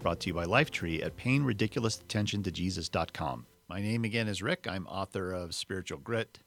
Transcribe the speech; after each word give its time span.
brought 0.00 0.20
to 0.20 0.28
you 0.28 0.34
by 0.34 0.46
Lifetree 0.46 1.04
at 1.04 1.18
PayingRidiculousAttentionToJesus.com. 1.18 3.44
My 3.68 3.82
name 3.82 4.04
again 4.04 4.28
is 4.28 4.42
Rick. 4.42 4.66
I'm 4.66 4.86
author 4.86 5.30
of 5.30 5.54
Spiritual 5.54 5.98
Grit, 5.98 6.38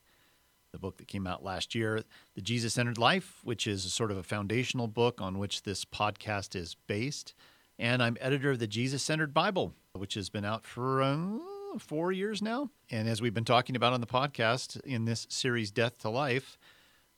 the 0.71 0.79
book 0.79 0.97
that 0.97 1.07
came 1.07 1.27
out 1.27 1.43
last 1.43 1.75
year, 1.75 2.01
The 2.33 2.41
Jesus 2.41 2.73
Centered 2.73 2.97
Life, 2.97 3.41
which 3.43 3.67
is 3.67 3.85
a 3.85 3.91
sort 3.91 4.09
of 4.09 4.17
a 4.17 4.23
foundational 4.23 4.87
book 4.87 5.21
on 5.21 5.37
which 5.37 5.61
this 5.61 5.85
podcast 5.85 6.55
is 6.55 6.75
based. 6.87 7.35
And 7.77 8.01
I'm 8.01 8.17
editor 8.19 8.49
of 8.49 8.57
the 8.57 8.65
Jesus 8.65 9.03
Centered 9.03 9.35
Bible, 9.35 9.75
which 9.93 10.15
has 10.15 10.29
been 10.29 10.45
out 10.45 10.65
for 10.65 11.03
uh, 11.03 11.37
four 11.77 12.11
years 12.11 12.41
now. 12.41 12.71
And 12.89 13.07
as 13.07 13.21
we've 13.21 13.35
been 13.35 13.45
talking 13.45 13.75
about 13.75 13.93
on 13.93 14.01
the 14.01 14.07
podcast 14.07 14.81
in 14.81 15.05
this 15.05 15.27
series, 15.29 15.69
Death 15.69 15.99
to 15.99 16.09
Life, 16.09 16.57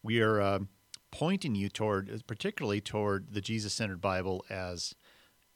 we 0.03 0.19
are 0.19 0.41
uh, 0.41 0.59
pointing 1.11 1.55
you 1.55 1.69
toward, 1.69 2.23
particularly 2.27 2.81
toward 2.81 3.31
the 3.31 3.39
Jesus 3.39 3.71
Centered 3.71 4.01
Bible 4.01 4.43
as 4.49 4.95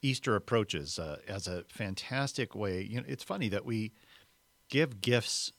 Easter 0.02 0.34
approaches, 0.34 0.98
uh, 0.98 1.18
as 1.28 1.46
a 1.46 1.64
fantastic 1.68 2.54
way. 2.54 2.82
You 2.82 2.98
know, 2.98 3.06
it's 3.06 3.24
funny 3.24 3.48
that 3.50 3.64
we 3.64 3.92
give 4.68 5.00
gifts 5.00 5.52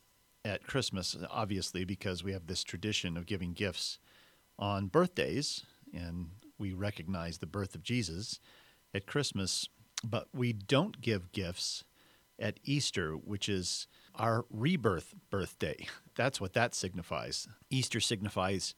at 0.44 0.66
Christmas, 0.66 1.16
obviously, 1.30 1.86
because 1.86 2.24
we 2.24 2.34
have 2.34 2.48
this 2.48 2.64
tradition 2.64 3.18
of 3.18 3.26
giving 3.26 3.54
gifts 3.54 4.00
on 4.58 4.88
birthdays, 4.88 5.66
and 5.94 6.30
we 6.58 6.74
recognize 6.74 7.38
the 7.38 7.46
birth 7.46 7.76
of 7.76 7.84
Jesus 7.84 8.40
at 8.94 9.06
Christmas, 9.06 9.68
but 10.04 10.28
we 10.34 10.54
don't 10.54 11.02
give 11.02 11.32
gifts 11.32 11.84
at 12.40 12.60
Easter, 12.64 13.14
which 13.14 13.48
is 13.48 13.88
our 14.16 14.46
rebirth 14.50 15.14
birthday. 15.30 15.88
That's 16.16 16.42
what 16.42 16.54
that 16.54 16.74
signifies. 16.74 17.48
Easter 17.70 18.00
signifies 18.00 18.74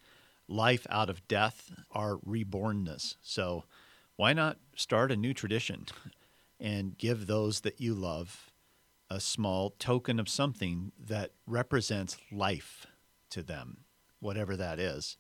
life 0.48 0.86
out 0.90 1.10
of 1.10 1.26
death, 1.28 1.72
our 1.92 2.18
rebornness. 2.18 3.16
So, 3.22 3.64
why 4.24 4.32
not 4.32 4.58
start 4.74 5.12
a 5.12 5.18
new 5.18 5.34
tradition 5.34 5.86
and 6.58 6.98
give 6.98 7.28
those 7.28 7.60
that 7.60 7.82
you 7.82 7.94
love 7.94 8.54
a 9.10 9.20
small 9.20 9.72
token 9.72 10.18
of 10.18 10.30
something 10.30 10.94
that 10.98 11.32
represents 11.46 12.16
life 12.32 12.88
to 13.32 13.44
them, 13.44 13.80
whatever 14.22 14.56
that 14.56 14.80
is? 14.80 15.18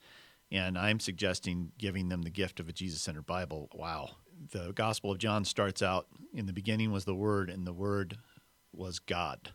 And 0.54 0.78
I'm 0.78 1.02
suggesting 1.02 1.74
giving 1.78 2.08
them 2.08 2.22
the 2.22 2.30
gift 2.30 2.62
of 2.62 2.70
a 2.70 2.72
Jesus 2.72 3.02
centered 3.02 3.26
Bible. 3.26 3.68
Wow. 3.74 4.12
The 4.52 4.72
Gospel 4.72 5.12
of 5.12 5.18
John 5.18 5.44
starts 5.44 5.81
out 5.81 6.08
in 6.34 6.46
the 6.46 6.54
beginning 6.54 6.94
was 6.94 7.04
the 7.04 7.14
Word, 7.14 7.50
and 7.50 7.68
the 7.68 7.74
Word 7.74 8.20
was 8.72 9.00
God, 9.00 9.52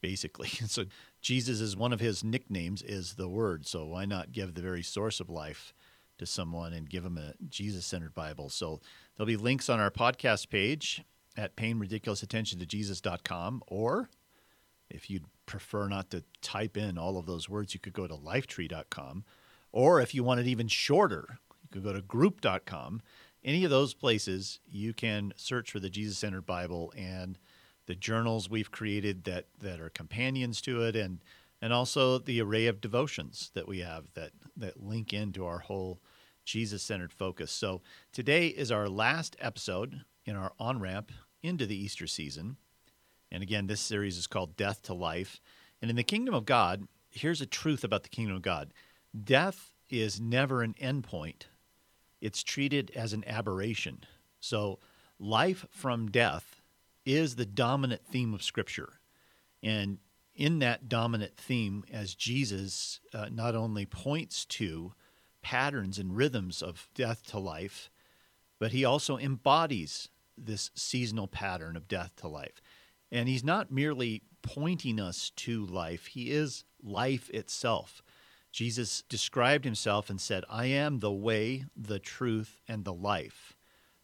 basically. 0.00 0.48
So 0.68 0.86
Jesus 1.20 1.60
is 1.60 1.76
one 1.76 1.92
of 1.92 2.00
his 2.00 2.24
nicknames 2.24 2.80
is 2.80 3.16
the 3.16 3.28
Word. 3.28 3.66
So 3.66 3.84
why 3.84 4.06
not 4.06 4.32
give 4.32 4.54
the 4.54 4.62
very 4.62 4.82
source 4.82 5.20
of 5.20 5.28
life 5.28 5.74
to 6.20 6.26
someone 6.26 6.72
and 6.72 6.88
give 6.88 7.02
them 7.02 7.18
a 7.18 7.34
Jesus 7.48 7.84
centered 7.84 8.14
Bible? 8.14 8.48
So 8.48 8.80
there'll 9.16 9.26
be 9.26 9.36
links 9.36 9.68
on 9.68 9.80
our 9.80 9.90
podcast 9.90 10.48
page 10.48 11.02
at 11.36 11.56
payingridiculousattentiontojesus.com 11.56 13.64
or 13.66 14.08
if 14.90 15.08
you'd 15.08 15.26
prefer 15.46 15.88
not 15.88 16.10
to 16.10 16.24
type 16.42 16.76
in 16.76 16.98
all 16.98 17.16
of 17.16 17.26
those 17.26 17.48
words, 17.48 17.74
you 17.74 17.80
could 17.80 17.92
go 17.92 18.06
to 18.06 18.14
lifetree.com. 18.14 19.24
Or 19.72 20.00
if 20.00 20.14
you 20.14 20.24
want 20.24 20.40
it 20.40 20.46
even 20.46 20.68
shorter, 20.68 21.38
you 21.62 21.68
could 21.70 21.84
go 21.84 21.92
to 21.92 22.02
group.com. 22.02 23.00
Any 23.44 23.64
of 23.64 23.70
those 23.70 23.94
places, 23.94 24.58
you 24.68 24.92
can 24.92 25.32
search 25.36 25.70
for 25.70 25.80
the 25.80 25.88
Jesus 25.88 26.18
Centered 26.18 26.44
Bible 26.44 26.92
and 26.96 27.38
the 27.86 27.94
journals 27.94 28.50
we've 28.50 28.70
created 28.70 29.24
that 29.24 29.46
that 29.60 29.80
are 29.80 29.88
companions 29.88 30.60
to 30.62 30.82
it, 30.82 30.94
and 30.94 31.20
and 31.62 31.72
also 31.72 32.18
the 32.18 32.40
array 32.40 32.66
of 32.66 32.80
devotions 32.80 33.50
that 33.54 33.66
we 33.66 33.78
have 33.78 34.12
that 34.14 34.32
that 34.56 34.82
link 34.82 35.12
into 35.12 35.46
our 35.46 35.60
whole 35.60 36.00
Jesus 36.44 36.82
centered 36.82 37.12
focus. 37.12 37.50
So 37.50 37.82
today 38.12 38.48
is 38.48 38.70
our 38.70 38.88
last 38.88 39.36
episode 39.40 40.02
in 40.24 40.36
our 40.36 40.52
on 40.58 40.80
ramp 40.80 41.12
into 41.42 41.66
the 41.66 41.76
Easter 41.76 42.06
season. 42.06 42.56
And 43.30 43.42
again, 43.42 43.66
this 43.66 43.80
series 43.80 44.18
is 44.18 44.26
called 44.26 44.56
Death 44.56 44.82
to 44.82 44.94
Life. 44.94 45.40
And 45.80 45.90
in 45.90 45.96
the 45.96 46.02
kingdom 46.02 46.34
of 46.34 46.44
God, 46.44 46.86
here's 47.10 47.40
a 47.40 47.46
truth 47.46 47.84
about 47.84 48.02
the 48.02 48.08
kingdom 48.08 48.36
of 48.36 48.42
God 48.42 48.72
death 49.24 49.72
is 49.88 50.20
never 50.20 50.62
an 50.62 50.74
endpoint, 50.80 51.42
it's 52.20 52.42
treated 52.42 52.90
as 52.94 53.12
an 53.12 53.24
aberration. 53.26 54.04
So, 54.40 54.78
life 55.18 55.66
from 55.70 56.10
death 56.10 56.62
is 57.04 57.36
the 57.36 57.46
dominant 57.46 58.06
theme 58.06 58.34
of 58.34 58.42
Scripture. 58.42 59.00
And 59.62 59.98
in 60.34 60.60
that 60.60 60.88
dominant 60.88 61.36
theme, 61.36 61.84
as 61.92 62.14
Jesus 62.14 63.00
uh, 63.12 63.28
not 63.30 63.54
only 63.54 63.84
points 63.84 64.44
to 64.46 64.94
patterns 65.42 65.98
and 65.98 66.16
rhythms 66.16 66.62
of 66.62 66.88
death 66.94 67.24
to 67.26 67.38
life, 67.38 67.90
but 68.58 68.72
he 68.72 68.84
also 68.84 69.18
embodies 69.18 70.08
this 70.36 70.70
seasonal 70.74 71.28
pattern 71.28 71.76
of 71.76 71.88
death 71.88 72.12
to 72.16 72.28
life. 72.28 72.60
And 73.12 73.28
he's 73.28 73.44
not 73.44 73.70
merely 73.70 74.22
pointing 74.42 75.00
us 75.00 75.30
to 75.36 75.66
life, 75.66 76.06
he 76.06 76.30
is 76.30 76.64
life 76.82 77.28
itself. 77.30 78.02
Jesus 78.52 79.02
described 79.08 79.64
himself 79.64 80.10
and 80.10 80.20
said, 80.20 80.44
I 80.48 80.66
am 80.66 80.98
the 80.98 81.12
way, 81.12 81.66
the 81.76 82.00
truth, 82.00 82.60
and 82.66 82.84
the 82.84 82.92
life. 82.92 83.56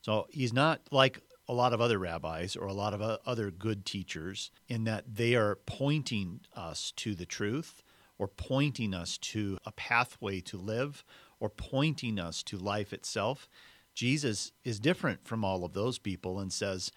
So 0.02 0.26
he's 0.30 0.52
not 0.52 0.82
like 0.92 1.20
a 1.48 1.52
lot 1.52 1.72
of 1.72 1.80
other 1.80 1.98
rabbis 1.98 2.56
or 2.56 2.66
a 2.66 2.72
lot 2.72 2.94
of 2.94 3.18
other 3.26 3.50
good 3.50 3.84
teachers 3.84 4.50
in 4.68 4.84
that 4.84 5.04
they 5.14 5.34
are 5.34 5.58
pointing 5.66 6.40
us 6.54 6.92
to 6.96 7.14
the 7.14 7.26
truth 7.26 7.82
or 8.18 8.28
pointing 8.28 8.94
us 8.94 9.18
to 9.18 9.58
a 9.64 9.72
pathway 9.72 10.40
to 10.40 10.56
live 10.56 11.04
or 11.40 11.48
pointing 11.48 12.18
us 12.18 12.42
to 12.44 12.56
life 12.56 12.92
itself. 12.92 13.48
Jesus 13.94 14.52
is 14.64 14.80
different 14.80 15.26
from 15.26 15.44
all 15.44 15.64
of 15.64 15.72
those 15.72 15.98
people 15.98 16.38
and 16.38 16.52
says, 16.52 16.90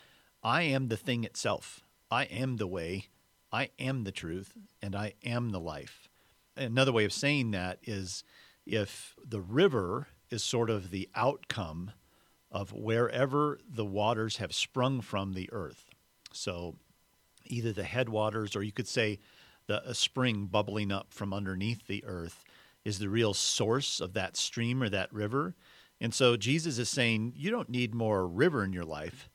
I 0.43 0.63
am 0.63 0.87
the 0.87 0.97
thing 0.97 1.23
itself. 1.23 1.81
I 2.11 2.23
am 2.25 2.57
the 2.57 2.67
way. 2.67 3.07
I 3.51 3.69
am 3.79 4.03
the 4.03 4.11
truth. 4.11 4.53
And 4.81 4.95
I 4.95 5.13
am 5.23 5.49
the 5.49 5.59
life. 5.59 6.09
Another 6.55 6.91
way 6.91 7.05
of 7.05 7.13
saying 7.13 7.51
that 7.51 7.79
is 7.83 8.23
if 8.65 9.15
the 9.25 9.41
river 9.41 10.07
is 10.29 10.43
sort 10.43 10.69
of 10.69 10.91
the 10.91 11.09
outcome 11.15 11.91
of 12.51 12.73
wherever 12.73 13.59
the 13.67 13.85
waters 13.85 14.37
have 14.37 14.53
sprung 14.53 15.01
from 15.01 15.33
the 15.33 15.49
earth. 15.51 15.89
So 16.33 16.75
either 17.45 17.71
the 17.71 17.83
headwaters, 17.83 18.55
or 18.55 18.63
you 18.63 18.71
could 18.71 18.87
say 18.87 19.19
the, 19.67 19.87
a 19.87 19.93
spring 19.93 20.45
bubbling 20.45 20.91
up 20.91 21.13
from 21.13 21.33
underneath 21.33 21.87
the 21.87 22.03
earth, 22.05 22.43
is 22.85 22.99
the 22.99 23.09
real 23.09 23.33
source 23.33 23.99
of 23.99 24.13
that 24.13 24.37
stream 24.37 24.81
or 24.81 24.89
that 24.89 25.13
river. 25.13 25.55
And 26.01 26.13
so 26.13 26.37
Jesus 26.37 26.77
is 26.77 26.89
saying, 26.89 27.33
you 27.35 27.51
don't 27.51 27.69
need 27.69 27.93
more 27.93 28.27
river 28.27 28.63
in 28.63 28.73
your 28.73 28.85
life. 28.85 29.29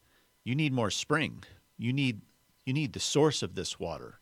You 0.44 0.54
need 0.54 0.72
more 0.72 0.90
spring. 0.90 1.44
You 1.78 1.92
need 1.92 2.22
you 2.64 2.72
need 2.72 2.94
the 2.94 3.00
source 3.00 3.42
of 3.42 3.54
this 3.54 3.78
water. 3.78 4.20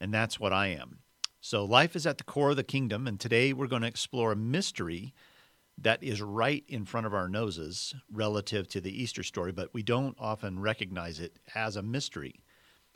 And 0.00 0.14
that's 0.14 0.38
what 0.38 0.52
I 0.52 0.68
am. 0.68 1.00
So 1.40 1.64
life 1.64 1.96
is 1.96 2.06
at 2.06 2.18
the 2.18 2.24
core 2.24 2.50
of 2.50 2.56
the 2.56 2.62
kingdom, 2.62 3.06
and 3.06 3.18
today 3.18 3.52
we're 3.52 3.66
going 3.66 3.82
to 3.82 3.88
explore 3.88 4.32
a 4.32 4.36
mystery 4.36 5.12
that 5.78 6.02
is 6.02 6.20
right 6.20 6.62
in 6.68 6.84
front 6.84 7.06
of 7.06 7.14
our 7.14 7.28
noses 7.28 7.94
relative 8.12 8.68
to 8.68 8.80
the 8.80 9.02
Easter 9.02 9.22
story, 9.22 9.50
but 9.50 9.72
we 9.72 9.82
don't 9.82 10.16
often 10.20 10.60
recognize 10.60 11.18
it 11.18 11.38
as 11.54 11.76
a 11.76 11.82
mystery. 11.82 12.44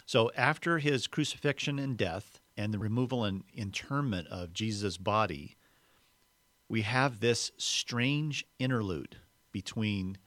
So, 0.06 0.31
after 0.37 0.79
his 0.79 1.06
crucifixion 1.06 1.79
and 1.79 1.97
death 1.97 2.41
and 2.56 2.75
the 2.75 2.79
removal 2.79 3.25
and 3.25 3.43
interment 3.55 4.29
of 4.29 4.53
Jesus' 4.53 4.99
body, 4.99 5.56
we 6.69 6.82
have 6.82 7.20
this 7.20 7.52
strange 7.56 8.44
interlude 8.58 9.16
between 9.52 10.19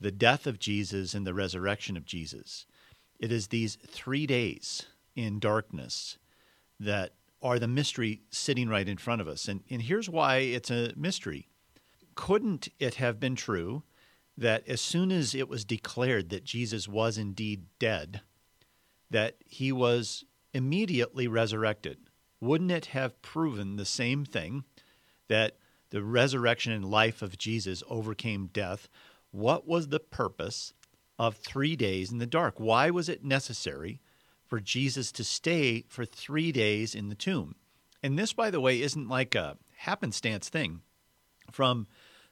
the 0.00 0.10
death 0.10 0.46
of 0.46 0.58
Jesus 0.58 1.14
and 1.14 1.26
the 1.26 1.34
resurrection 1.34 1.96
of 1.96 2.04
Jesus. 2.04 2.66
It 3.18 3.30
is 3.32 3.48
these 3.48 3.76
three 3.86 4.26
days 4.26 4.86
in 5.14 5.38
darkness 5.38 6.18
that 6.78 7.12
are 7.42 7.58
the 7.58 7.68
mystery 7.68 8.22
sitting 8.30 8.68
right 8.68 8.88
in 8.88 8.96
front 8.96 9.20
of 9.20 9.28
us. 9.28 9.48
And, 9.48 9.62
and 9.70 9.82
here's 9.82 10.08
why 10.08 10.38
it's 10.38 10.70
a 10.70 10.92
mystery 10.96 11.48
couldn't 12.14 12.68
it 12.78 12.96
have 12.96 13.18
been 13.18 13.34
true 13.34 13.82
that 14.36 14.66
as 14.68 14.80
soon 14.80 15.10
as 15.10 15.34
it 15.34 15.48
was 15.48 15.64
declared 15.64 16.28
that 16.30 16.44
Jesus 16.44 16.86
was 16.86 17.16
indeed 17.16 17.64
dead, 17.78 18.20
that 19.10 19.36
he 19.46 19.72
was 19.72 20.24
immediately 20.52 21.26
resurrected? 21.28 21.96
Wouldn't 22.40 22.72
it 22.72 22.86
have 22.86 23.22
proven 23.22 23.76
the 23.76 23.86
same 23.86 24.24
thing 24.24 24.64
that 25.28 25.56
the 25.90 26.02
resurrection 26.02 26.72
and 26.72 26.84
life 26.84 27.22
of 27.22 27.38
Jesus 27.38 27.82
overcame 27.88 28.50
death? 28.52 28.88
What 29.30 29.66
was 29.68 29.88
the 29.88 30.00
purpose 30.00 30.72
of 31.20 31.36
three 31.36 31.76
days 31.76 32.10
in 32.10 32.16
the 32.16 32.24
dark. 32.24 32.54
Why 32.56 32.88
was 32.88 33.10
it 33.10 33.22
necessary 33.22 34.00
for 34.46 34.58
Jesus 34.58 35.12
to 35.12 35.22
stay 35.22 35.84
for 35.86 36.06
three 36.06 36.50
days 36.50 36.94
in 36.94 37.10
the 37.10 37.14
tomb? 37.14 37.56
And 38.02 38.18
this, 38.18 38.32
by 38.32 38.50
the 38.50 38.60
way, 38.60 38.80
isn't 38.80 39.06
like 39.06 39.34
a 39.34 39.58
happenstance 39.76 40.48
thing. 40.48 40.80
From 41.50 41.86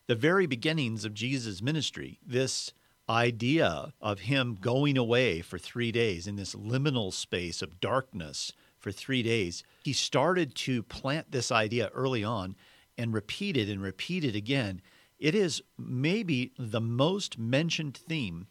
the 0.07 0.15
very 0.15 0.47
beginnings 0.47 1.05
of 1.05 1.13
Jesus' 1.13 1.61
ministry, 1.61 2.19
this 2.27 2.73
idea 3.11 3.93
of 4.01 4.21
him 4.21 4.57
going 4.59 4.97
away 4.97 5.43
for 5.43 5.59
three 5.59 5.93
days 5.93 6.27
in 6.27 6.37
this 6.37 6.55
liminal 6.55 7.13
space 7.13 7.61
of 7.61 7.81
darkness 7.81 8.55
for 8.79 8.91
three 8.91 9.23
days, 9.23 9.63
he 9.85 9.93
started 9.93 10.55
to 10.55 10.83
plant 10.83 11.31
this 11.31 11.53
idea 11.53 11.91
early 11.93 12.25
on 12.25 12.57
and 12.99 13.15
repeat 13.15 13.57
it 13.57 13.69
and 13.69 13.81
repeat 13.81 14.25
it 14.25 14.35
again. 14.35 14.83
It 15.19 15.35
is 15.35 15.63
maybe 15.79 16.53
the 16.59 16.81
most 16.81 17.39
mentioned 17.39 17.97
theme 17.97 18.49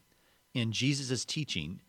in 0.54 0.72
Jesus' 0.72 1.26
teaching 1.26 1.82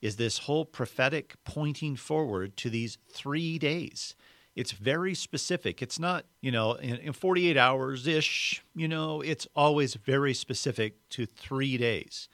is 0.00 0.16
this 0.16 0.38
whole 0.38 0.64
prophetic 0.64 1.34
pointing 1.44 1.96
forward 1.96 2.56
to 2.58 2.70
these 2.70 2.98
three 3.08 3.58
days. 3.58 4.14
It's 4.54 4.72
very 4.72 5.14
specific. 5.14 5.80
It's 5.80 5.98
not, 5.98 6.26
you 6.40 6.50
know, 6.50 6.74
in, 6.74 6.96
in 6.96 7.12
48 7.12 7.56
hours 7.56 8.06
ish, 8.06 8.62
you 8.74 8.88
know, 8.88 9.22
it's 9.22 9.46
always 9.56 9.94
very 9.94 10.34
specific 10.34 11.08
to 11.10 11.24
three 11.24 11.78
days. 11.78 12.28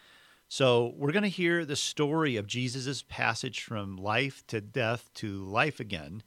So 0.49 0.95
we're 0.97 1.13
going 1.13 1.23
to 1.25 1.29
hear 1.29 1.65
the 1.65 1.77
story 1.77 2.37
of 2.37 2.47
Jesus' 2.47 3.05
passage 3.07 3.63
from 3.63 3.97
life 3.97 4.43
to 4.49 4.61
death 4.61 5.11
to 5.15 5.45
life 5.45 5.79
again. 5.79 6.23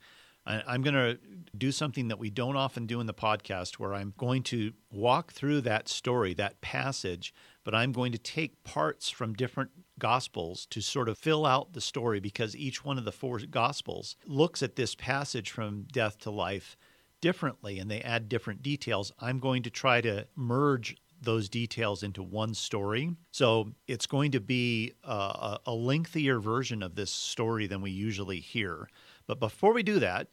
I'm 0.65 0.81
going 0.81 0.95
to 0.95 1.19
do 1.57 1.71
something 1.71 2.07
that 2.07 2.19
we 2.19 2.29
don't 2.29 2.55
often 2.55 2.85
do 2.85 2.99
in 2.99 3.07
the 3.07 3.13
podcast 3.13 3.75
where 3.75 3.93
I'm 3.93 4.13
going 4.17 4.43
to 4.43 4.73
walk 4.91 5.31
through 5.31 5.61
that 5.61 5.87
story, 5.87 6.33
that 6.35 6.61
passage, 6.61 7.33
but 7.63 7.75
I'm 7.75 7.91
going 7.91 8.11
to 8.11 8.17
take 8.17 8.63
parts 8.63 9.09
from 9.09 9.33
different 9.33 9.71
gospels 9.99 10.65
to 10.71 10.81
sort 10.81 11.09
of 11.09 11.17
fill 11.17 11.45
out 11.45 11.73
the 11.73 11.81
story 11.81 12.19
because 12.19 12.55
each 12.55 12.83
one 12.83 12.97
of 12.97 13.05
the 13.05 13.11
four 13.11 13.39
gospels 13.39 14.15
looks 14.25 14.63
at 14.63 14.75
this 14.75 14.95
passage 14.95 15.51
from 15.51 15.85
death 15.91 16.17
to 16.19 16.31
life 16.31 16.75
differently 17.21 17.77
and 17.77 17.89
they 17.89 18.01
add 18.01 18.27
different 18.27 18.63
details. 18.63 19.11
I'm 19.19 19.39
going 19.39 19.63
to 19.63 19.69
try 19.69 20.01
to 20.01 20.27
merge 20.35 20.97
those 21.21 21.49
details 21.49 22.01
into 22.01 22.23
one 22.23 22.53
story. 22.53 23.15
So 23.31 23.73
it's 23.87 24.07
going 24.07 24.31
to 24.31 24.39
be 24.39 24.93
a, 25.03 25.59
a 25.67 25.73
lengthier 25.73 26.39
version 26.39 26.81
of 26.81 26.95
this 26.95 27.11
story 27.11 27.67
than 27.67 27.81
we 27.81 27.91
usually 27.91 28.39
hear. 28.39 28.89
But 29.27 29.39
before 29.39 29.73
we 29.73 29.83
do 29.83 29.99
that, 29.99 30.27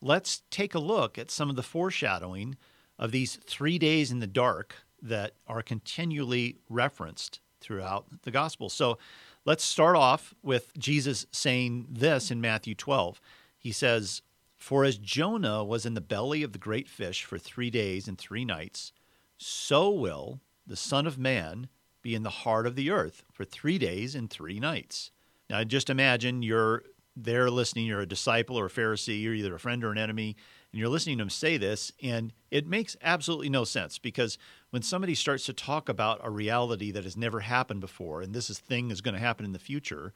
let's 0.00 0.42
take 0.50 0.74
a 0.74 0.78
look 0.78 1.18
at 1.18 1.30
some 1.30 1.50
of 1.50 1.56
the 1.56 1.62
foreshadowing 1.62 2.56
of 2.98 3.10
these 3.10 3.36
three 3.36 3.78
days 3.78 4.10
in 4.10 4.20
the 4.20 4.26
dark 4.26 4.74
that 5.02 5.32
are 5.46 5.62
continually 5.62 6.58
referenced 6.68 7.40
throughout 7.60 8.06
the 8.22 8.30
gospel. 8.30 8.68
So 8.68 8.98
let's 9.44 9.64
start 9.64 9.96
off 9.96 10.34
with 10.42 10.76
Jesus 10.78 11.26
saying 11.30 11.86
this 11.90 12.30
in 12.30 12.40
Matthew 12.40 12.74
12. 12.74 13.20
He 13.58 13.72
says, 13.72 14.22
For 14.56 14.84
as 14.84 14.98
Jonah 14.98 15.64
was 15.64 15.86
in 15.86 15.94
the 15.94 16.00
belly 16.00 16.42
of 16.42 16.52
the 16.52 16.58
great 16.58 16.88
fish 16.88 17.24
for 17.24 17.38
three 17.38 17.70
days 17.70 18.06
and 18.06 18.18
three 18.18 18.44
nights, 18.44 18.92
so 19.36 19.90
will 19.90 20.40
the 20.66 20.76
Son 20.76 21.06
of 21.06 21.18
Man 21.18 21.68
be 22.02 22.14
in 22.14 22.22
the 22.22 22.30
heart 22.30 22.66
of 22.66 22.76
the 22.76 22.90
earth 22.90 23.24
for 23.32 23.44
three 23.44 23.78
days 23.78 24.14
and 24.14 24.30
three 24.30 24.60
nights. 24.60 25.10
Now, 25.50 25.64
just 25.64 25.90
imagine 25.90 26.42
you're 26.42 26.82
there 27.16 27.48
listening, 27.50 27.86
you're 27.86 28.00
a 28.00 28.06
disciple 28.06 28.58
or 28.58 28.66
a 28.66 28.70
Pharisee, 28.70 29.22
you're 29.22 29.34
either 29.34 29.54
a 29.54 29.60
friend 29.60 29.84
or 29.84 29.92
an 29.92 29.98
enemy, 29.98 30.36
and 30.72 30.80
you're 30.80 30.88
listening 30.88 31.18
to 31.18 31.22
him 31.22 31.30
say 31.30 31.56
this, 31.56 31.92
and 32.02 32.32
it 32.50 32.66
makes 32.66 32.96
absolutely 33.02 33.48
no 33.48 33.64
sense 33.64 33.98
because 33.98 34.38
when 34.70 34.82
somebody 34.82 35.14
starts 35.14 35.46
to 35.46 35.52
talk 35.52 35.88
about 35.88 36.20
a 36.22 36.30
reality 36.30 36.90
that 36.90 37.04
has 37.04 37.16
never 37.16 37.40
happened 37.40 37.80
before, 37.80 38.22
and 38.22 38.34
this 38.34 38.50
is 38.50 38.58
thing 38.58 38.90
is 38.90 39.00
going 39.00 39.14
to 39.14 39.20
happen 39.20 39.46
in 39.46 39.52
the 39.52 39.58
future, 39.58 40.12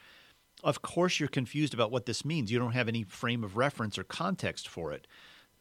of 0.64 0.82
course 0.82 1.20
you're 1.20 1.28
confused 1.28 1.74
about 1.74 1.92
what 1.92 2.06
this 2.06 2.24
means. 2.24 2.50
You 2.50 2.58
don't 2.58 2.72
have 2.72 2.88
any 2.88 3.04
frame 3.04 3.44
of 3.44 3.56
reference 3.56 3.96
or 3.98 4.04
context 4.04 4.68
for 4.68 4.92
it. 4.92 5.06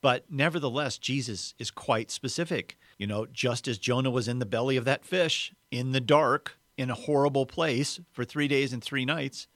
But 0.02 0.26
nevertheless, 0.30 0.98
Jesus 0.98 1.54
is 1.60 1.72
quite 1.72 2.12
specific. 2.12 2.78
You 2.98 3.08
know, 3.08 3.26
just 3.26 3.68
as 3.68 3.78
Jonah 3.78 4.12
was 4.12 4.28
in 4.28 4.40
the 4.40 4.46
belly 4.46 4.78
of 4.78 4.86
that 4.86 5.06
fish 5.06 5.54
in 5.72 5.92
the 5.92 6.02
dark, 6.02 6.58
in 6.78 6.90
a 6.90 6.96
horrible 6.96 7.46
place 7.46 8.00
for 8.12 8.24
three 8.24 8.48
days 8.48 8.72
and 8.74 8.84
three 8.84 9.06
nights, 9.06 9.48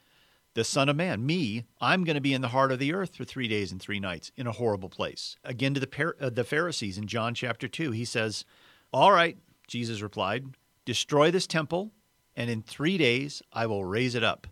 the 0.54 0.64
Son 0.64 0.88
of 0.88 0.96
Man, 0.96 1.24
me, 1.24 1.64
I'm 1.80 2.04
going 2.04 2.14
to 2.14 2.20
be 2.20 2.34
in 2.34 2.42
the 2.42 2.48
heart 2.48 2.72
of 2.72 2.78
the 2.78 2.92
earth 2.92 3.16
for 3.16 3.24
three 3.24 3.48
days 3.48 3.72
and 3.72 3.80
three 3.80 4.00
nights 4.00 4.32
in 4.36 4.46
a 4.46 4.52
horrible 4.52 4.88
place. 4.88 5.36
Again, 5.44 5.74
to 5.74 5.80
the, 5.80 6.14
uh, 6.20 6.30
the 6.30 6.44
Pharisees 6.44 6.98
in 6.98 7.06
John 7.06 7.34
chapter 7.34 7.68
2, 7.68 7.92
he 7.92 8.04
says, 8.04 8.44
All 8.92 9.12
right, 9.12 9.38
Jesus 9.66 10.02
replied, 10.02 10.46
destroy 10.84 11.30
this 11.30 11.46
temple, 11.46 11.92
and 12.36 12.50
in 12.50 12.62
three 12.62 12.98
days 12.98 13.42
I 13.52 13.66
will 13.66 13.84
raise 13.84 14.14
it 14.14 14.24
up. 14.24 14.46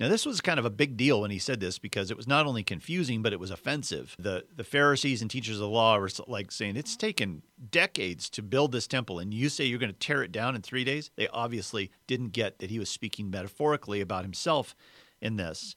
Now, 0.00 0.08
this 0.08 0.26
was 0.26 0.40
kind 0.40 0.58
of 0.58 0.64
a 0.64 0.70
big 0.70 0.96
deal 0.96 1.20
when 1.20 1.30
he 1.30 1.38
said 1.38 1.60
this 1.60 1.78
because 1.78 2.10
it 2.10 2.16
was 2.16 2.26
not 2.26 2.44
only 2.44 2.64
confusing, 2.64 3.22
but 3.22 3.32
it 3.32 3.38
was 3.38 3.52
offensive. 3.52 4.16
The, 4.18 4.44
the 4.52 4.64
Pharisees 4.64 5.22
and 5.22 5.30
teachers 5.30 5.56
of 5.56 5.60
the 5.60 5.68
law 5.68 5.96
were 5.96 6.10
like 6.26 6.50
saying, 6.50 6.76
It's 6.76 6.96
taken 6.96 7.42
decades 7.70 8.28
to 8.30 8.42
build 8.42 8.72
this 8.72 8.88
temple, 8.88 9.20
and 9.20 9.32
you 9.32 9.48
say 9.48 9.64
you're 9.64 9.78
going 9.78 9.92
to 9.92 9.98
tear 9.98 10.24
it 10.24 10.32
down 10.32 10.56
in 10.56 10.62
three 10.62 10.82
days? 10.82 11.12
They 11.14 11.28
obviously 11.28 11.92
didn't 12.08 12.32
get 12.32 12.58
that 12.58 12.70
he 12.70 12.80
was 12.80 12.88
speaking 12.88 13.30
metaphorically 13.30 14.00
about 14.00 14.24
himself 14.24 14.74
in 15.22 15.36
this. 15.36 15.76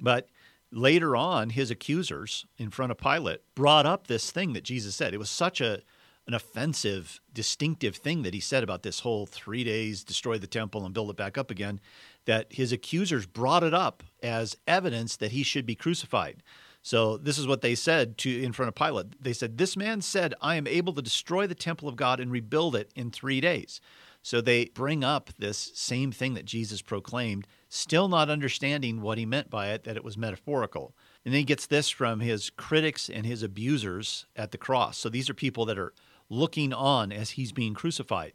But 0.00 0.28
later 0.72 1.14
on, 1.14 1.50
his 1.50 1.70
accusers 1.70 2.46
in 2.58 2.70
front 2.70 2.90
of 2.90 2.98
Pilate 2.98 3.42
brought 3.54 3.86
up 3.86 4.06
this 4.06 4.30
thing 4.30 4.52
that 4.54 4.64
Jesus 4.64 4.96
said. 4.96 5.14
It 5.14 5.18
was 5.18 5.30
such 5.30 5.60
a 5.60 5.82
an 6.26 6.34
offensive, 6.34 7.20
distinctive 7.32 7.96
thing 7.96 8.22
that 8.22 8.34
he 8.34 8.40
said 8.40 8.64
about 8.64 8.82
this 8.82 9.00
whole 9.00 9.26
three 9.26 9.62
days, 9.62 10.02
destroy 10.02 10.38
the 10.38 10.46
temple 10.46 10.84
and 10.84 10.92
build 10.92 11.08
it 11.10 11.16
back 11.16 11.38
up 11.38 11.50
again, 11.52 11.80
that 12.24 12.52
his 12.52 12.72
accusers 12.72 13.26
brought 13.26 13.62
it 13.62 13.72
up 13.72 14.02
as 14.22 14.56
evidence 14.66 15.16
that 15.16 15.30
he 15.30 15.44
should 15.44 15.64
be 15.64 15.76
crucified. 15.76 16.42
So 16.82 17.16
this 17.16 17.38
is 17.38 17.46
what 17.46 17.62
they 17.62 17.74
said 17.74 18.18
to 18.18 18.42
in 18.42 18.52
front 18.52 18.68
of 18.68 18.74
Pilate. 18.74 19.22
They 19.22 19.32
said, 19.32 19.56
"This 19.56 19.76
man 19.76 20.02
said, 20.02 20.34
I 20.40 20.56
am 20.56 20.66
able 20.66 20.92
to 20.94 21.02
destroy 21.02 21.46
the 21.46 21.54
temple 21.54 21.88
of 21.88 21.96
God 21.96 22.18
and 22.18 22.30
rebuild 22.30 22.74
it 22.74 22.90
in 22.96 23.10
3 23.10 23.40
days." 23.40 23.80
So 24.22 24.40
they 24.40 24.66
bring 24.66 25.04
up 25.04 25.30
this 25.38 25.70
same 25.74 26.10
thing 26.10 26.34
that 26.34 26.44
Jesus 26.44 26.82
proclaimed, 26.82 27.46
still 27.68 28.08
not 28.08 28.30
understanding 28.30 29.00
what 29.00 29.18
he 29.18 29.26
meant 29.26 29.50
by 29.50 29.68
it, 29.68 29.84
that 29.84 29.96
it 29.96 30.04
was 30.04 30.16
metaphorical. 30.16 30.94
And 31.24 31.32
then 31.32 31.40
he 31.40 31.44
gets 31.44 31.66
this 31.66 31.90
from 31.90 32.20
his 32.20 32.50
critics 32.50 33.08
and 33.08 33.26
his 33.26 33.42
abusers 33.42 34.26
at 34.36 34.52
the 34.52 34.58
cross. 34.58 34.98
So 34.98 35.08
these 35.08 35.28
are 35.28 35.34
people 35.34 35.64
that 35.66 35.78
are 35.78 35.92
looking 36.28 36.72
on 36.72 37.12
as 37.12 37.30
he's 37.30 37.52
being 37.52 37.74
crucified. 37.74 38.34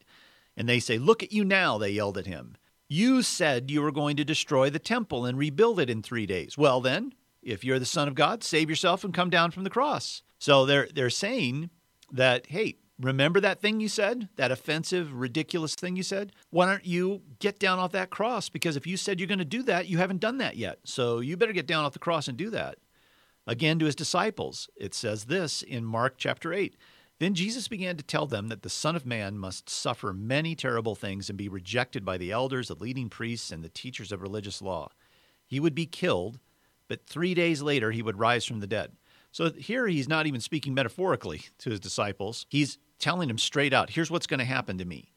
And 0.57 0.67
they 0.67 0.79
say, 0.79 0.97
Look 0.97 1.23
at 1.23 1.31
you 1.31 1.45
now, 1.45 1.77
they 1.77 1.91
yelled 1.91 2.17
at 2.17 2.27
him. 2.27 2.55
You 2.89 3.21
said 3.21 3.71
you 3.71 3.81
were 3.81 3.91
going 3.91 4.17
to 4.17 4.25
destroy 4.25 4.69
the 4.69 4.79
temple 4.79 5.25
and 5.25 5.37
rebuild 5.37 5.79
it 5.79 5.89
in 5.89 6.01
three 6.01 6.25
days. 6.25 6.57
Well, 6.57 6.81
then, 6.81 7.13
if 7.41 7.63
you're 7.63 7.79
the 7.79 7.85
Son 7.85 8.09
of 8.09 8.15
God, 8.15 8.43
save 8.43 8.69
yourself 8.69 9.03
and 9.03 9.13
come 9.13 9.29
down 9.29 9.51
from 9.51 9.63
the 9.63 9.69
cross. 9.69 10.23
So 10.39 10.65
they're, 10.65 10.89
they're 10.93 11.09
saying 11.09 11.69
that, 12.11 12.47
hey, 12.47 12.75
Remember 13.01 13.39
that 13.39 13.59
thing 13.61 13.79
you 13.79 13.87
said? 13.87 14.29
That 14.35 14.51
offensive, 14.51 15.13
ridiculous 15.13 15.73
thing 15.73 15.95
you 15.95 16.03
said? 16.03 16.33
Why 16.51 16.67
don't 16.67 16.85
you 16.85 17.23
get 17.39 17.59
down 17.59 17.79
off 17.79 17.93
that 17.93 18.11
cross? 18.11 18.47
Because 18.47 18.75
if 18.75 18.85
you 18.85 18.95
said 18.95 19.19
you're 19.19 19.27
going 19.27 19.39
to 19.39 19.45
do 19.45 19.63
that, 19.63 19.87
you 19.87 19.97
haven't 19.97 20.19
done 20.19 20.37
that 20.37 20.55
yet. 20.55 20.79
So 20.83 21.19
you 21.19 21.35
better 21.35 21.53
get 21.53 21.65
down 21.65 21.83
off 21.83 21.93
the 21.93 21.99
cross 21.99 22.27
and 22.27 22.37
do 22.37 22.49
that. 22.51 22.77
Again, 23.47 23.79
to 23.79 23.85
his 23.85 23.95
disciples, 23.95 24.69
it 24.75 24.93
says 24.93 25.25
this 25.25 25.63
in 25.63 25.83
Mark 25.83 26.15
chapter 26.17 26.53
8. 26.53 26.77
Then 27.17 27.33
Jesus 27.33 27.67
began 27.67 27.97
to 27.97 28.03
tell 28.03 28.25
them 28.25 28.49
that 28.49 28.61
the 28.61 28.69
Son 28.69 28.95
of 28.95 29.05
Man 29.05 29.37
must 29.37 29.69
suffer 29.69 30.13
many 30.13 30.55
terrible 30.55 30.95
things 30.95 31.29
and 31.29 31.37
be 31.37 31.49
rejected 31.49 32.05
by 32.05 32.17
the 32.17 32.31
elders, 32.31 32.67
the 32.67 32.75
leading 32.75 33.09
priests, 33.09 33.51
and 33.51 33.63
the 33.63 33.69
teachers 33.69 34.11
of 34.11 34.21
religious 34.21 34.61
law. 34.61 34.89
He 35.47 35.59
would 35.59 35.75
be 35.75 35.85
killed, 35.85 36.39
but 36.87 37.05
three 37.05 37.33
days 37.33 37.61
later 37.61 37.91
he 37.91 38.01
would 38.01 38.19
rise 38.19 38.45
from 38.45 38.59
the 38.59 38.67
dead. 38.67 38.93
So 39.31 39.51
here 39.51 39.87
he's 39.87 40.09
not 40.09 40.27
even 40.27 40.41
speaking 40.41 40.73
metaphorically 40.73 41.43
to 41.59 41.69
his 41.69 41.79
disciples. 41.79 42.45
He's 42.49 42.77
telling 43.01 43.29
him 43.29 43.37
straight 43.37 43.73
out, 43.73 43.89
here's 43.89 44.09
what's 44.09 44.27
going 44.27 44.39
to 44.39 44.45
happen 44.45 44.77
to 44.77 44.85
me. 44.85 45.11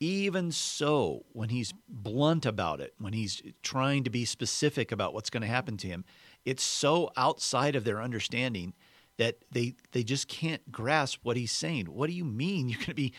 Even 0.00 0.52
so, 0.52 1.24
when 1.32 1.48
he's 1.48 1.72
blunt 1.88 2.46
about 2.46 2.80
it, 2.80 2.94
when 2.98 3.14
he's 3.14 3.42
trying 3.62 4.04
to 4.04 4.10
be 4.10 4.24
specific 4.24 4.92
about 4.92 5.14
what's 5.14 5.30
going 5.30 5.40
to 5.40 5.48
happen 5.48 5.76
to 5.78 5.88
him, 5.88 6.04
it's 6.44 6.62
so 6.62 7.10
outside 7.16 7.74
of 7.74 7.84
their 7.84 8.00
understanding 8.00 8.74
that 9.16 9.38
they 9.50 9.74
they 9.90 10.04
just 10.04 10.28
can't 10.28 10.70
grasp 10.70 11.18
what 11.24 11.36
he's 11.36 11.50
saying. 11.50 11.86
What 11.86 12.06
do 12.06 12.12
you 12.12 12.24
mean 12.24 12.68
you're 12.68 12.78
going 12.78 12.86
to 12.86 12.94
be 12.94 13.12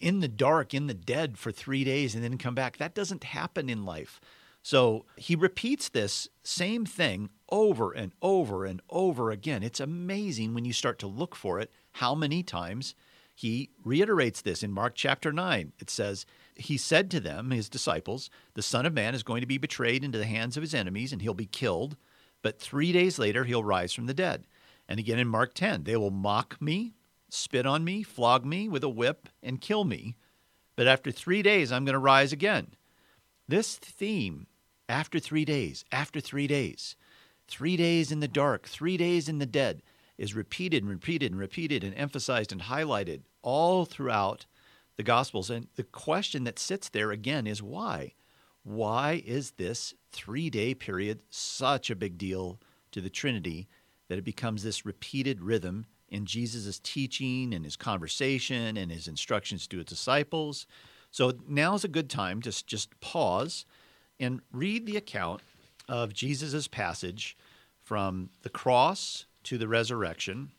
in 0.00 0.20
the 0.20 0.28
dark, 0.28 0.72
in 0.72 0.86
the 0.86 0.94
dead 0.94 1.36
for 1.36 1.52
3 1.52 1.84
days 1.84 2.14
and 2.14 2.24
then 2.24 2.38
come 2.38 2.54
back? 2.54 2.78
That 2.78 2.94
doesn't 2.94 3.24
happen 3.24 3.68
in 3.68 3.84
life. 3.84 4.18
So 4.62 5.04
he 5.16 5.34
repeats 5.36 5.90
this 5.90 6.28
same 6.44 6.86
thing 6.86 7.28
over 7.50 7.92
and 7.92 8.12
over 8.22 8.64
and 8.64 8.80
over 8.88 9.30
again. 9.30 9.62
It's 9.62 9.80
amazing 9.80 10.54
when 10.54 10.64
you 10.64 10.72
start 10.72 10.98
to 11.00 11.06
look 11.06 11.34
for 11.34 11.60
it 11.60 11.70
how 11.92 12.14
many 12.14 12.42
times 12.42 12.94
he 13.34 13.70
reiterates 13.84 14.42
this 14.42 14.62
in 14.62 14.72
Mark 14.72 14.94
chapter 14.94 15.32
9. 15.32 15.72
It 15.78 15.90
says, 15.90 16.26
He 16.54 16.76
said 16.76 17.10
to 17.10 17.20
them, 17.20 17.50
his 17.50 17.68
disciples, 17.68 18.30
The 18.54 18.62
Son 18.62 18.86
of 18.86 18.92
Man 18.92 19.14
is 19.14 19.22
going 19.22 19.40
to 19.40 19.46
be 19.46 19.58
betrayed 19.58 20.04
into 20.04 20.18
the 20.18 20.26
hands 20.26 20.56
of 20.56 20.62
his 20.62 20.74
enemies, 20.74 21.12
and 21.12 21.22
he'll 21.22 21.34
be 21.34 21.46
killed. 21.46 21.96
But 22.42 22.60
three 22.60 22.92
days 22.92 23.18
later, 23.18 23.44
he'll 23.44 23.64
rise 23.64 23.92
from 23.92 24.06
the 24.06 24.14
dead. 24.14 24.46
And 24.88 24.98
again 25.00 25.18
in 25.18 25.28
Mark 25.28 25.54
10, 25.54 25.84
they 25.84 25.96
will 25.96 26.10
mock 26.10 26.60
me, 26.60 26.94
spit 27.28 27.66
on 27.66 27.84
me, 27.84 28.02
flog 28.02 28.44
me 28.44 28.68
with 28.68 28.84
a 28.84 28.88
whip, 28.88 29.28
and 29.42 29.60
kill 29.60 29.84
me. 29.84 30.16
But 30.76 30.86
after 30.86 31.10
three 31.10 31.42
days, 31.42 31.70
I'm 31.70 31.84
going 31.84 31.94
to 31.94 31.98
rise 31.98 32.32
again. 32.32 32.74
This 33.48 33.76
theme, 33.76 34.46
after 34.88 35.18
three 35.18 35.44
days, 35.44 35.84
after 35.92 36.20
three 36.20 36.46
days, 36.46 36.96
three 37.48 37.76
days 37.76 38.12
in 38.12 38.20
the 38.20 38.28
dark, 38.28 38.66
three 38.66 38.96
days 38.96 39.28
in 39.28 39.38
the 39.38 39.46
dead, 39.46 39.82
is 40.22 40.36
repeated 40.36 40.84
and 40.84 40.88
repeated 40.88 41.32
and 41.32 41.40
repeated 41.40 41.82
and 41.82 41.92
emphasized 41.96 42.52
and 42.52 42.62
highlighted 42.62 43.22
all 43.42 43.84
throughout 43.84 44.46
the 44.96 45.02
Gospels. 45.02 45.50
And 45.50 45.66
the 45.74 45.82
question 45.82 46.44
that 46.44 46.60
sits 46.60 46.88
there 46.88 47.10
again 47.10 47.44
is 47.44 47.60
why? 47.60 48.14
Why 48.62 49.20
is 49.26 49.50
this 49.52 49.94
three 50.12 50.48
day 50.48 50.74
period 50.74 51.22
such 51.28 51.90
a 51.90 51.96
big 51.96 52.18
deal 52.18 52.60
to 52.92 53.00
the 53.00 53.10
Trinity 53.10 53.66
that 54.06 54.16
it 54.16 54.24
becomes 54.24 54.62
this 54.62 54.86
repeated 54.86 55.42
rhythm 55.42 55.86
in 56.08 56.24
Jesus' 56.24 56.78
teaching 56.78 57.52
and 57.52 57.64
his 57.64 57.74
conversation 57.74 58.76
and 58.76 58.92
his 58.92 59.08
instructions 59.08 59.66
to 59.66 59.78
his 59.78 59.86
disciples? 59.86 60.68
So 61.10 61.32
now's 61.48 61.82
a 61.82 61.88
good 61.88 62.08
time 62.08 62.40
to 62.42 62.64
just 62.64 63.00
pause 63.00 63.66
and 64.20 64.40
read 64.52 64.86
the 64.86 64.96
account 64.96 65.40
of 65.88 66.14
Jesus' 66.14 66.68
passage 66.68 67.36
from 67.82 68.30
the 68.42 68.50
cross 68.50 69.26
to 69.44 69.58
the 69.58 69.68
resurrection 69.68 70.50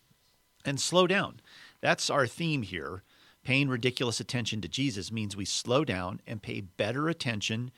and 0.66 0.80
slow 0.80 1.08
down. 1.08 1.40
That's 1.82 2.10
our 2.10 2.28
theme 2.28 2.62
here. 2.62 3.04
Paying 3.44 3.68
ridiculous 3.68 4.20
attention 4.20 4.62
to 4.62 4.70
Jesus 4.70 5.12
means 5.12 5.36
we 5.36 5.46
slow 5.46 5.84
down 5.84 6.22
and 6.26 6.42
pay 6.42 6.62
better 6.62 7.10
attention 7.10 7.72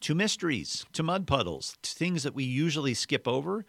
to 0.00 0.14
mysteries, 0.14 0.86
to 0.94 1.02
mud 1.02 1.26
puddles, 1.26 1.76
to 1.82 1.90
things 1.90 2.22
that 2.22 2.34
we 2.34 2.44
usually 2.44 2.94
skip 2.94 3.28
over. 3.28 3.66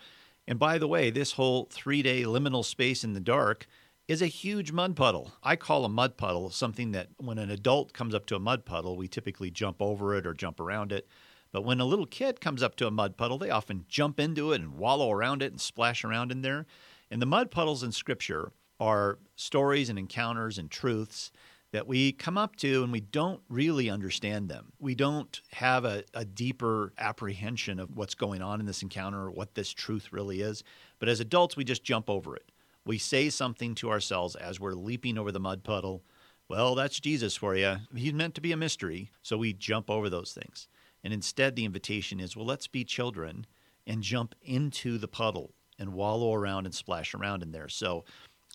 And 0.47 0.57
by 0.57 0.77
the 0.77 0.87
way, 0.87 1.09
this 1.09 1.33
whole 1.33 1.67
three 1.69 2.01
day 2.01 2.23
liminal 2.23 2.63
space 2.63 3.03
in 3.03 3.13
the 3.13 3.19
dark 3.19 3.67
is 4.07 4.21
a 4.21 4.27
huge 4.27 4.71
mud 4.71 4.95
puddle. 4.95 5.33
I 5.43 5.55
call 5.55 5.85
a 5.85 5.89
mud 5.89 6.17
puddle 6.17 6.49
something 6.49 6.91
that 6.91 7.09
when 7.17 7.37
an 7.37 7.51
adult 7.51 7.93
comes 7.93 8.15
up 8.15 8.25
to 8.27 8.35
a 8.35 8.39
mud 8.39 8.65
puddle, 8.65 8.97
we 8.97 9.07
typically 9.07 9.51
jump 9.51 9.81
over 9.81 10.15
it 10.15 10.25
or 10.25 10.33
jump 10.33 10.59
around 10.59 10.91
it. 10.91 11.07
But 11.51 11.63
when 11.63 11.79
a 11.79 11.85
little 11.85 12.05
kid 12.05 12.39
comes 12.39 12.63
up 12.63 12.75
to 12.77 12.87
a 12.87 12.91
mud 12.91 13.17
puddle, 13.17 13.37
they 13.37 13.49
often 13.49 13.85
jump 13.87 14.19
into 14.19 14.53
it 14.53 14.61
and 14.61 14.77
wallow 14.77 15.11
around 15.11 15.41
it 15.41 15.51
and 15.51 15.59
splash 15.59 16.03
around 16.03 16.31
in 16.31 16.41
there. 16.41 16.65
And 17.09 17.21
the 17.21 17.25
mud 17.25 17.51
puddles 17.51 17.83
in 17.83 17.91
Scripture 17.91 18.51
are 18.79 19.19
stories 19.35 19.89
and 19.89 19.99
encounters 19.99 20.57
and 20.57 20.71
truths 20.71 21.31
that 21.71 21.87
we 21.87 22.11
come 22.11 22.37
up 22.37 22.55
to 22.57 22.83
and 22.83 22.91
we 22.91 22.99
don't 22.99 23.41
really 23.49 23.89
understand 23.89 24.49
them. 24.49 24.73
We 24.79 24.95
don't 24.95 25.39
have 25.51 25.85
a, 25.85 26.03
a, 26.13 26.25
deeper 26.25 26.91
apprehension 26.97 27.79
of 27.79 27.95
what's 27.95 28.15
going 28.15 28.41
on 28.41 28.59
in 28.59 28.65
this 28.65 28.81
encounter 28.81 29.21
or 29.21 29.31
what 29.31 29.55
this 29.55 29.71
truth 29.71 30.11
really 30.11 30.41
is. 30.41 30.63
But 30.99 31.09
as 31.09 31.19
adults, 31.19 31.55
we 31.55 31.63
just 31.63 31.83
jump 31.83 32.09
over 32.09 32.35
it. 32.35 32.51
We 32.85 32.97
say 32.97 33.29
something 33.29 33.75
to 33.75 33.89
ourselves 33.89 34.35
as 34.35 34.59
we're 34.59 34.73
leaping 34.73 35.17
over 35.17 35.31
the 35.31 35.39
mud 35.39 35.63
puddle. 35.63 36.03
Well, 36.49 36.75
that's 36.75 36.99
Jesus 36.99 37.35
for 37.37 37.55
you. 37.55 37.77
He's 37.95 38.13
meant 38.13 38.35
to 38.35 38.41
be 38.41 38.51
a 38.51 38.57
mystery. 38.57 39.11
So 39.21 39.37
we 39.37 39.53
jump 39.53 39.89
over 39.89 40.09
those 40.09 40.33
things. 40.33 40.67
And 41.03 41.13
instead, 41.13 41.55
the 41.55 41.65
invitation 41.65 42.19
is 42.19 42.35
well, 42.35 42.45
let's 42.45 42.67
be 42.67 42.83
children 42.83 43.45
and 43.87 44.03
jump 44.03 44.35
into 44.41 44.97
the 44.97 45.07
puddle 45.07 45.53
and 45.79 45.93
wallow 45.93 46.33
around 46.33 46.65
and 46.65 46.75
splash 46.75 47.13
around 47.13 47.41
in 47.41 47.51
there. 47.51 47.69
So 47.69 48.05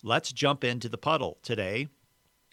let's 0.03 0.31
jump 0.31 0.63
into 0.63 0.87
the 0.87 0.97
puddle 0.97 1.37
today 1.43 1.89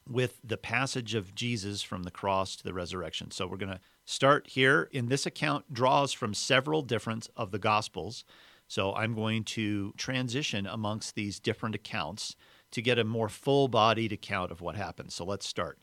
with 0.09 0.41
the 0.45 0.57
passage 0.57 1.15
of 1.15 1.35
Jesus 1.35 1.83
from 1.83 2.03
the 2.03 2.11
cross 2.11 2.57
to 2.57 2.65
the 2.65 2.75
resurrection. 2.75 3.31
So 3.31 3.47
we're 3.47 3.57
going 3.57 3.73
to 3.73 3.81
start 4.05 4.49
here 4.49 4.89
in 4.93 5.09
this 5.09 5.27
account 5.27 5.73
draws 5.73 6.13
from 6.13 6.35
several 6.35 6.83
different 6.83 7.29
of 7.37 7.53
the 7.53 7.59
gospels. 7.59 8.25
So 8.67 8.95
I'm 8.95 9.15
going 9.15 9.45
to 9.45 9.95
transition 9.97 10.67
amongst 10.67 11.15
these 11.15 11.39
different 11.39 11.75
accounts 11.75 12.37
to 12.73 12.83
get 12.83 12.99
a 12.99 13.05
more 13.05 13.29
full-bodied 13.29 14.13
account 14.13 14.51
of 14.51 14.61
what 14.61 14.75
happened. 14.75 15.13
So 15.13 15.25
let's 15.25 15.47
start. 15.47 15.79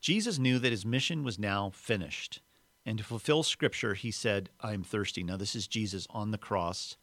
Jesus 0.00 0.38
knew 0.38 0.58
that 0.60 0.70
his 0.70 0.86
mission 0.86 1.24
was 1.24 1.38
now 1.38 1.70
finished. 1.74 2.40
And 2.86 2.98
to 2.98 3.04
fulfill 3.04 3.42
scripture, 3.42 3.94
he 3.94 4.12
said, 4.12 4.48
I'm 4.60 4.84
thirsty. 4.84 5.24
Now, 5.24 5.36
this 5.36 5.56
is 5.56 5.66
Jesus 5.66 6.06
on 6.10 6.30
the 6.30 6.38
cross, 6.38 6.96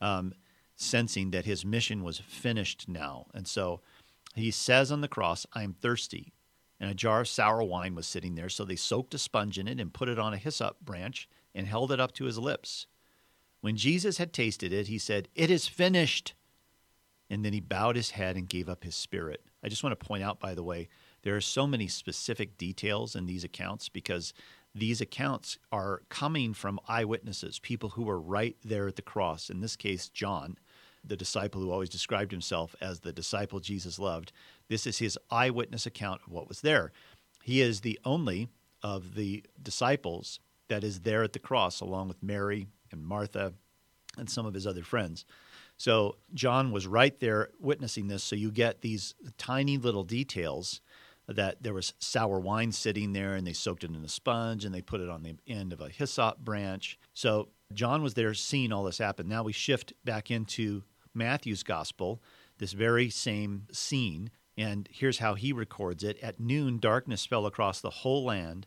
um, 0.00 0.32
sensing 0.76 1.32
that 1.32 1.44
his 1.44 1.64
mission 1.64 2.04
was 2.04 2.20
finished 2.20 2.88
now. 2.88 3.26
And 3.34 3.48
so 3.48 3.80
he 4.36 4.52
says 4.52 4.92
on 4.92 5.00
the 5.00 5.08
cross, 5.08 5.44
I 5.52 5.64
am 5.64 5.72
thirsty. 5.72 6.32
And 6.78 6.88
a 6.88 6.94
jar 6.94 7.22
of 7.22 7.28
sour 7.28 7.64
wine 7.64 7.96
was 7.96 8.06
sitting 8.06 8.36
there. 8.36 8.48
So 8.48 8.64
they 8.64 8.76
soaked 8.76 9.14
a 9.14 9.18
sponge 9.18 9.58
in 9.58 9.66
it 9.66 9.80
and 9.80 9.92
put 9.92 10.08
it 10.08 10.20
on 10.20 10.32
a 10.32 10.38
hyssop 10.38 10.80
branch 10.80 11.28
and 11.52 11.66
held 11.66 11.90
it 11.90 12.00
up 12.00 12.12
to 12.12 12.24
his 12.24 12.38
lips. 12.38 12.86
When 13.60 13.76
Jesus 13.76 14.18
had 14.18 14.32
tasted 14.32 14.72
it, 14.72 14.86
he 14.86 14.98
said, 14.98 15.28
It 15.34 15.50
is 15.50 15.66
finished. 15.66 16.34
And 17.28 17.44
then 17.44 17.52
he 17.52 17.60
bowed 17.60 17.96
his 17.96 18.10
head 18.10 18.36
and 18.36 18.48
gave 18.48 18.68
up 18.68 18.84
his 18.84 18.94
spirit. 18.94 19.42
I 19.64 19.68
just 19.68 19.82
want 19.82 19.98
to 19.98 20.06
point 20.06 20.22
out, 20.22 20.38
by 20.38 20.54
the 20.54 20.62
way, 20.62 20.88
there 21.22 21.34
are 21.34 21.40
so 21.40 21.66
many 21.66 21.88
specific 21.88 22.58
details 22.58 23.16
in 23.16 23.24
these 23.24 23.44
accounts 23.44 23.88
because 23.88 24.34
these 24.74 25.00
accounts 25.00 25.58
are 25.70 26.02
coming 26.08 26.52
from 26.52 26.80
eyewitnesses, 26.88 27.58
people 27.58 27.90
who 27.90 28.02
were 28.02 28.20
right 28.20 28.56
there 28.64 28.88
at 28.88 28.96
the 28.96 29.02
cross. 29.02 29.48
In 29.48 29.60
this 29.60 29.76
case, 29.76 30.08
John, 30.08 30.58
the 31.04 31.16
disciple 31.16 31.60
who 31.60 31.70
always 31.70 31.90
described 31.90 32.32
himself 32.32 32.74
as 32.80 33.00
the 33.00 33.12
disciple 33.12 33.60
Jesus 33.60 33.98
loved. 33.98 34.32
This 34.68 34.86
is 34.86 34.98
his 34.98 35.18
eyewitness 35.30 35.86
account 35.86 36.22
of 36.26 36.32
what 36.32 36.48
was 36.48 36.62
there. 36.62 36.92
He 37.42 37.60
is 37.60 37.82
the 37.82 38.00
only 38.04 38.48
of 38.82 39.14
the 39.14 39.44
disciples 39.62 40.40
that 40.68 40.82
is 40.82 41.00
there 41.00 41.22
at 41.22 41.34
the 41.34 41.38
cross, 41.38 41.80
along 41.80 42.08
with 42.08 42.22
Mary 42.22 42.66
and 42.90 43.04
Martha 43.04 43.52
and 44.16 44.28
some 44.30 44.46
of 44.46 44.54
his 44.54 44.66
other 44.66 44.82
friends. 44.82 45.24
So 45.76 46.16
John 46.32 46.72
was 46.72 46.86
right 46.86 47.18
there 47.20 47.50
witnessing 47.60 48.08
this. 48.08 48.22
So 48.22 48.36
you 48.36 48.50
get 48.50 48.80
these 48.80 49.14
tiny 49.38 49.76
little 49.76 50.04
details 50.04 50.80
that 51.26 51.62
there 51.62 51.74
was 51.74 51.94
sour 51.98 52.38
wine 52.38 52.72
sitting 52.72 53.12
there 53.12 53.34
and 53.34 53.46
they 53.46 53.52
soaked 53.52 53.84
it 53.84 53.90
in 53.90 54.04
a 54.04 54.08
sponge 54.08 54.64
and 54.64 54.74
they 54.74 54.82
put 54.82 55.00
it 55.00 55.08
on 55.08 55.22
the 55.22 55.36
end 55.46 55.72
of 55.72 55.80
a 55.80 55.88
hyssop 55.88 56.38
branch. 56.38 56.98
So 57.14 57.48
John 57.72 58.02
was 58.02 58.14
there 58.14 58.34
seeing 58.34 58.72
all 58.72 58.84
this 58.84 58.98
happen. 58.98 59.28
Now 59.28 59.42
we 59.42 59.52
shift 59.52 59.92
back 60.04 60.30
into 60.30 60.82
Matthew's 61.14 61.62
gospel, 61.62 62.22
this 62.58 62.72
very 62.72 63.08
same 63.08 63.66
scene. 63.72 64.30
And 64.56 64.88
here's 64.92 65.18
how 65.18 65.34
he 65.34 65.52
records 65.52 66.04
it 66.04 66.18
At 66.20 66.38
noon, 66.38 66.78
darkness 66.78 67.26
fell 67.26 67.46
across 67.46 67.80
the 67.80 67.90
whole 67.90 68.24
land 68.24 68.66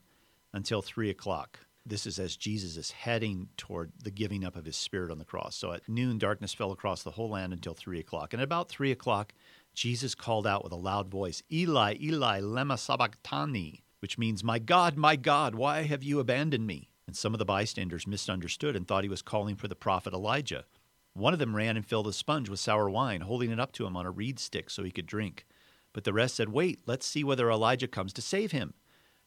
until 0.54 0.82
three 0.82 1.10
o'clock. 1.10 1.60
This 1.86 2.06
is 2.06 2.20
as 2.20 2.36
Jesus 2.36 2.76
is 2.76 2.92
heading 2.92 3.48
toward 3.56 3.94
the 4.04 4.12
giving 4.12 4.44
up 4.44 4.58
of 4.58 4.66
his 4.66 4.76
spirit 4.76 5.10
on 5.10 5.20
the 5.20 5.26
cross. 5.26 5.56
So 5.56 5.72
at 5.72 5.88
noon, 5.88 6.18
darkness 6.18 6.54
fell 6.54 6.74
across 6.74 7.04
the 7.04 7.12
whole 7.12 7.30
land 7.30 7.54
until 7.54 7.74
three 7.74 8.00
o'clock. 8.00 8.34
And 8.34 8.42
about 8.42 8.68
three 8.68 8.92
o'clock, 8.92 9.34
Jesus 9.77 10.15
called 10.15 10.48
out 10.48 10.63
with 10.63 10.74
a 10.74 10.75
loud 10.75 11.07
voice, 11.07 11.43
Eli, 11.51 11.98
Eli, 12.01 12.41
lema 12.41 12.79
sabachthani, 12.79 13.84
which 14.00 14.17
means, 14.17 14.43
My 14.43 14.57
God, 14.57 14.98
my 14.98 15.15
God, 15.15 15.53
why 15.53 15.84
have 15.84 16.01
you 16.01 16.19
abandoned 16.19 16.65
me? 16.65 16.89
And 17.05 17.15
some 17.15 17.36
of 17.36 17.38
the 17.38 17.46
bystanders 17.46 18.07
misunderstood 18.07 18.75
and 18.75 18.88
thought 18.88 19.03
he 19.03 19.10
was 19.10 19.22
calling 19.22 19.55
for 19.55 19.67
the 19.67 19.75
prophet 19.75 20.15
Elijah. 20.15 20.65
One 21.13 21.31
of 21.31 21.38
them 21.38 21.55
ran 21.55 21.77
and 21.77 21.86
filled 21.86 22.07
a 22.07 22.13
sponge 22.13 22.50
with 22.50 22.60
sour 22.60 22.89
wine, 22.89 23.22
holding 23.22 23.51
it 23.51 23.60
up 23.60 23.72
to 23.74 23.86
him 23.86 23.96
on 23.96 24.07
a 24.07 24.10
reed 24.10 24.39
stick 24.39 24.72
so 24.72 24.81
he 24.81 24.89
could 24.89 25.05
drink. 25.05 25.46
But 25.93 26.05
the 26.05 26.13
rest 26.13 26.34
said, 26.34 26.50
Wait, 26.50 26.79
let's 26.88 27.05
see 27.05 27.24
whether 27.24 27.51
Elijah 27.51 27.88
comes 27.88 28.13
to 28.13 28.22
save 28.24 28.51
him. 28.51 28.74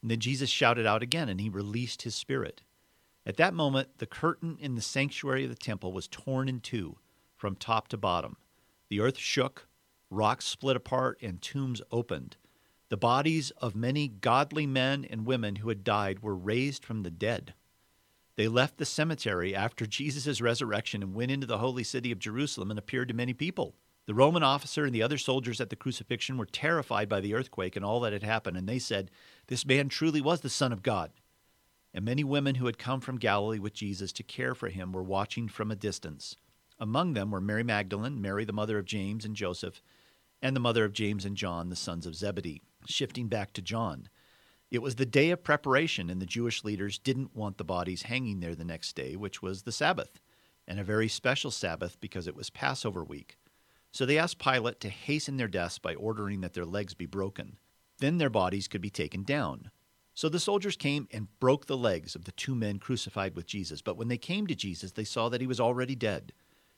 And 0.02 0.10
then 0.10 0.18
Jesus 0.18 0.50
shouted 0.50 0.84
out 0.84 1.00
again, 1.00 1.28
and 1.28 1.40
he 1.40 1.48
released 1.48 2.02
his 2.02 2.16
spirit. 2.16 2.62
At 3.24 3.36
that 3.36 3.54
moment, 3.54 3.98
the 3.98 4.06
curtain 4.06 4.56
in 4.60 4.74
the 4.74 4.82
sanctuary 4.82 5.44
of 5.44 5.50
the 5.50 5.54
temple 5.54 5.92
was 5.92 6.08
torn 6.08 6.48
in 6.48 6.58
two 6.58 6.96
from 7.36 7.54
top 7.54 7.86
to 7.88 7.96
bottom. 7.96 8.36
The 8.88 8.98
earth 8.98 9.16
shook, 9.16 9.68
Rocks 10.10 10.44
split 10.44 10.76
apart 10.76 11.18
and 11.22 11.40
tombs 11.40 11.80
opened. 11.92 12.36
The 12.88 12.96
bodies 12.96 13.52
of 13.52 13.76
many 13.76 14.08
godly 14.08 14.66
men 14.66 15.06
and 15.08 15.24
women 15.24 15.56
who 15.56 15.68
had 15.68 15.84
died 15.84 16.20
were 16.20 16.34
raised 16.34 16.84
from 16.84 17.04
the 17.04 17.10
dead. 17.10 17.54
They 18.34 18.48
left 18.48 18.78
the 18.78 18.84
cemetery 18.84 19.54
after 19.54 19.86
Jesus' 19.86 20.40
resurrection 20.40 21.02
and 21.02 21.14
went 21.14 21.30
into 21.30 21.46
the 21.46 21.58
holy 21.58 21.84
city 21.84 22.10
of 22.10 22.18
Jerusalem 22.18 22.70
and 22.70 22.78
appeared 22.78 23.08
to 23.08 23.14
many 23.14 23.32
people. 23.32 23.76
The 24.06 24.14
Roman 24.14 24.42
officer 24.42 24.84
and 24.84 24.92
the 24.92 25.02
other 25.02 25.18
soldiers 25.18 25.60
at 25.60 25.70
the 25.70 25.76
crucifixion 25.76 26.36
were 26.36 26.46
terrified 26.46 27.08
by 27.08 27.20
the 27.20 27.34
earthquake 27.34 27.76
and 27.76 27.84
all 27.84 28.00
that 28.00 28.12
had 28.12 28.24
happened, 28.24 28.56
and 28.56 28.68
they 28.68 28.80
said, 28.80 29.12
This 29.46 29.64
man 29.64 29.88
truly 29.88 30.20
was 30.20 30.40
the 30.40 30.48
Son 30.48 30.72
of 30.72 30.82
God. 30.82 31.12
And 31.94 32.04
many 32.04 32.24
women 32.24 32.56
who 32.56 32.66
had 32.66 32.78
come 32.78 33.00
from 33.00 33.18
Galilee 33.18 33.60
with 33.60 33.74
Jesus 33.74 34.10
to 34.14 34.24
care 34.24 34.56
for 34.56 34.68
him 34.68 34.92
were 34.92 35.02
watching 35.02 35.46
from 35.46 35.70
a 35.70 35.76
distance. 35.76 36.34
Among 36.80 37.12
them 37.12 37.30
were 37.30 37.40
Mary 37.40 37.62
Magdalene, 37.62 38.20
Mary 38.20 38.44
the 38.44 38.52
mother 38.52 38.78
of 38.78 38.86
James 38.86 39.24
and 39.24 39.36
Joseph, 39.36 39.82
and 40.42 40.56
the 40.56 40.60
mother 40.60 40.84
of 40.84 40.92
James 40.92 41.24
and 41.24 41.36
John, 41.36 41.68
the 41.68 41.76
sons 41.76 42.06
of 42.06 42.14
Zebedee. 42.14 42.62
Shifting 42.86 43.28
back 43.28 43.52
to 43.52 43.62
John, 43.62 44.08
it 44.70 44.82
was 44.82 44.94
the 44.94 45.06
day 45.06 45.30
of 45.30 45.42
preparation, 45.42 46.08
and 46.08 46.22
the 46.22 46.26
Jewish 46.26 46.62
leaders 46.62 46.98
didn't 46.98 47.34
want 47.34 47.58
the 47.58 47.64
bodies 47.64 48.02
hanging 48.02 48.40
there 48.40 48.54
the 48.54 48.64
next 48.64 48.94
day, 48.94 49.16
which 49.16 49.42
was 49.42 49.62
the 49.62 49.72
Sabbath, 49.72 50.20
and 50.68 50.78
a 50.78 50.84
very 50.84 51.08
special 51.08 51.50
Sabbath 51.50 51.98
because 52.00 52.26
it 52.26 52.36
was 52.36 52.50
Passover 52.50 53.02
week. 53.02 53.36
So 53.92 54.06
they 54.06 54.18
asked 54.18 54.38
Pilate 54.38 54.78
to 54.80 54.88
hasten 54.88 55.36
their 55.36 55.48
deaths 55.48 55.78
by 55.78 55.94
ordering 55.96 56.40
that 56.40 56.54
their 56.54 56.64
legs 56.64 56.94
be 56.94 57.06
broken. 57.06 57.56
Then 57.98 58.18
their 58.18 58.30
bodies 58.30 58.68
could 58.68 58.80
be 58.80 58.90
taken 58.90 59.24
down. 59.24 59.70
So 60.14 60.28
the 60.28 60.38
soldiers 60.38 60.76
came 60.76 61.08
and 61.12 61.28
broke 61.40 61.66
the 61.66 61.76
legs 61.76 62.14
of 62.14 62.24
the 62.24 62.32
two 62.32 62.54
men 62.54 62.78
crucified 62.78 63.34
with 63.34 63.46
Jesus. 63.46 63.82
But 63.82 63.96
when 63.96 64.08
they 64.08 64.18
came 64.18 64.46
to 64.46 64.54
Jesus, 64.54 64.92
they 64.92 65.04
saw 65.04 65.28
that 65.28 65.40
he 65.40 65.46
was 65.46 65.60
already 65.60 65.96
dead. 65.96 66.32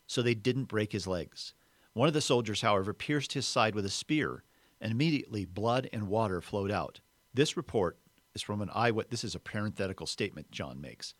So 0.06 0.22
they 0.22 0.34
didn't 0.34 0.64
break 0.64 0.92
his 0.92 1.06
legs. 1.06 1.52
One 1.94 2.08
of 2.08 2.14
the 2.14 2.20
soldiers, 2.20 2.62
however, 2.62 2.94
pierced 2.94 3.34
his 3.34 3.46
side 3.46 3.74
with 3.74 3.84
a 3.84 3.90
spear, 3.90 4.44
and 4.80 4.90
immediately 4.90 5.44
blood 5.44 5.88
and 5.92 6.08
water 6.08 6.40
flowed 6.40 6.70
out. 6.70 7.00
This 7.34 7.56
report 7.56 7.98
is 8.34 8.42
from 8.42 8.62
an 8.62 8.70
eyewitness. 8.74 9.22
This 9.22 9.24
is 9.24 9.34
a 9.34 9.40
parenthetical 9.40 10.06
statement 10.06 10.50
John 10.50 10.80
makes. 10.80 11.14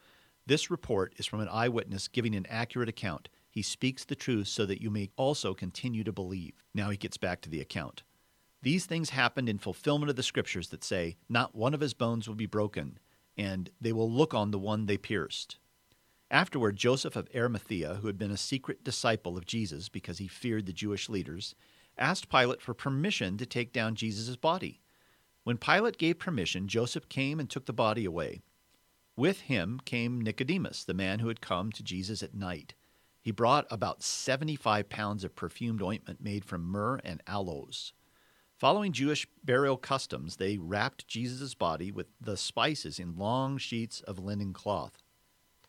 This 0.47 0.71
report 0.71 1.15
is 1.19 1.27
from 1.27 1.41
an 1.41 1.49
eyewitness 1.49 2.09
giving 2.09 2.35
an 2.35 2.47
accurate 2.49 2.89
account. 2.89 3.29
He 3.51 3.63
speaks 3.63 4.05
the 4.05 4.17
truth 4.17 4.49
so 4.49 4.67
that 4.67 4.81
you 4.81 4.91
may 4.91 5.11
also 5.17 5.55
continue 5.55 6.05
to 6.05 6.13
believe. 6.13 6.65
Now 6.75 6.91
he 6.91 6.97
gets 6.97 7.19
back 7.19 7.43
to 7.43 7.51
the 7.51 7.61
account. 7.61 8.03
These 8.63 8.87
things 8.87 9.11
happened 9.11 9.49
in 9.49 9.59
fulfillment 9.59 10.11
of 10.11 10.17
the 10.17 10.23
scriptures 10.23 10.69
that 10.69 10.85
say, 10.85 11.17
Not 11.29 11.55
one 11.55 11.75
of 11.75 11.81
his 11.81 11.95
bones 11.95 12.29
will 12.29 12.35
be 12.35 12.47
broken, 12.47 12.99
and 13.37 13.71
they 13.81 13.93
will 13.93 14.11
look 14.11 14.35
on 14.35 14.51
the 14.51 14.59
one 14.59 14.87
they 14.87 14.97
pierced. 14.97 15.59
Afterward, 16.33 16.77
Joseph 16.77 17.15
of 17.15 17.29
Arimathea, 17.35 17.97
who 17.97 18.07
had 18.07 18.17
been 18.17 18.31
a 18.31 18.39
secret 18.39 18.83
disciple 18.83 19.37
of 19.37 19.45
Jesus 19.45 19.91
because 19.91 20.17
he 20.17 20.29
feared 20.29 20.65
the 20.65 20.73
Jewish 20.73 21.11
leaders, 21.11 21.55
asked 21.99 22.31
Pilate 22.31 22.63
for 22.63 22.73
permission 22.73 23.37
to 23.37 23.45
take 23.45 23.71
down 23.71 23.97
Jesus' 23.97 24.35
body. 24.35 24.81
When 25.45 25.59
Pilate 25.59 25.99
gave 25.99 26.19
permission, 26.19 26.69
Joseph 26.69 27.11
came 27.11 27.39
and 27.39 27.51
took 27.51 27.67
the 27.67 27.75
body 27.75 28.07
away. 28.07 28.41
With 29.15 29.43
him 29.43 29.79
came 29.85 30.23
Nicodemus, 30.23 30.85
the 30.85 30.95
man 30.95 31.19
who 31.19 31.29
had 31.29 31.43
come 31.43 31.71
to 31.73 31.83
Jesus 31.83 32.23
at 32.23 32.35
night. 32.35 32.73
He 33.21 33.31
brought 33.31 33.67
about 33.71 34.03
75 34.03 34.89
pounds 34.89 35.25
of 35.25 35.37
perfumed 35.37 35.83
ointment 35.83 36.23
made 36.23 36.47
from 36.47 36.65
myrrh 36.65 36.99
and 37.05 37.23
aloes. 37.27 37.93
Following 38.57 38.93
Jewish 38.93 39.27
burial 39.45 39.77
customs, 39.77 40.37
they 40.37 40.57
wrapped 40.57 41.07
Jesus' 41.07 41.55
body 41.55 41.93
with 41.93 42.07
the 42.19 42.39
spices 42.39 42.99
in 42.99 43.19
long 43.19 43.59
sheets 43.59 44.01
of 44.01 44.19
linen 44.19 44.55
cloth. 44.55 45.02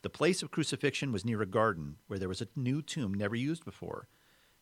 The 0.04 0.10
place 0.10 0.44
of 0.44 0.52
crucifixion 0.52 1.12
was 1.12 1.26
near 1.26 1.42
a 1.42 1.48
garden 1.48 1.96
where 2.08 2.20
there 2.20 2.30
was 2.30 2.42
a 2.42 2.48
new 2.56 2.82
tomb 2.82 3.14
never 3.14 3.36
used 3.36 3.66
before. 3.66 4.08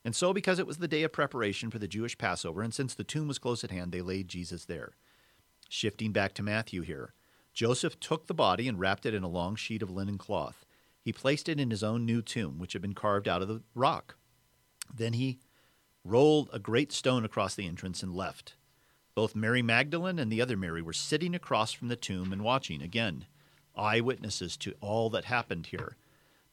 And 0.06 0.16
so, 0.16 0.34
because 0.34 0.60
it 0.60 0.68
was 0.68 0.78
the 0.78 0.88
day 0.88 1.04
of 1.04 1.12
preparation 1.12 1.70
for 1.70 1.80
the 1.80 1.88
Jewish 1.88 2.18
Passover, 2.18 2.62
and 2.62 2.74
since 2.74 2.94
the 2.94 3.04
tomb 3.04 3.28
was 3.28 3.40
close 3.40 3.64
at 3.64 3.72
hand, 3.72 3.92
they 3.92 4.02
laid 4.02 4.28
Jesus 4.28 4.66
there. 4.66 4.94
Shifting 5.68 6.12
back 6.12 6.34
to 6.36 6.44
Matthew 6.44 6.82
here, 6.82 7.14
Joseph 7.54 8.00
took 8.00 8.28
the 8.28 8.34
body 8.34 8.68
and 8.68 8.80
wrapped 8.80 9.06
it 9.06 9.14
in 9.14 9.24
a 9.24 9.28
long 9.28 9.56
sheet 9.56 9.82
of 9.82 9.90
linen 9.92 10.18
cloth. 10.18 10.66
He 11.04 11.12
placed 11.12 11.50
it 11.50 11.60
in 11.60 11.72
his 11.72 11.84
own 11.84 12.06
new 12.06 12.22
tomb, 12.22 12.60
which 12.60 12.74
had 12.74 12.82
been 12.82 12.94
carved 12.94 13.28
out 13.28 13.42
of 13.42 13.48
the 13.48 13.62
rock. 13.74 14.18
Then 14.94 15.14
he 15.14 15.40
rolled 16.04 16.50
a 16.54 16.60
great 16.60 16.92
stone 16.92 17.26
across 17.26 17.56
the 17.56 17.68
entrance 17.68 18.04
and 18.04 18.14
left. 18.14 18.56
Both 19.16 19.36
Mary 19.36 19.62
Magdalene 19.62 20.20
and 20.20 20.32
the 20.32 20.42
other 20.42 20.58
Mary 20.58 20.82
were 20.82 20.94
sitting 20.94 21.36
across 21.36 21.72
from 21.72 21.88
the 21.88 21.96
tomb 21.96 22.32
and 22.32 22.44
watching. 22.44 22.82
Again, 22.82 23.26
eyewitnesses 23.76 24.58
to 24.58 24.74
all 24.82 25.10
that 25.12 25.26
happened 25.26 25.68
here. 25.68 25.96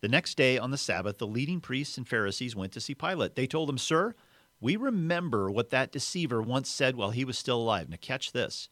The 0.01 0.09
next 0.09 0.37
day 0.37 0.59
on 0.59 0.71
the 0.71 0.79
Sabbath, 0.79 1.19
the 1.19 1.27
leading 1.27 1.61
priests 1.61 1.97
and 1.99 2.07
Pharisees 2.07 2.55
went 2.55 2.73
to 2.73 2.81
see 2.81 2.95
Pilate. 2.95 3.35
They 3.35 3.47
told 3.47 3.69
him, 3.69 3.79
Sir, 3.79 4.15
we 4.61 4.77
remember 4.77 5.51
what 5.51 5.71
that 5.71 5.93
deceiver 5.93 6.41
once 6.41 6.69
said 6.69 6.97
while 6.97 7.11
he 7.11 7.25
was 7.25 7.39
still 7.39 7.59
alive. 7.59 7.89
Now, 7.89 7.97
catch 8.01 8.33
this. 8.33 8.69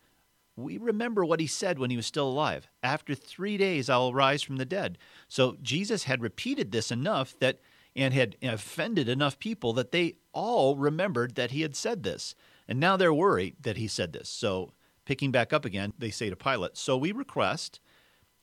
We 0.57 0.79
remember 0.79 1.25
what 1.25 1.41
he 1.41 1.47
said 1.47 1.79
when 1.79 1.91
he 1.91 1.97
was 1.97 2.07
still 2.07 2.29
alive. 2.29 2.69
After 2.83 3.15
three 3.15 3.57
days, 3.57 3.91
I 3.91 3.99
will 3.99 4.15
rise 4.15 4.43
from 4.43 4.57
the 4.57 4.65
dead. 4.65 4.99
So 5.29 5.57
Jesus 5.61 6.05
had 6.05 6.23
repeated 6.23 6.73
this 6.73 6.91
enough 6.91 7.39
that 7.41 7.61
and 7.97 8.13
had 8.13 8.37
offended 8.43 9.09
enough 9.09 9.39
people 9.39 9.73
that 9.73 9.91
they 9.91 10.17
all 10.33 10.77
remembered 10.77 11.35
that 11.35 11.51
he 11.51 11.63
had 11.63 11.75
said 11.75 12.03
this. 12.03 12.35
And 12.69 12.79
now 12.79 12.97
they're 12.97 13.15
worried 13.15 13.57
that 13.63 13.79
he 13.79 13.89
said 13.89 14.13
this. 14.13 14.29
So, 14.29 14.73
picking 15.07 15.33
back 15.33 15.53
up 15.53 15.65
again, 15.65 15.95
they 15.99 16.11
say 16.11 16.29
to 16.29 16.37
Pilate, 16.37 16.77
So 16.77 16.97
we 16.97 17.13
request 17.13 17.81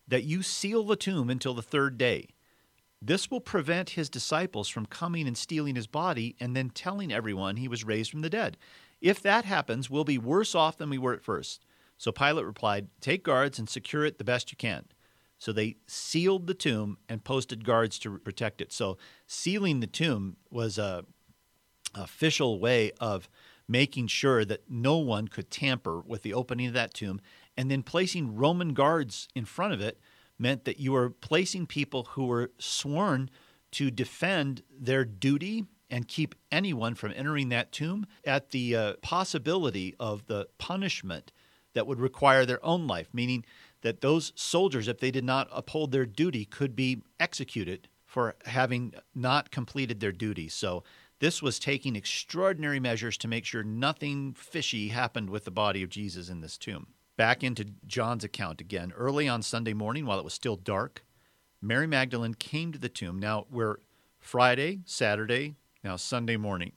that 0.08 0.24
you 0.24 0.42
seal 0.42 0.84
the 0.84 0.96
tomb 0.96 1.30
until 1.30 1.54
the 1.54 1.62
third 1.62 1.98
day. 1.98 2.30
This 3.02 3.30
will 3.30 3.42
prevent 3.42 3.92
his 3.92 4.10
disciples 4.10 4.70
from 4.70 4.86
coming 4.86 5.28
and 5.28 5.38
stealing 5.38 5.76
his 5.76 5.88
body 5.88 6.36
and 6.40 6.56
then 6.56 6.70
telling 6.70 7.12
everyone 7.12 7.58
he 7.58 7.68
was 7.68 7.84
raised 7.84 8.12
from 8.12 8.22
the 8.22 8.30
dead. 8.30 8.58
If 9.02 9.22
that 9.22 9.44
happens, 9.44 9.90
we'll 9.90 10.06
be 10.06 10.18
worse 10.18 10.56
off 10.56 10.78
than 10.78 10.90
we 10.90 10.98
were 10.98 11.14
at 11.14 11.24
first. 11.24 11.66
So 11.98 12.12
Pilate 12.12 12.46
replied, 12.46 12.88
Take 13.02 13.24
guards 13.24 13.60
and 13.60 13.70
secure 13.70 14.06
it 14.06 14.18
the 14.18 14.24
best 14.24 14.52
you 14.52 14.58
can. 14.58 14.86
So 15.38 15.52
they 15.52 15.76
sealed 15.88 16.48
the 16.48 16.54
tomb 16.54 16.98
and 17.10 17.24
posted 17.24 17.66
guards 17.66 18.00
to 18.00 18.18
protect 18.20 18.62
it. 18.62 18.72
So 18.72 18.98
sealing 19.28 19.82
the 19.82 19.88
tomb 19.88 20.38
was 20.50 20.78
a 20.78 21.04
official 21.94 22.60
way 22.60 22.92
of 23.00 23.30
making 23.68 24.08
sure 24.08 24.46
that 24.46 24.70
no 24.70 24.98
one 24.98 25.28
could 25.28 25.52
tamper 25.52 26.00
with 26.00 26.22
the 26.22 26.34
opening 26.34 26.68
of 26.68 26.74
that 26.74 26.94
tomb 26.94 27.20
and 27.58 27.70
then 27.70 27.84
placing 27.84 28.36
Roman 28.36 28.74
guards 28.74 29.28
in 29.36 29.46
front 29.46 29.74
of 29.74 29.82
it 29.82 30.00
meant 30.40 30.66
that 30.66 30.80
you 30.80 30.92
were 30.92 31.10
placing 31.10 31.68
people 31.68 32.04
who 32.12 32.26
were 32.26 32.52
sworn 32.58 33.30
to 33.72 33.92
defend 33.92 34.64
their 34.72 35.06
duty 35.06 35.66
and 35.90 36.08
keep 36.08 36.36
anyone 36.52 36.96
from 36.96 37.14
entering 37.16 37.50
that 37.50 37.72
tomb 37.72 38.06
at 38.26 38.50
the 38.50 38.76
uh, 38.76 38.94
possibility 39.02 39.96
of 40.00 40.26
the 40.26 40.48
punishment 40.58 41.32
that 41.74 41.86
would 41.86 42.00
require 42.00 42.46
their 42.46 42.64
own 42.66 42.88
life, 42.88 43.10
meaning 43.14 43.46
that 43.82 44.02
those 44.02 44.32
soldiers, 44.36 44.88
if 44.88 45.00
they 45.00 45.12
did 45.12 45.24
not 45.24 45.48
uphold 45.52 45.92
their 45.92 46.06
duty, 46.06 46.46
could 46.46 46.76
be 46.76 47.02
executed 47.20 47.88
for 48.06 48.36
having 48.46 48.94
not 49.14 49.52
completed 49.52 50.00
their 50.00 50.12
duty. 50.12 50.48
So 50.48 50.84
this 51.20 51.42
was 51.42 51.60
taking 51.60 51.96
extraordinary 51.96 52.80
measures 52.80 53.18
to 53.18 53.28
make 53.28 53.46
sure 53.46 53.64
nothing 53.64 54.34
fishy 54.34 54.90
happened 54.90 55.30
with 55.30 55.46
the 55.46 55.52
body 55.52 55.84
of 55.84 55.90
Jesus 55.90 56.30
in 56.30 56.42
this 56.42 56.58
tomb. 56.58 56.88
Back 57.16 57.44
into 57.44 57.66
John's 57.86 58.24
account 58.24 58.60
again. 58.60 58.92
Early 58.96 59.28
on 59.28 59.44
Sunday 59.44 59.74
morning, 59.74 60.06
while 60.06 60.18
it 60.18 60.26
was 60.26 60.34
still 60.34 60.56
dark, 60.56 61.04
Mary 61.62 61.86
Magdalene 61.86 62.34
came 62.34 62.72
to 62.72 62.80
the 62.80 62.90
tomb. 62.90 63.20
Now 63.20 63.46
we're 63.52 63.78
Friday, 64.20 64.80
Saturday, 64.86 65.56
now 65.84 65.96
Sunday 65.96 66.38
morning. 66.38 66.72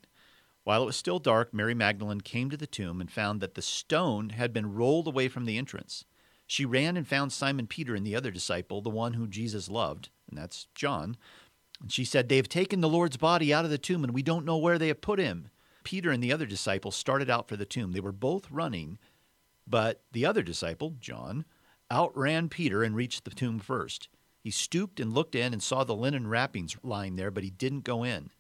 While 0.65 0.83
it 0.83 0.87
was 0.87 0.97
still 0.97 1.19
dark, 1.19 1.55
Mary 1.55 1.75
Magdalene 1.75 2.21
came 2.21 2.51
to 2.51 2.57
the 2.57 2.67
tomb 2.67 3.01
and 3.01 3.11
found 3.11 3.41
that 3.41 3.55
the 3.55 3.63
stone 3.63 4.31
had 4.31 4.53
been 4.53 4.75
rolled 4.75 5.07
away 5.07 5.29
from 5.29 5.47
the 5.47 5.57
entrance. 5.57 6.05
She 6.47 6.67
ran 6.67 6.99
and 6.99 7.09
found 7.09 7.33
Simon 7.33 7.67
Peter 7.67 7.95
and 7.95 8.07
the 8.07 8.15
other 8.15 8.31
disciple, 8.31 8.83
the 8.83 8.91
one 8.91 9.15
whom 9.15 9.31
Jesus 9.31 9.71
loved, 9.71 10.11
and 10.29 10.37
that's 10.37 10.67
John. 10.75 11.17
And 11.81 11.91
she 11.91 12.05
said, 12.05 12.29
They 12.29 12.37
have 12.37 12.49
taken 12.49 12.83
the 12.83 12.89
Lord's 12.89 13.17
body 13.17 13.55
out 13.55 13.65
of 13.65 13.71
the 13.71 13.79
tomb, 13.79 14.05
and 14.05 14.13
we 14.13 14.23
don't 14.23 14.45
know 14.45 14.59
where 14.59 14.79
they 14.79 14.89
have 14.89 15.01
put 15.01 15.19
him. 15.19 15.49
Peter 15.83 16.11
and 16.11 16.23
the 16.23 16.33
other 16.33 16.47
disciple 16.47 16.91
started 16.91 17.31
out 17.31 17.49
for 17.49 17.57
the 17.57 17.65
tomb. 17.65 17.93
They 17.93 18.01
were 18.01 18.13
both 18.13 18.51
running 18.51 18.99
but 19.67 20.03
the 20.13 20.25
other 20.25 20.43
disciple, 20.43 20.95
John, 21.01 21.45
outran 21.91 22.49
Peter 22.49 22.83
and 22.83 22.95
reached 22.95 23.25
the 23.25 23.31
tomb 23.31 23.59
first. 23.59 24.09
He 24.41 24.51
stooped 24.51 25.01
and 25.01 25.13
looked 25.13 25.35
in 25.35 25.53
and 25.53 25.63
saw 25.63 25.83
the 25.85 25.95
linen 25.95 26.29
wrappings 26.29 26.77
lying 26.83 27.17
there, 27.17 27.31
but 27.31 27.45
he 27.45 27.51
didn't 27.51 27.85
go 27.85 28.05
in. 28.05 28.31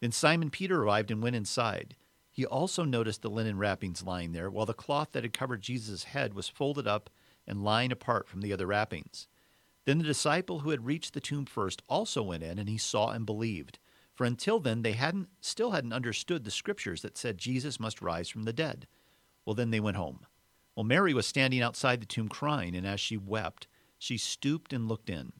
Then 0.00 0.12
Simon 0.12 0.50
Peter 0.50 0.82
arrived 0.82 1.10
and 1.10 1.22
went 1.22 1.36
inside. 1.36 1.96
He 2.30 2.44
also 2.44 2.84
noticed 2.84 3.22
the 3.22 3.30
linen 3.30 3.58
wrappings 3.58 4.02
lying 4.02 4.32
there, 4.32 4.50
while 4.50 4.66
the 4.66 4.74
cloth 4.74 5.08
that 5.12 5.24
had 5.24 5.32
covered 5.32 5.62
Jesus' 5.62 6.04
head 6.04 6.34
was 6.34 6.48
folded 6.48 6.86
up 6.86 7.10
and 7.46 7.64
lying 7.64 7.90
apart 7.90 8.28
from 8.28 8.42
the 8.42 8.52
other 8.52 8.66
wrappings. 8.66 9.26
Then 9.86 9.98
the 9.98 10.04
disciple 10.04 10.60
who 10.60 10.70
had 10.70 10.84
reached 10.84 11.14
the 11.14 11.20
tomb 11.20 11.46
first 11.46 11.82
also 11.88 12.22
went 12.22 12.42
in, 12.42 12.58
and 12.58 12.68
he 12.68 12.76
saw 12.78 13.10
and 13.10 13.24
believed. 13.24 13.78
For 14.14 14.24
until 14.24 14.60
then 14.60 14.82
they 14.82 14.92
hadn't 14.92 15.28
still 15.40 15.70
hadn't 15.70 15.92
understood 15.92 16.44
the 16.44 16.50
scriptures 16.50 17.02
that 17.02 17.16
said 17.16 17.38
Jesus 17.38 17.80
must 17.80 18.02
rise 18.02 18.28
from 18.28 18.42
the 18.42 18.52
dead. 18.52 18.86
Well, 19.44 19.54
then 19.54 19.70
they 19.70 19.80
went 19.80 19.96
home. 19.96 20.26
Well, 20.76 20.84
Mary 20.84 21.14
was 21.14 21.26
standing 21.26 21.62
outside 21.62 22.00
the 22.00 22.06
tomb 22.06 22.28
crying, 22.28 22.76
and 22.76 22.86
as 22.86 23.00
she 23.00 23.16
wept, 23.16 23.66
she 23.98 24.18
stooped 24.18 24.74
and 24.74 24.86
looked 24.86 25.08
in. 25.08 25.32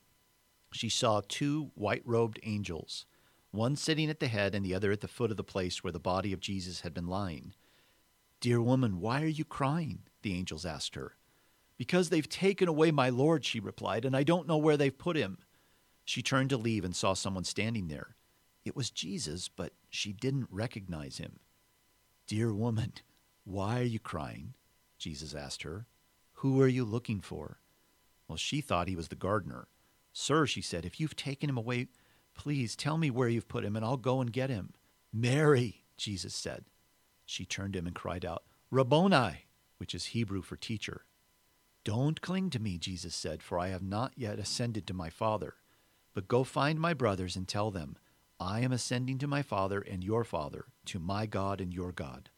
She 0.72 0.88
saw 0.88 1.20
two 1.28 1.70
white 1.74 2.02
robed 2.06 2.40
angels, 2.42 3.04
one 3.50 3.76
sitting 3.76 4.08
at 4.08 4.18
the 4.18 4.28
head 4.28 4.54
and 4.54 4.64
the 4.64 4.74
other 4.74 4.90
at 4.90 5.02
the 5.02 5.08
foot 5.08 5.30
of 5.30 5.36
the 5.36 5.44
place 5.44 5.84
where 5.84 5.92
the 5.92 6.00
body 6.00 6.32
of 6.32 6.40
Jesus 6.40 6.80
had 6.80 6.94
been 6.94 7.06
lying. 7.06 7.54
Dear 8.40 8.62
woman, 8.62 9.00
why 9.00 9.22
are 9.22 9.26
you 9.26 9.44
crying? 9.44 10.00
the 10.22 10.34
angels 10.34 10.66
asked 10.66 10.94
her. 10.94 11.16
Because 11.76 12.08
they've 12.08 12.28
taken 12.28 12.66
away 12.66 12.90
my 12.90 13.10
Lord, 13.10 13.44
she 13.44 13.60
replied, 13.60 14.04
and 14.04 14.16
I 14.16 14.22
don't 14.22 14.48
know 14.48 14.56
where 14.56 14.76
they've 14.76 14.96
put 14.96 15.16
him. 15.16 15.38
She 16.04 16.22
turned 16.22 16.50
to 16.50 16.56
leave 16.56 16.84
and 16.84 16.96
saw 16.96 17.12
someone 17.12 17.44
standing 17.44 17.88
there. 17.88 18.16
It 18.64 18.74
was 18.74 18.90
Jesus, 18.90 19.48
but 19.48 19.72
she 19.90 20.12
didn't 20.12 20.48
recognize 20.50 21.18
him. 21.18 21.38
Dear 22.26 22.52
woman, 22.52 22.94
why 23.44 23.80
are 23.80 23.84
you 23.84 24.00
crying? 24.00 24.54
Jesus 24.98 25.34
asked 25.34 25.62
her. 25.62 25.86
Who 26.40 26.60
are 26.60 26.68
you 26.68 26.84
looking 26.84 27.20
for? 27.20 27.58
Well, 28.28 28.36
she 28.36 28.60
thought 28.60 28.88
he 28.88 28.96
was 28.96 29.08
the 29.08 29.14
gardener. 29.16 29.68
Sir, 30.12 30.46
she 30.46 30.60
said, 30.60 30.84
if 30.84 30.98
you've 30.98 31.16
taken 31.16 31.48
him 31.48 31.58
away, 31.58 31.88
please 32.34 32.76
tell 32.76 32.98
me 32.98 33.10
where 33.10 33.28
you've 33.28 33.48
put 33.48 33.64
him, 33.64 33.76
and 33.76 33.84
I'll 33.84 33.96
go 33.96 34.20
and 34.20 34.32
get 34.32 34.50
him. 34.50 34.72
Mary, 35.12 35.84
Jesus 35.96 36.34
said. 36.34 36.64
She 37.24 37.44
turned 37.44 37.72
to 37.72 37.78
him 37.80 37.86
and 37.86 37.94
cried 37.94 38.24
out, 38.24 38.44
Rabboni, 38.70 39.46
which 39.78 39.94
is 39.94 40.06
Hebrew 40.06 40.42
for 40.42 40.56
teacher. 40.56 41.04
Don't 41.84 42.20
cling 42.20 42.50
to 42.50 42.58
me, 42.58 42.78
Jesus 42.78 43.14
said, 43.14 43.42
for 43.42 43.58
I 43.58 43.68
have 43.68 43.82
not 43.82 44.12
yet 44.16 44.38
ascended 44.38 44.86
to 44.86 44.94
my 44.94 45.10
Father. 45.10 45.54
But 46.14 46.28
go 46.28 46.44
find 46.44 46.80
my 46.80 46.94
brothers 46.94 47.36
and 47.36 47.46
tell 47.46 47.70
them, 47.70 47.96
I 48.40 48.60
am 48.60 48.72
ascending 48.72 49.18
to 49.18 49.26
my 49.26 49.42
Father 49.42 49.80
and 49.80 50.02
your 50.02 50.24
Father, 50.24 50.66
to 50.86 50.98
my 50.98 51.26
God 51.26 51.60
and 51.60 51.72
your 51.72 51.92
God. 51.92 52.30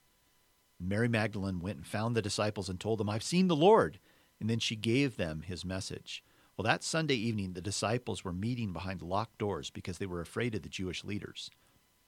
Mary 0.81 1.09
Magdalene 1.09 1.61
went 1.61 1.79
and 1.79 1.87
found 1.87 2.17
the 2.17 2.23
disciples 2.23 2.69
and 2.69 2.79
told 2.79 2.99
them, 2.99 3.11
I've 3.11 3.23
seen 3.23 3.49
the 3.49 3.57
Lord. 3.57 3.99
And 4.41 4.49
then 4.49 4.61
she 4.61 4.77
gave 4.77 5.17
them 5.17 5.43
his 5.43 5.65
message. 5.65 6.23
Well, 6.57 6.65
that 6.65 6.85
Sunday 6.85 7.17
evening, 7.17 7.53
the 7.53 7.61
disciples 7.61 8.25
were 8.25 8.33
meeting 8.33 8.73
behind 8.73 9.03
locked 9.03 9.39
doors 9.39 9.71
because 9.71 9.99
they 9.99 10.07
were 10.07 10.21
afraid 10.21 10.55
of 10.55 10.63
the 10.63 10.69
Jewish 10.69 11.05
leaders. 11.05 11.51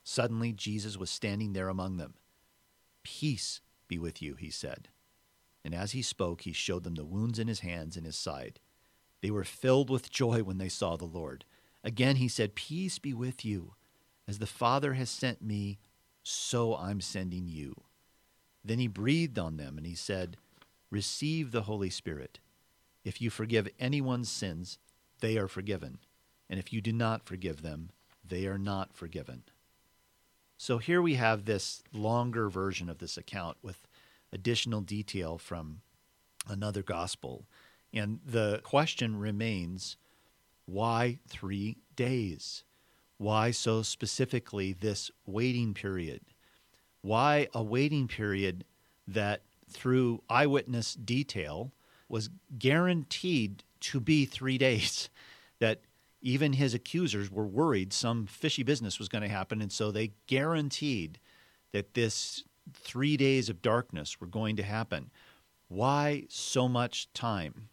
Suddenly, 0.04 0.52
Jesus 0.52 0.96
was 0.96 1.11
standing 1.11 1.52
there 1.52 1.68
among 1.68 1.96
them. 1.96 2.14
Peace 3.02 3.61
be 3.88 3.98
with 3.98 4.22
you, 4.22 4.35
he 4.35 4.50
said. 4.50 4.88
And 5.64 5.74
as 5.74 5.92
he 5.92 6.02
spoke, 6.02 6.42
he 6.42 6.52
showed 6.52 6.85
them 6.85 6.94
the 6.94 7.04
wounds 7.04 7.38
in 7.38 7.48
his 7.48 7.61
hands 7.61 7.96
and 7.96 8.06
his 8.06 8.16
side. 8.16 8.61
They 9.20 9.30
were 9.30 9.44
filled 9.44 9.90
with 9.90 10.11
joy 10.11 10.42
when 10.42 10.59
they 10.59 10.68
saw 10.68 10.96
the 10.96 11.04
Lord. 11.04 11.44
Again 11.85 12.16
he 12.16 12.28
said, 12.28 12.54
Peace 12.54 12.98
be 12.98 13.12
with 13.12 13.44
you. 13.44 13.74
As 14.26 14.38
the 14.38 14.46
Father 14.46 14.94
has 14.94 15.11
sent 15.11 15.42
me, 15.42 15.78
so 16.22 16.76
I'm 16.76 17.00
sending 17.00 17.48
you. 17.48 17.74
Then 18.64 18.79
he 18.79 18.88
breathed 18.88 19.38
on 19.38 19.57
them 19.57 19.77
and 19.77 19.87
he 19.87 19.94
said, 19.94 20.37
Receive 20.90 21.53
the 21.53 21.62
Holy 21.62 21.90
Spirit. 21.90 22.40
If 23.05 23.20
you 23.20 23.31
forgive 23.31 23.68
anyone's 23.79 24.31
sins, 24.31 24.79
they 25.20 25.38
are 25.38 25.49
forgiven. 25.49 25.99
And 26.49 26.59
if 26.59 26.73
you 26.73 26.81
do 26.81 26.92
not 26.92 27.25
forgive 27.25 27.62
them, 27.62 27.90
they 28.27 28.46
are 28.46 28.59
not 28.59 28.92
forgiven. 28.92 29.44
So 30.57 30.79
here 30.79 31.01
we 31.01 31.14
have 31.14 31.44
this 31.44 31.83
longer 31.92 32.51
version 32.51 32.90
of 32.90 32.99
this 32.99 33.16
account 33.16 33.57
with 33.62 33.87
additional 34.33 34.83
detail 34.83 35.38
from 35.38 35.81
another 36.49 36.83
gospel. 36.83 37.46
And 37.92 38.20
the 38.25 38.61
question 38.62 39.18
remains 39.18 39.96
why 40.66 41.18
three 41.27 41.79
days? 41.96 42.64
Why 43.16 43.51
so 43.51 43.83
specifically 43.83 44.73
this 44.73 45.11
waiting 45.27 45.75
period? 45.75 46.20
Why 47.02 47.48
a 47.54 47.62
waiting 47.62 48.08
period 48.08 48.64
that, 49.08 49.42
through 49.70 50.22
eyewitness 50.28 50.94
detail, 50.94 51.72
was 52.08 52.30
guaranteed 52.58 53.64
to 53.80 54.00
be 54.00 54.24
three 54.24 54.58
days? 54.58 55.08
That 55.60 55.82
even 56.22 56.54
his 56.54 56.72
accusers 56.72 57.30
were 57.30 57.46
worried 57.46 57.92
some 57.92 58.24
fishy 58.24 58.62
business 58.62 58.98
was 58.98 59.10
going 59.10 59.20
to 59.20 59.28
happen. 59.28 59.60
And 59.60 59.70
so 59.70 59.90
they 59.90 60.12
guaranteed 60.26 61.18
that 61.72 61.92
this 61.92 62.44
three 62.72 63.18
days 63.18 63.48
of 63.48 63.62
darkness 63.62 64.20
were 64.20 64.26
going 64.26 64.56
to 64.56 64.62
happen. 64.62 65.10
Why 65.68 66.24
so 66.28 66.68
much 66.68 67.12
time? 67.12 67.68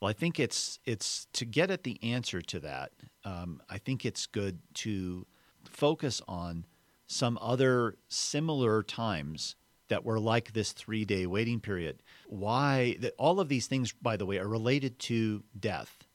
Well, 0.00 0.08
I 0.08 0.12
think 0.12 0.38
it's 0.38 0.78
it's 0.84 1.26
to 1.34 1.44
get 1.44 1.70
at 1.70 1.84
the 1.84 2.02
answer 2.02 2.40
to 2.40 2.60
that. 2.60 2.92
Um, 3.24 3.60
I 3.68 3.78
think 3.78 4.04
it's 4.04 4.26
good 4.26 4.58
to 4.74 5.26
focus 5.64 6.22
on 6.28 6.64
some 7.08 7.38
other 7.40 7.96
similar 8.06 8.82
times 8.84 9.56
that 9.88 10.04
were 10.04 10.20
like 10.20 10.52
this 10.52 10.72
three 10.72 11.04
day 11.04 11.26
waiting 11.26 11.58
period. 11.58 12.02
Why 12.26 12.96
all 13.16 13.40
of 13.40 13.48
these 13.48 13.66
things, 13.66 13.92
by 13.92 14.16
the 14.16 14.26
way, 14.26 14.38
are 14.38 14.46
related 14.46 14.98
to 15.00 15.42
death 15.58 16.06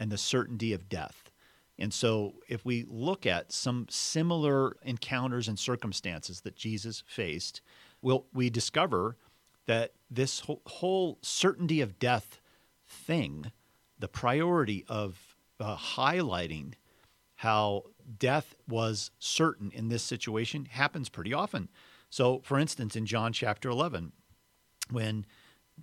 and 0.00 0.10
the 0.10 0.18
certainty 0.18 0.72
of 0.72 0.88
death. 0.88 1.30
And 1.78 1.94
so, 1.94 2.34
if 2.48 2.64
we 2.64 2.84
look 2.88 3.24
at 3.24 3.52
some 3.52 3.86
similar 3.88 4.76
encounters 4.82 5.46
and 5.46 5.56
circumstances 5.56 6.40
that 6.40 6.56
Jesus 6.56 7.04
faced, 7.06 7.60
we'll, 8.02 8.26
we 8.32 8.50
discover 8.50 9.16
that 9.66 9.92
this 10.10 10.40
whole, 10.40 10.62
whole 10.66 11.18
certainty 11.22 11.80
of 11.80 12.00
death 12.00 12.40
thing, 12.88 13.52
the 13.98 14.08
priority 14.08 14.84
of 14.88 15.36
uh, 15.60 15.76
highlighting 15.76 16.72
how 17.36 17.84
death 18.18 18.54
was 18.68 19.10
certain 19.18 19.70
in 19.70 19.88
this 19.88 20.02
situation 20.02 20.66
happens 20.66 21.08
pretty 21.08 21.34
often. 21.34 21.68
So, 22.10 22.40
for 22.44 22.58
instance, 22.58 22.96
in 22.96 23.06
John 23.06 23.32
chapter 23.32 23.68
11, 23.68 24.12
when 24.90 25.26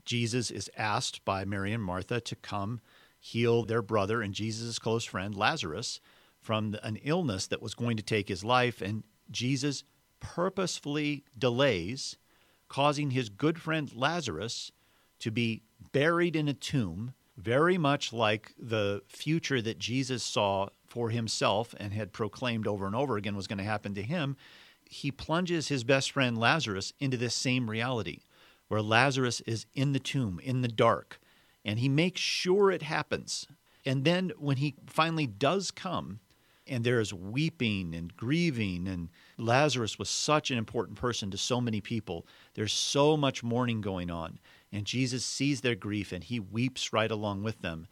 Jesus 0.03 0.49
is 0.49 0.69
asked 0.75 1.23
by 1.23 1.45
Mary 1.45 1.71
and 1.71 1.83
Martha 1.83 2.19
to 2.21 2.35
come 2.35 2.81
heal 3.19 3.63
their 3.63 3.81
brother 3.81 4.21
and 4.21 4.33
Jesus' 4.33 4.79
close 4.79 5.05
friend, 5.05 5.35
Lazarus, 5.35 5.99
from 6.41 6.75
an 6.83 6.97
illness 6.97 7.47
that 7.47 7.61
was 7.61 7.73
going 7.73 7.97
to 7.97 8.03
take 8.03 8.27
his 8.27 8.43
life, 8.43 8.81
and 8.81 9.03
Jesus 9.31 9.83
purposefully 10.19 11.23
delays, 11.37 12.17
causing 12.67 13.11
his 13.11 13.29
good 13.29 13.59
friend 13.59 13.91
Lazarus 13.95 14.71
to 15.19 15.31
be 15.31 15.63
buried 15.91 16.35
in 16.35 16.47
a 16.47 16.53
tomb, 16.53 17.13
very 17.37 17.77
much 17.77 18.13
like 18.13 18.53
the 18.57 19.01
future 19.07 19.61
that 19.61 19.79
Jesus 19.79 20.23
saw 20.23 20.69
for 20.87 21.09
himself 21.09 21.75
and 21.77 21.93
had 21.93 22.13
proclaimed 22.13 22.67
over 22.67 22.85
and 22.85 22.95
over 22.95 23.17
again 23.17 23.35
was 23.35 23.47
going 23.47 23.57
to 23.57 23.63
happen 23.63 23.93
to 23.95 24.01
him. 24.01 24.37
He 24.89 25.11
plunges 25.11 25.67
his 25.67 25.83
best 25.83 26.11
friend 26.11 26.37
Lazarus 26.37 26.93
into 26.99 27.17
this 27.17 27.35
same 27.35 27.69
reality 27.69 28.21
where 28.67 28.81
Lazarus 28.81 29.41
is 29.41 29.65
in 29.73 29.91
the 29.91 29.99
tomb, 29.99 30.39
in 30.43 30.61
the 30.61 30.67
dark, 30.67 31.19
and 31.63 31.79
he 31.79 31.89
makes 31.89 32.21
sure 32.21 32.71
it 32.71 32.81
happens. 32.81 33.47
And 33.85 34.03
then 34.03 34.31
when 34.37 34.57
he 34.57 34.75
finally 34.87 35.27
does 35.27 35.71
come, 35.71 36.19
and 36.67 36.83
there 36.83 36.99
is 36.99 37.13
weeping 37.13 37.93
and 37.93 38.15
grieving, 38.15 38.87
and 38.87 39.09
Lazarus 39.37 39.99
was 39.99 40.09
such 40.09 40.49
an 40.49 40.57
important 40.57 40.97
person 40.97 41.29
to 41.31 41.37
so 41.37 41.61
many 41.61 41.79
people. 41.79 42.25
There's 42.55 42.73
so 42.73 43.15
much 43.15 43.43
mourning 43.43 43.81
going 43.81 44.09
on. 44.09 44.39
And 44.71 44.85
Jesus 44.85 45.25
sees 45.25 45.61
their 45.61 45.75
grief 45.75 46.11
and 46.11 46.23
he 46.23 46.39
weeps 46.39 46.91
right 46.91 47.11
along 47.11 47.43
with 47.43 47.61
them. 47.61 47.87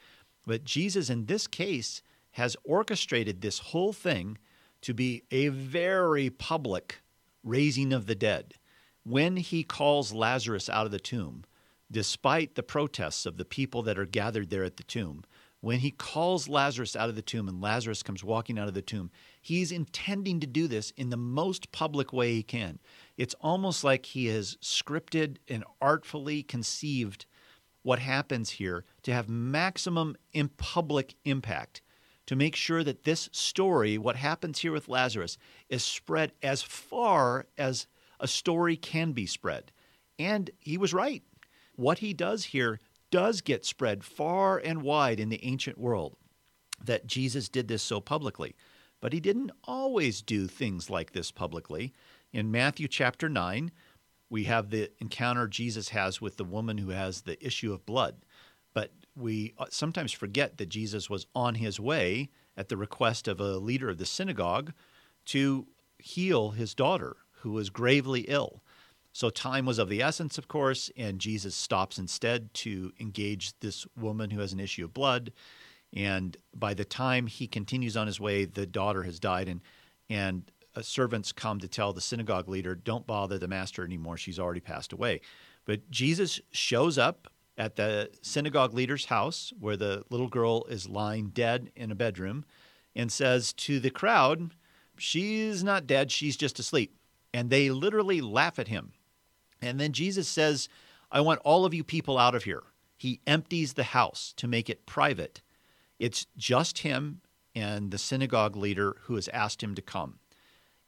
But 0.46 0.64
Jesus, 0.64 1.10
in 1.10 1.26
this 1.26 1.48
case, 1.48 2.02
has 2.32 2.58
orchestrated 2.64 3.42
this 3.42 3.60
whole 3.60 3.94
thing 3.94 4.38
to 4.82 4.94
be 4.94 5.24
a 5.32 5.48
very 5.48 6.30
public 6.30 7.02
raising 7.44 7.94
of 7.94 8.06
the 8.06 8.16
dead. 8.16 8.56
When 9.04 9.38
he 9.38 9.64
calls 9.64 10.14
Lazarus 10.14 10.70
out 10.70 10.86
of 10.86 10.92
the 10.92 11.00
tomb, 11.00 11.46
despite 11.92 12.56
the 12.56 12.64
protests 12.64 13.26
of 13.26 13.38
the 13.38 13.46
people 13.46 13.84
that 13.84 14.00
are 14.00 14.06
gathered 14.06 14.50
there 14.50 14.64
at 14.64 14.78
the 14.78 14.84
tomb, 14.84 15.24
when 15.64 15.80
he 15.80 15.92
calls 15.92 16.50
Lazarus 16.50 16.94
out 16.94 17.08
of 17.08 17.16
the 17.16 17.22
tomb 17.22 17.48
and 17.48 17.62
Lazarus 17.62 18.04
comes 18.04 18.22
walking 18.22 18.60
out 18.60 18.68
of 18.68 18.74
the 18.74 18.82
tomb, 18.82 19.10
he's 19.40 19.72
intending 19.72 20.42
to 20.42 20.46
do 20.46 20.68
this 20.68 20.92
in 20.98 21.10
the 21.10 21.16
most 21.16 21.72
public 21.72 22.12
way 22.12 22.34
he 22.34 22.44
can. 22.44 22.80
It's 23.16 23.34
almost 23.40 23.82
like 23.82 24.08
he 24.08 24.26
has 24.26 24.58
scripted 24.62 25.38
and 25.48 25.64
artfully 25.82 26.44
conceived 26.44 27.26
what 27.82 28.00
happens 28.00 28.50
here 28.50 28.84
to 29.04 29.14
have 29.14 29.30
maximum 29.30 30.18
in 30.34 30.50
public 30.50 31.16
impact 31.24 31.82
to 32.26 32.36
make 32.36 32.58
sure 32.58 32.84
that 32.84 33.06
this 33.06 33.30
story, 33.32 33.98
what 33.98 34.18
happens 34.18 34.60
here 34.60 34.74
with 34.74 34.90
Lazarus, 34.90 35.38
is 35.70 35.82
spread 35.82 36.34
as 36.44 36.62
far 36.62 37.46
as 37.58 37.88
a 38.20 38.28
story 38.28 38.76
can 38.76 39.14
be 39.14 39.26
spread. 39.26 39.72
And 40.20 40.52
he 40.60 40.78
was 40.78 40.94
right. 40.94 41.24
What 41.78 42.00
he 42.00 42.14
does 42.14 42.44
here 42.44 42.82
does 43.14 43.42
get 43.42 43.64
spread 43.64 44.04
far 44.04 44.58
and 44.58 44.82
wide 44.82 45.20
in 45.20 45.30
the 45.30 45.46
ancient 45.46 45.78
world 45.78 46.16
that 46.84 47.06
Jesus 47.06 47.48
did 47.48 47.68
this 47.68 47.84
so 47.84 48.02
publicly. 48.02 48.56
But 49.02 49.14
he 49.14 49.20
didn't 49.20 49.52
always 49.66 50.24
do 50.24 50.48
things 50.48 50.90
like 50.90 51.12
this 51.12 51.30
publicly. 51.30 51.94
In 52.32 52.50
Matthew 52.50 52.88
chapter 52.88 53.30
9, 53.30 53.72
we 54.32 54.46
have 54.46 54.72
the 54.72 54.90
encounter 55.00 55.48
Jesus 55.48 55.90
has 55.90 56.22
with 56.22 56.38
the 56.38 56.44
woman 56.44 56.80
who 56.80 56.90
has 56.90 57.22
the 57.22 57.38
issue 57.46 57.72
of 57.72 57.86
blood. 57.86 58.16
But 58.74 58.90
we 59.16 59.54
uh, 59.60 59.66
sometimes 59.70 60.12
forget 60.12 60.58
that 60.58 60.70
Jesus 60.70 61.08
was 61.08 61.28
on 61.36 61.54
his 61.54 61.80
way 61.80 62.32
at 62.58 62.68
the 62.68 62.78
request 62.78 63.28
of 63.28 63.40
a 63.40 63.60
leader 63.60 63.92
of 63.92 64.00
the 64.00 64.08
synagogue 64.08 64.74
to 65.26 65.68
heal 66.00 66.50
his 66.50 66.74
daughter, 66.74 67.18
who 67.42 67.52
was 67.52 67.70
gravely 67.70 68.22
ill. 68.22 68.63
So 69.14 69.30
time 69.30 69.68
was 69.68 69.78
of 69.78 69.90
the 69.90 70.02
essence, 70.02 70.40
of 70.40 70.48
course, 70.48 70.90
and 70.98 71.20
Jesus 71.20 71.54
stops 71.54 72.00
instead 72.00 72.52
to 72.56 72.92
engage 73.00 73.58
this 73.60 73.86
woman 73.96 74.32
who 74.32 74.40
has 74.40 74.54
an 74.54 74.60
issue 74.60 74.86
of 74.86 74.94
blood. 74.94 75.32
And 75.96 76.36
by 76.56 76.74
the 76.74 76.84
time 76.84 77.28
he 77.28 77.48
continues 77.48 77.96
on 77.96 78.08
his 78.08 78.20
way, 78.20 78.46
the 78.46 78.66
daughter 78.66 79.04
has 79.04 79.20
died, 79.20 79.48
and 79.48 79.62
and 80.10 80.52
uh, 80.76 80.82
servants 80.82 81.32
come 81.32 81.60
to 81.60 81.68
tell 81.68 81.94
the 81.94 82.02
synagogue 82.02 82.50
leader, 82.50 82.74
"Don't 82.74 83.06
bother 83.06 83.38
the 83.38 83.48
master 83.48 83.86
anymore; 83.86 84.18
she's 84.18 84.40
already 84.40 84.60
passed 84.60 84.92
away." 84.92 85.22
But 85.66 85.92
Jesus 85.92 86.42
shows 86.52 86.98
up 86.98 87.28
at 87.56 87.76
the 87.76 88.10
synagogue 88.24 88.74
leader's 88.74 89.06
house, 89.06 89.54
where 89.60 89.78
the 89.78 90.04
little 90.10 90.28
girl 90.28 90.66
is 90.70 90.90
lying 90.90 91.30
dead 91.30 91.72
in 91.76 91.92
a 91.92 91.96
bedroom, 91.96 92.46
and 92.96 93.12
says 93.12 93.54
to 93.54 93.80
the 93.80 93.92
crowd, 93.92 94.56
"She's 94.98 95.64
not 95.64 95.86
dead; 95.86 96.12
she's 96.12 96.36
just 96.36 96.58
asleep." 96.58 96.96
And 97.32 97.52
they 97.52 97.70
literally 97.70 98.20
laugh 98.20 98.58
at 98.58 98.68
him 98.68 98.94
and 99.64 99.80
then 99.80 99.94
Jesus 99.94 100.28
says, 100.28 100.70
I 101.12 101.22
want 101.22 101.42
all 101.44 101.66
of 101.66 101.74
you 101.74 101.84
people 101.84 102.18
out 102.18 102.36
of 102.36 102.44
here. 102.44 102.64
He 102.98 103.22
empties 103.28 103.74
the 103.74 103.84
house 103.84 104.34
to 104.38 104.48
make 104.48 104.70
it 104.70 104.86
private. 104.86 105.42
It's 106.00 106.26
just 106.38 106.80
him 106.80 107.22
and 107.56 107.92
the 107.92 107.98
synagogue 107.98 108.56
leader 108.56 108.98
who 109.04 109.16
has 109.16 109.28
asked 109.30 109.62
him 109.62 109.76
to 109.76 109.82
come. 109.82 110.20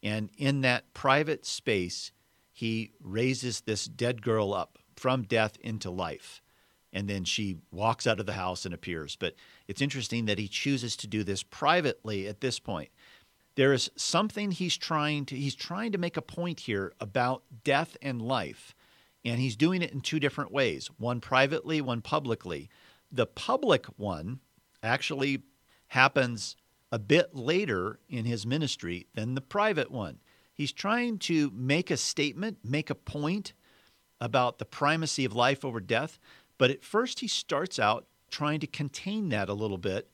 And 0.01 0.29
in 0.37 0.61
that 0.61 0.93
private 0.93 1.45
space, 1.45 2.11
he 2.51 2.91
raises 3.01 3.61
this 3.61 3.85
dead 3.85 4.21
girl 4.21 4.53
up 4.53 4.79
from 4.95 5.23
death 5.23 5.57
into 5.61 5.89
life. 5.89 6.41
And 6.93 7.09
then 7.09 7.25
she 7.25 7.57
walks 7.71 8.07
out 8.07 8.19
of 8.19 8.25
the 8.25 8.33
house 8.33 8.65
and 8.65 8.73
appears. 8.73 9.17
But 9.17 9.35
it's 9.67 9.81
interesting 9.81 10.25
that 10.25 10.39
he 10.39 10.47
chooses 10.47 10.95
to 10.97 11.07
do 11.07 11.23
this 11.23 11.43
privately 11.43 12.27
at 12.27 12.39
this 12.39 12.59
point. 12.59 12.89
There 13.55 13.73
is 13.73 13.89
something 13.95 14.51
he's 14.51 14.77
trying 14.77 15.25
to 15.27 15.35
he's 15.35 15.55
trying 15.55 15.93
to 15.93 15.97
make 15.97 16.17
a 16.17 16.21
point 16.21 16.61
here 16.61 16.93
about 16.99 17.43
death 17.63 17.97
and 18.01 18.21
life. 18.21 18.75
And 19.23 19.39
he's 19.39 19.55
doing 19.55 19.81
it 19.81 19.91
in 19.91 20.01
two 20.01 20.19
different 20.19 20.51
ways, 20.51 20.89
one 20.97 21.19
privately, 21.19 21.81
one 21.81 22.01
publicly. 22.01 22.69
The 23.11 23.25
public 23.25 23.87
one 23.97 24.39
actually 24.83 25.41
happens 25.87 26.55
a 26.91 26.99
bit 26.99 27.35
later 27.35 27.99
in 28.07 28.25
his 28.25 28.45
ministry 28.45 29.07
than 29.15 29.33
the 29.33 29.41
private 29.41 29.89
one. 29.89 30.19
He's 30.53 30.71
trying 30.71 31.17
to 31.19 31.51
make 31.55 31.89
a 31.89 31.97
statement, 31.97 32.59
make 32.63 32.89
a 32.89 32.95
point 32.95 33.53
about 34.21 34.59
the 34.59 34.65
primacy 34.65 35.25
of 35.25 35.33
life 35.33 35.65
over 35.65 35.79
death. 35.79 36.19
But 36.57 36.71
at 36.71 36.83
first, 36.83 37.19
he 37.19 37.27
starts 37.27 37.79
out 37.79 38.05
trying 38.29 38.59
to 38.59 38.67
contain 38.67 39.29
that 39.29 39.49
a 39.49 39.53
little 39.53 39.77
bit 39.77 40.09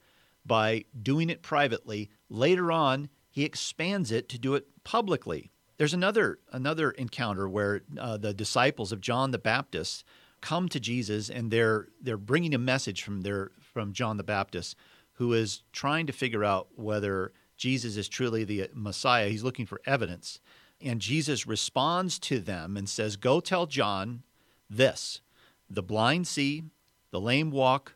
by 0.45 0.85
doing 1.01 1.29
it 1.29 1.43
privately. 1.43 2.09
Later 2.29 2.71
on, 2.71 3.09
he 3.31 3.45
expands 3.45 4.11
it 4.11 4.27
to 4.29 4.37
do 4.37 4.53
it 4.55 4.67
publicly. 4.83 5.51
There's 5.77 5.93
another 5.93 6.39
another 6.51 6.91
encounter 6.91 7.49
where 7.49 7.81
uh, 7.97 8.17
the 8.17 8.33
disciples 8.33 8.91
of 8.91 9.01
John 9.01 9.31
the 9.31 9.39
Baptist 9.39 10.03
come 10.41 10.67
to 10.69 10.79
Jesus 10.79 11.29
and 11.29 11.49
they're 11.49 11.87
they're 12.01 12.17
bringing 12.17 12.53
a 12.53 12.59
message 12.59 13.01
from 13.01 13.21
their 13.21 13.51
from 13.59 13.93
John 13.93 14.17
the 14.17 14.23
Baptist, 14.23 14.75
who 15.13 15.33
is 15.33 15.63
trying 15.71 16.05
to 16.07 16.13
figure 16.13 16.43
out 16.43 16.67
whether 16.75 17.31
Jesus 17.57 17.95
is 17.95 18.09
truly 18.09 18.43
the 18.43 18.69
Messiah. 18.73 19.29
He's 19.29 19.43
looking 19.43 19.65
for 19.65 19.81
evidence, 19.85 20.39
and 20.81 20.99
Jesus 20.99 21.47
responds 21.47 22.19
to 22.19 22.39
them 22.39 22.75
and 22.75 22.87
says, 22.87 23.15
"Go 23.15 23.39
tell 23.39 23.65
John 23.65 24.23
this: 24.69 25.21
the 25.69 25.83
blind 25.83 26.27
see, 26.27 26.63
the 27.11 27.21
lame 27.21 27.49
walk, 27.49 27.95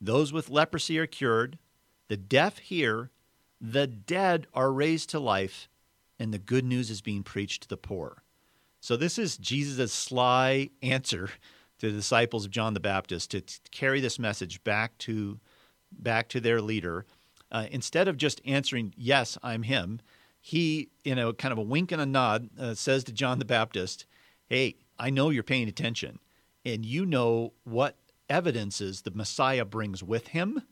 those 0.00 0.32
with 0.32 0.48
leprosy 0.48 0.98
are 0.98 1.06
cured, 1.06 1.58
the 2.08 2.16
deaf 2.16 2.58
hear, 2.58 3.10
the 3.62 3.86
dead 3.86 4.46
are 4.52 4.72
raised 4.72 5.08
to 5.10 5.20
life." 5.20 5.68
and 6.22 6.32
the 6.32 6.38
good 6.38 6.64
news 6.64 6.88
is 6.88 7.00
being 7.00 7.24
preached 7.24 7.64
to 7.64 7.68
the 7.68 7.76
poor. 7.76 8.22
So 8.80 8.96
this 8.96 9.18
is 9.18 9.36
Jesus' 9.36 9.92
sly 9.92 10.70
answer 10.80 11.30
to 11.80 11.90
the 11.90 11.96
disciples 11.96 12.44
of 12.44 12.52
John 12.52 12.74
the 12.74 12.80
Baptist 12.80 13.32
to 13.32 13.40
t- 13.40 13.56
carry 13.72 13.98
this 14.00 14.20
message 14.20 14.62
back 14.62 14.96
to 14.98 15.40
back 15.90 16.28
to 16.28 16.40
their 16.40 16.62
leader. 16.62 17.06
Uh, 17.50 17.66
instead 17.72 18.06
of 18.06 18.16
just 18.16 18.40
answering, 18.44 18.94
"Yes, 18.96 19.36
I'm 19.42 19.64
him," 19.64 20.00
he, 20.40 20.90
in 21.02 21.18
a 21.18 21.32
kind 21.32 21.50
of 21.50 21.58
a 21.58 21.62
wink 21.62 21.90
and 21.90 22.00
a 22.00 22.06
nod, 22.06 22.50
uh, 22.56 22.74
says 22.74 23.02
to 23.04 23.12
John 23.12 23.40
the 23.40 23.44
Baptist, 23.44 24.06
"Hey, 24.46 24.76
I 25.00 25.10
know 25.10 25.30
you're 25.30 25.42
paying 25.42 25.68
attention, 25.68 26.20
and 26.64 26.86
you 26.86 27.04
know 27.04 27.52
what 27.64 27.98
evidences 28.28 29.02
the 29.02 29.10
Messiah 29.10 29.64
brings 29.64 30.04
with 30.04 30.28
him, 30.28 30.62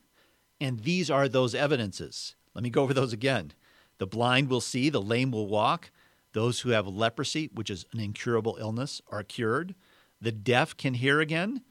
and 0.61 0.81
these 0.85 1.11
are 1.11 1.29
those 1.29 1.57
evidences. 1.57 2.37
Let 2.55 2.65
me 2.65 2.71
go 2.71 2.83
over 2.83 2.95
those 2.95 3.13
again. 3.13 3.53
The 3.99 4.07
blind 4.07 4.49
will 4.49 4.61
see, 4.61 4.91
the 4.91 5.01
lame 5.01 5.31
will 5.31 5.47
walk. 5.47 5.91
Those 6.33 6.61
who 6.61 6.71
have 6.71 6.87
leprosy, 6.87 7.51
which 7.53 7.71
is 7.71 7.85
an 7.93 8.01
incurable 8.01 8.57
illness, 8.61 9.03
are 9.11 9.23
cured. 9.23 9.75
The 10.21 10.33
deaf 10.33 10.77
can 10.77 10.95
hear 10.95 11.21
again. 11.21 11.63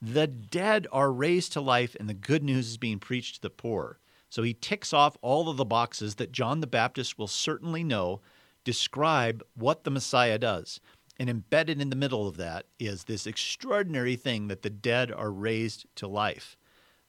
The 0.00 0.26
dead 0.26 0.86
are 0.90 1.12
raised 1.12 1.52
to 1.52 1.60
life, 1.60 1.96
and 1.98 2.08
the 2.08 2.14
good 2.14 2.42
news 2.42 2.68
is 2.68 2.76
being 2.76 2.98
preached 2.98 3.36
to 3.36 3.42
the 3.42 3.50
poor. 3.50 4.00
So 4.28 4.42
he 4.42 4.54
ticks 4.54 4.92
off 4.92 5.16
all 5.22 5.48
of 5.48 5.56
the 5.56 5.64
boxes 5.64 6.16
that 6.16 6.32
John 6.32 6.60
the 6.60 6.66
Baptist 6.66 7.18
will 7.18 7.28
certainly 7.28 7.84
know 7.84 8.20
describe 8.64 9.42
what 9.54 9.84
the 9.84 9.90
Messiah 9.90 10.38
does. 10.38 10.80
And 11.18 11.28
embedded 11.28 11.80
in 11.80 11.90
the 11.90 11.96
middle 11.96 12.26
of 12.26 12.38
that 12.38 12.66
is 12.78 13.04
this 13.04 13.26
extraordinary 13.26 14.16
thing 14.16 14.48
that 14.48 14.62
the 14.62 14.70
dead 14.70 15.12
are 15.12 15.30
raised 15.30 15.86
to 15.96 16.08
life. 16.08 16.56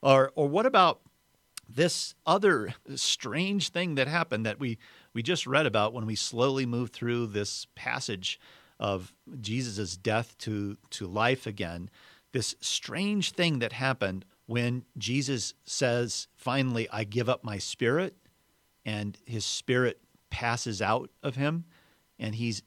Or, 0.02 0.32
or 0.36 0.47
what 0.47 0.65
about 0.65 0.99
this 1.75 2.15
other 2.25 2.73
strange 2.95 3.69
thing 3.69 3.95
that 3.95 4.07
happened 4.07 4.45
that 4.45 4.59
we, 4.59 4.77
we 5.13 5.23
just 5.23 5.47
read 5.47 5.65
about 5.65 5.93
when 5.93 6.05
we 6.05 6.15
slowly 6.15 6.65
move 6.65 6.91
through 6.91 7.27
this 7.27 7.67
passage 7.75 8.39
of 8.79 9.13
Jesus' 9.39 9.97
death 9.97 10.38
to, 10.39 10.77
to 10.91 11.07
life 11.07 11.47
again, 11.47 11.89
this 12.31 12.55
strange 12.59 13.31
thing 13.31 13.59
that 13.59 13.73
happened 13.73 14.25
when 14.45 14.83
Jesus 14.97 15.53
says, 15.63 16.27
finally, 16.36 16.89
I 16.91 17.03
give 17.05 17.29
up 17.29 17.43
my 17.43 17.57
spirit, 17.57 18.15
and 18.86 19.17
his 19.25 19.45
spirit 19.45 20.01
passes 20.29 20.81
out 20.81 21.09
of 21.21 21.36
him, 21.36 21.65
and 22.19 22.36
he's 22.36 22.63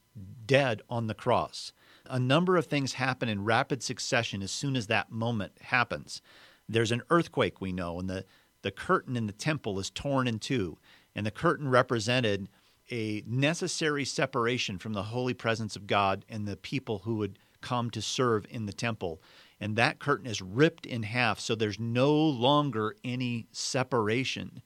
dead 0.46 0.82
on 0.88 1.06
the 1.06 1.14
cross. 1.14 1.72
A 2.06 2.18
number 2.18 2.56
of 2.56 2.66
things 2.66 2.94
happen 2.94 3.28
in 3.28 3.44
rapid 3.44 3.82
succession 3.82 4.42
as 4.42 4.50
soon 4.50 4.76
as 4.76 4.86
that 4.86 5.10
moment 5.10 5.52
happens. 5.60 6.22
There's 6.68 6.92
an 6.92 7.02
earthquake, 7.10 7.60
we 7.60 7.72
know, 7.72 7.98
and 7.98 8.08
the 8.08 8.24
the 8.62 8.70
curtain 8.70 9.16
in 9.16 9.26
the 9.26 9.32
temple 9.32 9.78
is 9.78 9.90
torn 9.90 10.26
in 10.26 10.38
two, 10.38 10.78
and 11.14 11.24
the 11.24 11.30
curtain 11.30 11.68
represented 11.68 12.48
a 12.90 13.22
necessary 13.26 14.04
separation 14.04 14.78
from 14.78 14.92
the 14.92 15.04
holy 15.04 15.34
presence 15.34 15.76
of 15.76 15.86
God 15.86 16.24
and 16.28 16.46
the 16.46 16.56
people 16.56 17.00
who 17.00 17.16
would 17.16 17.38
come 17.60 17.90
to 17.90 18.02
serve 18.02 18.46
in 18.48 18.66
the 18.66 18.72
temple. 18.72 19.20
And 19.60 19.76
that 19.76 19.98
curtain 19.98 20.26
is 20.26 20.42
ripped 20.42 20.86
in 20.86 21.02
half, 21.02 21.40
so 21.40 21.54
there's 21.54 21.80
no 21.80 22.14
longer 22.14 22.94
any 23.02 23.46
separation, 23.50 24.62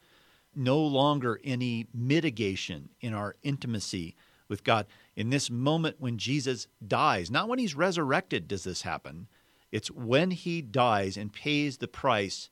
no 0.54 0.80
longer 0.80 1.40
any 1.44 1.86
mitigation 1.94 2.90
in 3.00 3.14
our 3.14 3.36
intimacy 3.42 4.16
with 4.48 4.64
God. 4.64 4.86
In 5.16 5.30
this 5.30 5.50
moment 5.50 5.96
when 5.98 6.18
Jesus 6.18 6.66
dies, 6.86 7.30
not 7.30 7.48
when 7.48 7.58
he's 7.58 7.74
resurrected 7.74 8.48
does 8.48 8.64
this 8.64 8.82
happen, 8.82 9.28
it's 9.70 9.90
when 9.90 10.32
he 10.32 10.60
dies 10.60 11.16
and 11.16 11.32
pays 11.32 11.78
the 11.78 11.88
price 11.88 12.50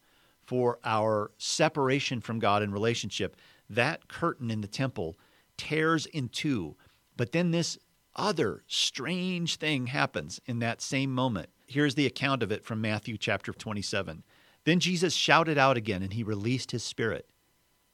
for 0.48 0.78
our 0.82 1.30
separation 1.36 2.22
from 2.22 2.38
God 2.38 2.62
in 2.62 2.72
relationship, 2.72 3.36
that 3.68 4.08
curtain 4.08 4.50
in 4.50 4.62
the 4.62 4.66
temple 4.66 5.18
tears 5.58 6.06
in 6.06 6.30
two. 6.30 6.74
But 7.18 7.32
then 7.32 7.50
this 7.50 7.76
other 8.16 8.62
strange 8.66 9.56
thing 9.56 9.88
happens 9.88 10.40
in 10.46 10.60
that 10.60 10.80
same 10.80 11.14
moment. 11.14 11.50
Here's 11.66 11.96
the 11.96 12.06
account 12.06 12.42
of 12.42 12.50
it 12.50 12.64
from 12.64 12.80
Matthew 12.80 13.18
chapter 13.18 13.52
27. 13.52 14.22
Then 14.64 14.80
Jesus 14.80 15.12
shouted 15.12 15.58
out 15.58 15.76
again 15.76 16.02
and 16.02 16.14
he 16.14 16.22
released 16.22 16.70
his 16.70 16.82
spirit. 16.82 17.28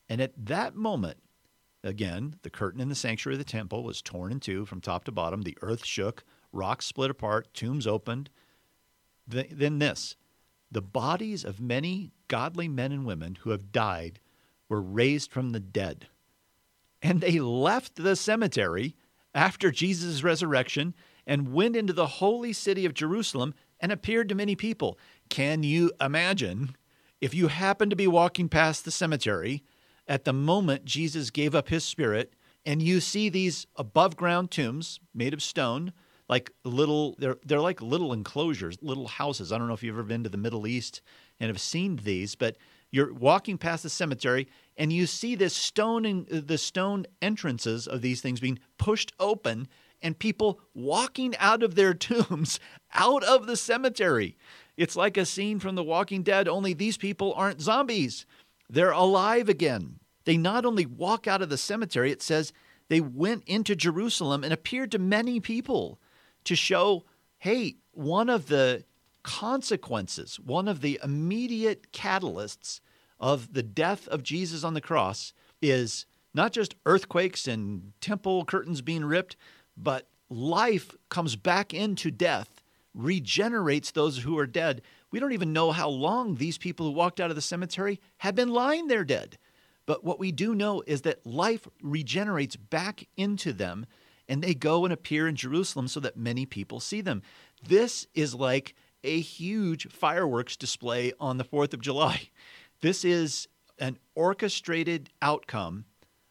And 0.08 0.20
at 0.20 0.46
that 0.46 0.76
moment, 0.76 1.18
again, 1.82 2.36
the 2.42 2.50
curtain 2.50 2.80
in 2.80 2.88
the 2.88 2.94
sanctuary 2.94 3.34
of 3.34 3.40
the 3.40 3.44
temple 3.50 3.82
was 3.82 4.00
torn 4.00 4.30
in 4.30 4.38
two 4.38 4.64
from 4.64 4.80
top 4.80 5.02
to 5.06 5.12
bottom. 5.12 5.42
The 5.42 5.58
earth 5.60 5.84
shook, 5.84 6.22
rocks 6.52 6.86
split 6.86 7.10
apart, 7.10 7.52
tombs 7.52 7.88
opened. 7.88 8.30
Then 9.26 9.80
this 9.80 10.14
the 10.74 10.82
bodies 10.82 11.44
of 11.44 11.60
many 11.60 12.10
godly 12.28 12.68
men 12.68 12.92
and 12.92 13.06
women 13.06 13.38
who 13.40 13.50
have 13.50 13.72
died 13.72 14.20
were 14.68 14.82
raised 14.82 15.30
from 15.30 15.50
the 15.50 15.60
dead. 15.60 16.08
And 17.00 17.20
they 17.20 17.38
left 17.38 17.96
the 17.96 18.16
cemetery 18.16 18.96
after 19.34 19.70
Jesus' 19.70 20.22
resurrection 20.22 20.94
and 21.26 21.52
went 21.52 21.76
into 21.76 21.92
the 21.92 22.06
holy 22.06 22.52
city 22.52 22.84
of 22.84 22.94
Jerusalem 22.94 23.54
and 23.80 23.92
appeared 23.92 24.28
to 24.28 24.34
many 24.34 24.56
people. 24.56 24.98
Can 25.28 25.62
you 25.62 25.92
imagine 26.00 26.76
if 27.20 27.34
you 27.34 27.48
happened 27.48 27.90
to 27.90 27.96
be 27.96 28.06
walking 28.06 28.48
past 28.48 28.84
the 28.84 28.90
cemetery 28.90 29.62
at 30.06 30.24
the 30.24 30.32
moment 30.32 30.84
Jesus 30.84 31.30
gave 31.30 31.54
up 31.54 31.68
his 31.68 31.84
spirit 31.84 32.34
and 32.66 32.82
you 32.82 33.00
see 33.00 33.28
these 33.28 33.66
above 33.76 34.16
ground 34.16 34.50
tombs 34.50 34.98
made 35.14 35.34
of 35.34 35.42
stone 35.42 35.92
like 36.28 36.50
little 36.64 37.16
they're 37.18 37.36
they're 37.44 37.60
like 37.60 37.82
little 37.82 38.12
enclosures, 38.12 38.78
little 38.80 39.08
houses. 39.08 39.52
I 39.52 39.58
don't 39.58 39.68
know 39.68 39.74
if 39.74 39.82
you've 39.82 39.94
ever 39.94 40.02
been 40.02 40.24
to 40.24 40.30
the 40.30 40.38
Middle 40.38 40.66
East 40.66 41.02
and 41.38 41.48
have 41.48 41.60
seen 41.60 41.96
these, 41.96 42.34
but 42.34 42.56
you're 42.90 43.12
walking 43.12 43.58
past 43.58 43.82
the 43.82 43.90
cemetery 43.90 44.48
and 44.76 44.92
you 44.92 45.06
see 45.06 45.34
this 45.34 45.54
stone 45.54 46.04
in, 46.04 46.26
the 46.30 46.58
stone 46.58 47.06
entrances 47.20 47.86
of 47.86 48.02
these 48.02 48.20
things 48.20 48.40
being 48.40 48.58
pushed 48.78 49.12
open 49.18 49.68
and 50.00 50.18
people 50.18 50.60
walking 50.74 51.34
out 51.38 51.62
of 51.62 51.74
their 51.74 51.94
tombs 51.94 52.60
out 52.92 53.24
of 53.24 53.46
the 53.46 53.56
cemetery. 53.56 54.36
It's 54.76 54.96
like 54.96 55.16
a 55.16 55.26
scene 55.26 55.60
from 55.60 55.76
The 55.76 55.84
Walking 55.84 56.22
Dead, 56.22 56.48
only 56.48 56.74
these 56.74 56.96
people 56.96 57.32
aren't 57.34 57.60
zombies. 57.60 58.26
They're 58.68 58.90
alive 58.90 59.48
again. 59.48 60.00
They 60.24 60.36
not 60.36 60.64
only 60.64 60.86
walk 60.86 61.26
out 61.26 61.42
of 61.42 61.48
the 61.48 61.58
cemetery, 61.58 62.10
it 62.10 62.22
says 62.22 62.52
they 62.88 63.00
went 63.00 63.44
into 63.46 63.76
Jerusalem 63.76 64.42
and 64.42 64.52
appeared 64.52 64.90
to 64.92 64.98
many 64.98 65.38
people 65.38 65.98
to 66.44 66.56
show 66.56 67.04
hey, 67.38 67.76
one 67.92 68.30
of 68.30 68.46
the 68.46 68.82
consequences, 69.22 70.40
one 70.40 70.66
of 70.66 70.80
the 70.80 70.98
immediate 71.04 71.92
catalysts 71.92 72.80
of 73.20 73.52
the 73.52 73.62
death 73.62 74.08
of 74.08 74.22
Jesus 74.22 74.64
on 74.64 74.72
the 74.72 74.80
cross 74.80 75.34
is 75.60 76.06
not 76.32 76.52
just 76.52 76.74
earthquakes 76.86 77.46
and 77.46 77.92
temple 78.00 78.44
curtains 78.46 78.80
being 78.80 79.04
ripped, 79.04 79.36
but 79.76 80.08
life 80.30 80.94
comes 81.10 81.36
back 81.36 81.74
into 81.74 82.10
death, 82.10 82.62
regenerates 82.94 83.90
those 83.90 84.18
who 84.18 84.38
are 84.38 84.46
dead. 84.46 84.82
We 85.10 85.20
don't 85.20 85.32
even 85.32 85.52
know 85.52 85.70
how 85.70 85.88
long 85.88 86.36
these 86.36 86.58
people 86.58 86.86
who 86.86 86.92
walked 86.92 87.20
out 87.20 87.30
of 87.30 87.36
the 87.36 87.42
cemetery 87.42 88.00
have 88.18 88.34
been 88.34 88.52
lying 88.52 88.88
there 88.88 89.04
dead. 89.04 89.38
But 89.86 90.02
what 90.02 90.18
we 90.18 90.32
do 90.32 90.54
know 90.54 90.82
is 90.86 91.02
that 91.02 91.26
life 91.26 91.68
regenerates 91.82 92.56
back 92.56 93.06
into 93.16 93.52
them 93.52 93.86
and 94.28 94.42
they 94.42 94.54
go 94.54 94.84
and 94.84 94.92
appear 94.92 95.28
in 95.28 95.36
Jerusalem 95.36 95.88
so 95.88 96.00
that 96.00 96.16
many 96.16 96.46
people 96.46 96.80
see 96.80 97.00
them. 97.00 97.22
This 97.66 98.06
is 98.14 98.34
like 98.34 98.74
a 99.02 99.20
huge 99.20 99.88
fireworks 99.90 100.56
display 100.56 101.12
on 101.20 101.36
the 101.36 101.44
4th 101.44 101.74
of 101.74 101.80
July. 101.80 102.30
This 102.80 103.04
is 103.04 103.48
an 103.78 103.98
orchestrated 104.14 105.10
outcome 105.22 105.84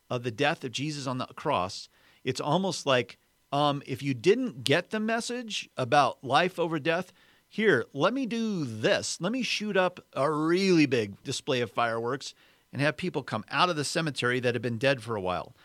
of 0.09 0.23
the 0.23 0.31
death 0.31 0.63
of 0.63 0.71
Jesus 0.71 1.07
on 1.07 1.17
the 1.17 1.25
cross. 1.27 1.89
It's 2.23 2.41
almost 2.41 2.85
like 2.85 3.17
um, 3.51 3.81
if 3.85 4.01
you 4.01 4.13
didn't 4.13 4.63
get 4.63 4.89
the 4.89 4.99
message 4.99 5.69
about 5.77 6.23
life 6.23 6.59
over 6.59 6.79
death, 6.79 7.13
here, 7.47 7.85
let 7.93 8.15
me 8.15 8.25
do 8.25 8.65
this. 8.65 9.21
Let 9.21 9.31
me 9.31 9.43
shoot 9.43 9.77
up 9.77 9.99
a 10.13 10.31
really 10.31 10.87
big 10.87 11.21
display 11.23 11.61
of 11.61 11.69
fireworks 11.69 12.33
and 12.71 12.81
have 12.81 12.97
people 12.97 13.21
come 13.21 13.45
out 13.51 13.69
of 13.69 13.75
the 13.75 13.83
cemetery 13.83 14.39
that 14.39 14.55
have 14.55 14.61
been 14.63 14.79
dead 14.79 15.03
for 15.03 15.15
a 15.15 15.21
while. 15.21 15.55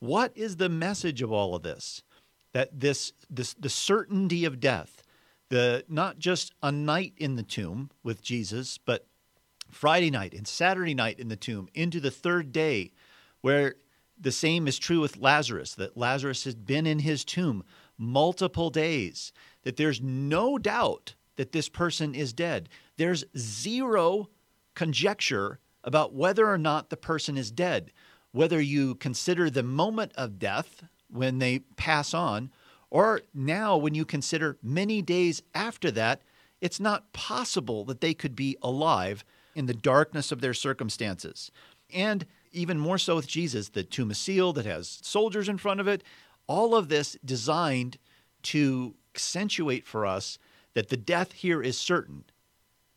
What 0.00 0.32
is 0.36 0.56
the 0.56 0.68
message 0.68 1.22
of 1.22 1.32
all 1.32 1.54
of 1.54 1.62
this? 1.62 2.02
that 2.52 2.80
this, 2.80 3.12
this 3.30 3.54
the 3.54 3.68
certainty 3.68 4.44
of 4.44 4.60
death, 4.60 5.02
the 5.48 5.84
not 5.88 6.18
just 6.18 6.52
a 6.62 6.72
night 6.72 7.14
in 7.16 7.36
the 7.36 7.42
tomb 7.42 7.90
with 8.02 8.22
Jesus, 8.22 8.78
but 8.78 9.06
Friday 9.70 10.10
night 10.10 10.32
and 10.32 10.46
Saturday 10.46 10.94
night 10.94 11.18
in 11.18 11.28
the 11.28 11.36
tomb 11.36 11.68
into 11.74 12.00
the 12.00 12.10
third 12.10 12.52
day, 12.52 12.92
where 13.42 13.74
the 14.18 14.32
same 14.32 14.66
is 14.66 14.78
true 14.78 15.00
with 15.00 15.18
Lazarus, 15.18 15.74
that 15.74 15.96
Lazarus 15.96 16.44
has 16.44 16.54
been 16.54 16.86
in 16.86 17.00
his 17.00 17.24
tomb 17.24 17.62
multiple 17.96 18.70
days, 18.70 19.32
that 19.62 19.76
there's 19.76 20.00
no 20.00 20.58
doubt 20.58 21.14
that 21.36 21.52
this 21.52 21.68
person 21.68 22.14
is 22.14 22.32
dead. 22.32 22.68
There's 22.96 23.24
zero 23.36 24.28
conjecture 24.74 25.60
about 25.84 26.14
whether 26.14 26.48
or 26.48 26.58
not 26.58 26.90
the 26.90 26.96
person 26.96 27.36
is 27.36 27.50
dead, 27.50 27.92
whether 28.32 28.60
you 28.60 28.94
consider 28.94 29.50
the 29.50 29.62
moment 29.62 30.12
of 30.14 30.38
death 30.38 30.84
when 31.10 31.38
they 31.38 31.60
pass 31.76 32.12
on, 32.12 32.50
or 32.90 33.22
now 33.34 33.76
when 33.76 33.94
you 33.94 34.04
consider 34.04 34.56
many 34.62 35.02
days 35.02 35.42
after 35.54 35.90
that, 35.90 36.22
it's 36.60 36.80
not 36.80 37.12
possible 37.12 37.84
that 37.84 38.00
they 38.00 38.14
could 38.14 38.34
be 38.34 38.56
alive 38.62 39.24
in 39.54 39.66
the 39.66 39.74
darkness 39.74 40.32
of 40.32 40.40
their 40.40 40.54
circumstances. 40.54 41.50
And 41.92 42.26
even 42.52 42.78
more 42.78 42.98
so 42.98 43.16
with 43.16 43.26
Jesus, 43.26 43.68
the 43.68 43.82
tomb 43.82 44.10
is 44.10 44.18
sealed, 44.18 44.58
it 44.58 44.66
has 44.66 44.98
soldiers 45.02 45.48
in 45.48 45.58
front 45.58 45.80
of 45.80 45.88
it. 45.88 46.02
All 46.46 46.74
of 46.74 46.88
this 46.88 47.16
designed 47.24 47.98
to 48.44 48.94
accentuate 49.14 49.86
for 49.86 50.06
us 50.06 50.38
that 50.74 50.88
the 50.88 50.96
death 50.96 51.32
here 51.32 51.62
is 51.62 51.78
certain, 51.78 52.24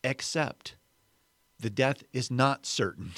except 0.04 0.76
the 1.60 1.70
death 1.70 2.04
is 2.14 2.32
not 2.32 2.66
certain 2.66 3.12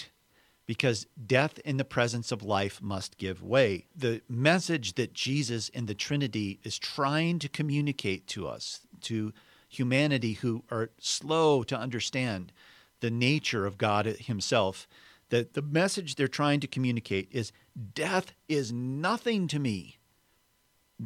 because 0.65 1.07
death 1.25 1.59
in 1.59 1.77
the 1.77 1.85
presence 1.85 2.31
of 2.31 2.41
life 2.41 2.81
must 2.81 3.17
give 3.17 3.43
way. 3.43 3.87
The 3.95 4.21
message 4.29 4.95
that 4.95 5.13
Jesus 5.13 5.69
in 5.69 5.85
the 5.85 5.93
Trinity 5.93 6.59
is 6.63 6.79
trying 6.79 7.39
to 7.39 7.49
communicate 7.49 8.27
to 8.27 8.47
us, 8.47 8.81
to 9.01 9.33
humanity 9.67 10.33
who 10.33 10.63
are 10.71 10.91
slow 10.99 11.63
to 11.63 11.77
understand 11.77 12.53
the 13.01 13.11
nature 13.11 13.65
of 13.65 13.77
God 13.77 14.05
Himself, 14.05 14.87
that 15.29 15.53
the 15.53 15.61
message 15.61 16.15
they're 16.15 16.27
trying 16.27 16.59
to 16.61 16.67
communicate 16.67 17.27
is 17.31 17.51
death 17.93 18.33
is 18.47 18.71
nothing 18.71 19.47
to 19.47 19.59
me. 19.59 19.97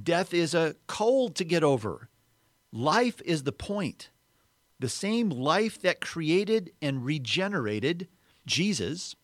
Death 0.03 0.33
is 0.33 0.53
a 0.53 0.75
cold 0.85 1.33
to 1.35 1.43
get 1.43 1.63
over. 1.63 2.09
Life 2.71 3.21
is 3.25 3.43
the 3.43 3.51
point. 3.51 4.09
The 4.79 4.89
same 4.89 5.29
life 5.29 5.81
that 5.81 6.01
created 6.01 6.71
and 6.81 7.03
regenerated 7.03 8.07
Jesus, 8.45 9.15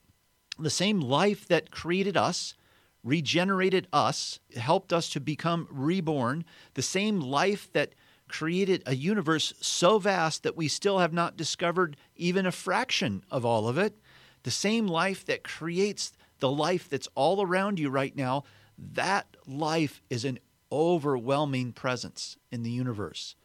the 0.60 0.70
same 0.70 1.00
life 1.00 1.48
that 1.48 1.72
created 1.72 2.16
us, 2.16 2.56
regenerated 3.04 3.88
us, 3.92 4.40
helped 4.56 4.94
us 4.94 5.10
to 5.10 5.20
become 5.20 5.68
reborn, 5.70 6.46
the 6.76 6.82
same 6.82 7.20
life 7.20 7.72
that 7.74 7.96
created 8.28 8.82
a 8.86 8.96
universe 8.96 9.54
so 9.62 10.00
vast 10.00 10.44
that 10.44 10.58
we 10.58 10.68
still 10.68 11.00
have 11.00 11.14
not 11.14 11.38
discovered 11.38 11.98
even 12.16 12.46
a 12.46 12.52
fraction 12.52 13.24
of 13.30 13.46
all 13.46 13.68
of 13.68 13.78
it, 13.78 13.96
the 14.44 14.52
same 14.52 14.88
life 14.88 15.26
that 15.26 15.44
creates 15.44 16.14
the 16.40 16.52
life 16.52 16.90
that's 16.90 17.08
all 17.16 17.42
around 17.42 17.80
you 17.80 17.90
right 17.90 18.16
now, 18.16 18.44
that 18.78 19.38
life 19.46 20.02
is 20.10 20.26
an 20.26 20.40
overwhelming 20.72 21.72
presence 21.72 22.38
in 22.52 22.64
the 22.64 22.72
universe. 22.72 23.36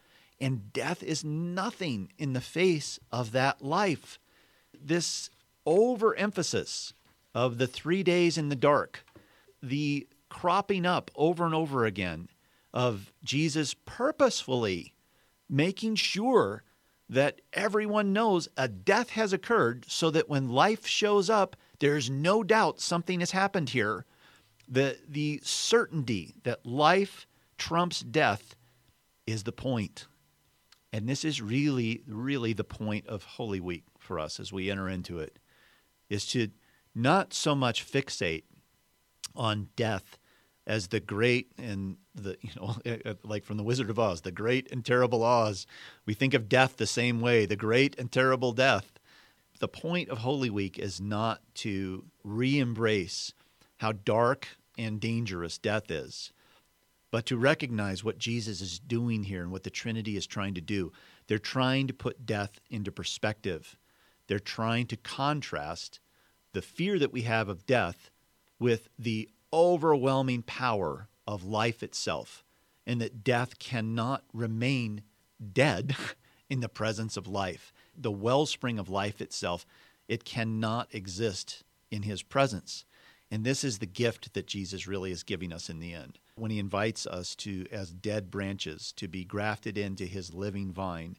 And 0.41 0.73
death 0.73 1.03
is 1.03 1.23
nothing 1.23 2.11
in 2.17 2.33
the 2.33 2.41
face 2.41 2.99
of 3.11 3.31
that 3.33 3.61
life. 3.61 4.19
This 4.73 5.29
overemphasis 5.65 6.93
of 7.33 7.57
the 7.57 7.67
three 7.67 8.03
days 8.03 8.37
in 8.37 8.49
the 8.49 8.55
dark, 8.55 9.03
the 9.61 10.07
cropping 10.29 10.85
up 10.85 11.11
over 11.15 11.45
and 11.45 11.55
over 11.55 11.85
again 11.85 12.29
of 12.73 13.11
Jesus 13.23 13.73
purposefully 13.73 14.93
making 15.49 15.95
sure 15.95 16.63
that 17.09 17.41
everyone 17.53 18.13
knows 18.13 18.47
a 18.55 18.67
death 18.67 19.09
has 19.11 19.33
occurred 19.33 19.85
so 19.87 20.11
that 20.11 20.29
when 20.29 20.47
life 20.47 20.85
shows 20.85 21.29
up, 21.29 21.55
there's 21.79 22.09
no 22.09 22.43
doubt 22.43 22.79
something 22.79 23.19
has 23.19 23.31
happened 23.31 23.69
here. 23.69 24.05
The, 24.67 24.99
the 25.07 25.41
certainty 25.43 26.35
that 26.43 26.65
life 26.65 27.25
trumps 27.57 28.01
death 28.01 28.55
is 29.25 29.43
the 29.43 29.51
point. 29.51 30.05
And 30.93 31.09
this 31.09 31.25
is 31.25 31.41
really, 31.41 32.03
really 32.07 32.53
the 32.53 32.63
point 32.63 33.07
of 33.07 33.23
Holy 33.23 33.59
Week 33.59 33.85
for 33.97 34.19
us 34.19 34.39
as 34.39 34.53
we 34.53 34.69
enter 34.69 34.87
into 34.87 35.19
it, 35.19 35.39
is 36.09 36.25
to 36.27 36.49
not 36.99 37.33
so 37.33 37.55
much 37.55 37.85
fixate 37.89 38.43
on 39.35 39.69
death 39.75 40.17
as 40.67 40.89
the 40.89 40.99
great 40.99 41.51
and 41.57 41.97
the 42.13 42.37
you 42.41 42.51
know 42.55 42.75
eh, 42.85 42.97
eh, 43.03 43.13
like 43.23 43.43
from 43.43 43.57
the 43.57 43.63
Wizard 43.63 43.89
of 43.89 43.97
Oz, 43.97 44.21
the 44.21 44.31
great 44.31 44.71
and 44.71 44.85
terrible 44.85 45.23
Oz. 45.23 45.65
We 46.05 46.13
think 46.13 46.33
of 46.33 46.47
death 46.47 46.77
the 46.77 46.87
same 46.87 47.21
way, 47.21 47.45
the 47.45 47.55
great 47.55 47.97
and 47.97 48.11
terrible 48.11 48.51
death. 48.51 48.93
The 49.59 49.67
point 49.67 50.09
of 50.09 50.19
Holy 50.19 50.49
Week 50.49 50.77
is 50.79 51.01
not 51.01 51.41
to 51.55 52.05
re-embrace 52.23 53.33
how 53.77 53.91
dark 53.91 54.47
and 54.77 55.01
dangerous 55.01 55.57
death 55.57 55.91
is, 55.91 56.31
but 57.11 57.25
to 57.25 57.35
recognize 57.35 58.03
what 58.03 58.17
Jesus 58.17 58.61
is 58.61 58.79
doing 58.79 59.23
here 59.23 59.41
and 59.41 59.51
what 59.51 59.63
the 59.63 59.69
Trinity 59.69 60.15
is 60.15 60.25
trying 60.25 60.53
to 60.53 60.61
do. 60.61 60.93
They're 61.27 61.39
trying 61.39 61.87
to 61.87 61.93
put 61.93 62.25
death 62.25 62.59
into 62.69 62.91
perspective. 62.91 63.75
They're 64.27 64.39
trying 64.39 64.85
to 64.87 64.97
contrast 64.97 65.99
the 66.53 66.61
fear 66.61 66.99
that 66.99 67.13
we 67.13 67.21
have 67.23 67.49
of 67.49 67.65
death 67.65 68.09
with 68.59 68.89
the 68.97 69.29
overwhelming 69.53 70.43
power 70.43 71.07
of 71.27 71.43
life 71.43 71.83
itself, 71.83 72.43
and 72.85 72.99
that 73.01 73.23
death 73.23 73.59
cannot 73.59 74.23
remain 74.33 75.03
dead 75.53 75.95
in 76.49 76.59
the 76.59 76.69
presence 76.69 77.17
of 77.17 77.27
life. 77.27 77.71
The 77.95 78.11
wellspring 78.11 78.79
of 78.79 78.89
life 78.89 79.21
itself, 79.21 79.65
it 80.07 80.25
cannot 80.25 80.87
exist 80.93 81.63
in 81.91 82.03
his 82.03 82.23
presence. 82.23 82.85
And 83.31 83.43
this 83.43 83.63
is 83.63 83.77
the 83.77 83.85
gift 83.85 84.33
that 84.33 84.47
Jesus 84.47 84.87
really 84.87 85.11
is 85.11 85.23
giving 85.23 85.53
us 85.53 85.69
in 85.69 85.79
the 85.79 85.93
end. 85.93 86.17
When 86.35 86.49
he 86.49 86.57
invites 86.57 87.05
us 87.05 87.35
to, 87.37 87.67
as 87.71 87.91
dead 87.91 88.31
branches, 88.31 88.91
to 88.93 89.07
be 89.07 89.23
grafted 89.23 89.77
into 89.77 90.05
his 90.05 90.33
living 90.33 90.71
vine, 90.71 91.17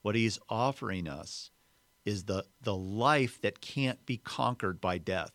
what 0.00 0.16
he's 0.16 0.40
offering 0.48 1.06
us 1.06 1.51
is 2.04 2.24
the, 2.24 2.44
the 2.62 2.74
life 2.74 3.40
that 3.40 3.60
can't 3.60 4.04
be 4.06 4.16
conquered 4.16 4.80
by 4.80 4.98
death, 4.98 5.32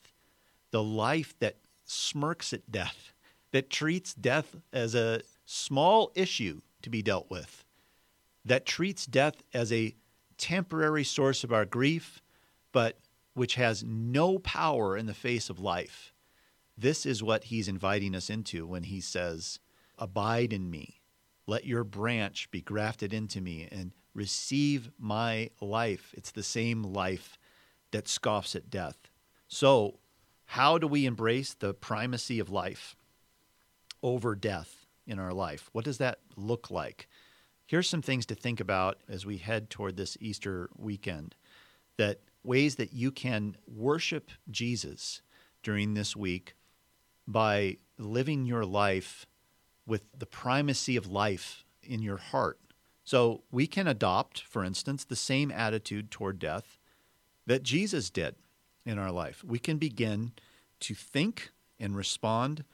the 0.72 0.84
life 0.84 1.34
that 1.40 1.58
smirks 1.86 2.54
at 2.54 2.72
death, 2.72 3.14
that 3.52 3.70
treats 3.70 4.14
death 4.14 4.56
as 4.74 4.94
a 4.94 5.22
small 5.46 6.12
issue 6.16 6.62
to 6.82 6.90
be 6.90 7.02
dealt 7.02 7.30
with, 7.30 7.64
that 8.44 8.66
treats 8.66 9.06
death 9.06 9.44
as 9.54 9.72
a 9.72 9.96
temporary 10.38 11.04
source 11.04 11.44
of 11.44 11.52
our 11.52 11.66
grief, 11.66 12.22
but 12.72 13.00
which 13.34 13.56
has 13.56 13.84
no 13.84 14.40
power 14.40 14.98
in 14.98 15.06
the 15.06 15.14
face 15.14 15.50
of 15.50 15.60
life. 15.60 16.14
This 16.78 17.06
is 17.06 17.24
what 17.24 17.46
he's 17.46 17.68
inviting 17.68 18.16
us 18.16 18.30
into 18.30 18.68
when 18.68 18.84
he 18.84 19.02
says, 19.02 19.60
Abide 19.98 20.54
in 20.54 20.70
me. 20.70 21.02
Let 21.48 21.66
your 21.66 21.84
branch 21.84 22.52
be 22.52 22.62
grafted 22.62 23.14
into 23.14 23.42
me 23.42 23.68
and 23.72 23.94
receive 24.18 24.90
my 24.98 25.52
life. 25.62 26.14
It's 26.18 26.32
the 26.32 26.44
same 26.44 26.82
life 26.82 27.38
that 27.92 28.08
scoffs 28.08 28.56
at 28.56 28.70
death. 28.70 28.98
So, 29.48 30.00
how 30.52 30.78
do 30.78 30.88
we 30.88 31.06
embrace 31.06 31.54
the 31.54 31.74
primacy 31.74 32.40
of 32.40 32.50
life 32.50 32.96
over 34.02 34.34
death 34.36 34.88
in 35.06 35.20
our 35.20 35.34
life? 35.34 35.70
What 35.72 35.86
does 35.86 36.00
that 36.00 36.20
look 36.36 36.72
like? 36.72 37.08
Here's 37.68 37.90
some 37.90 38.02
things 38.02 38.26
to 38.28 38.36
think 38.36 38.60
about 38.60 38.98
as 39.08 39.26
we 39.26 39.38
head 39.38 39.70
toward 39.70 39.98
this 39.98 40.18
Easter 40.20 40.70
weekend 40.76 41.36
that 41.98 42.22
ways 42.44 42.76
that 42.78 42.94
you 42.94 43.12
can 43.12 43.58
worship 43.68 44.32
Jesus 44.50 45.22
during 45.62 45.94
this 45.94 46.16
week 46.16 46.56
by 47.28 47.78
living 48.00 48.46
your 48.46 48.66
life 48.66 49.28
with 49.86 50.04
the 50.18 50.26
primacy 50.26 50.96
of 50.96 51.12
life 51.12 51.66
in 51.84 52.02
your 52.02 52.18
heart. 52.18 52.60
So 53.08 53.44
we 53.54 53.68
can 53.68 53.88
adopt, 53.88 54.42
for 54.42 54.66
instance, 54.66 55.06
the 55.06 55.16
same 55.16 55.50
attitude 55.50 56.12
toward 56.12 56.40
death 56.40 56.78
that 57.46 57.64
Jesus 57.64 58.10
did 58.10 58.36
in 58.86 59.00
our 59.00 59.14
life. 59.14 59.46
We 59.46 59.60
can 59.60 59.78
begin 59.78 60.34
to 60.82 60.94
think 60.94 61.52
and 61.80 61.96
respond 61.96 62.66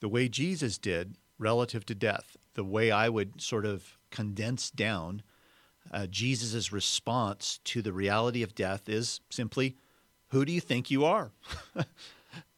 the 0.00 0.08
way 0.08 0.30
Jesus 0.30 0.78
did 0.78 1.16
relative 1.38 1.84
to 1.84 1.94
death. 1.94 2.38
The 2.54 2.64
way 2.64 2.90
I 2.90 3.10
would 3.10 3.42
sort 3.42 3.66
of 3.66 3.98
condense 4.10 4.70
down 4.70 5.20
uh, 5.92 6.06
Jesus' 6.06 6.72
response 6.72 7.60
to 7.64 7.82
the 7.82 7.92
reality 7.92 8.42
of 8.42 8.54
death 8.54 8.88
is 8.88 9.20
simply, 9.28 9.76
Who 10.28 10.46
do 10.46 10.52
you 10.52 10.60
think 10.62 10.90
you 10.90 11.04
are? 11.04 11.32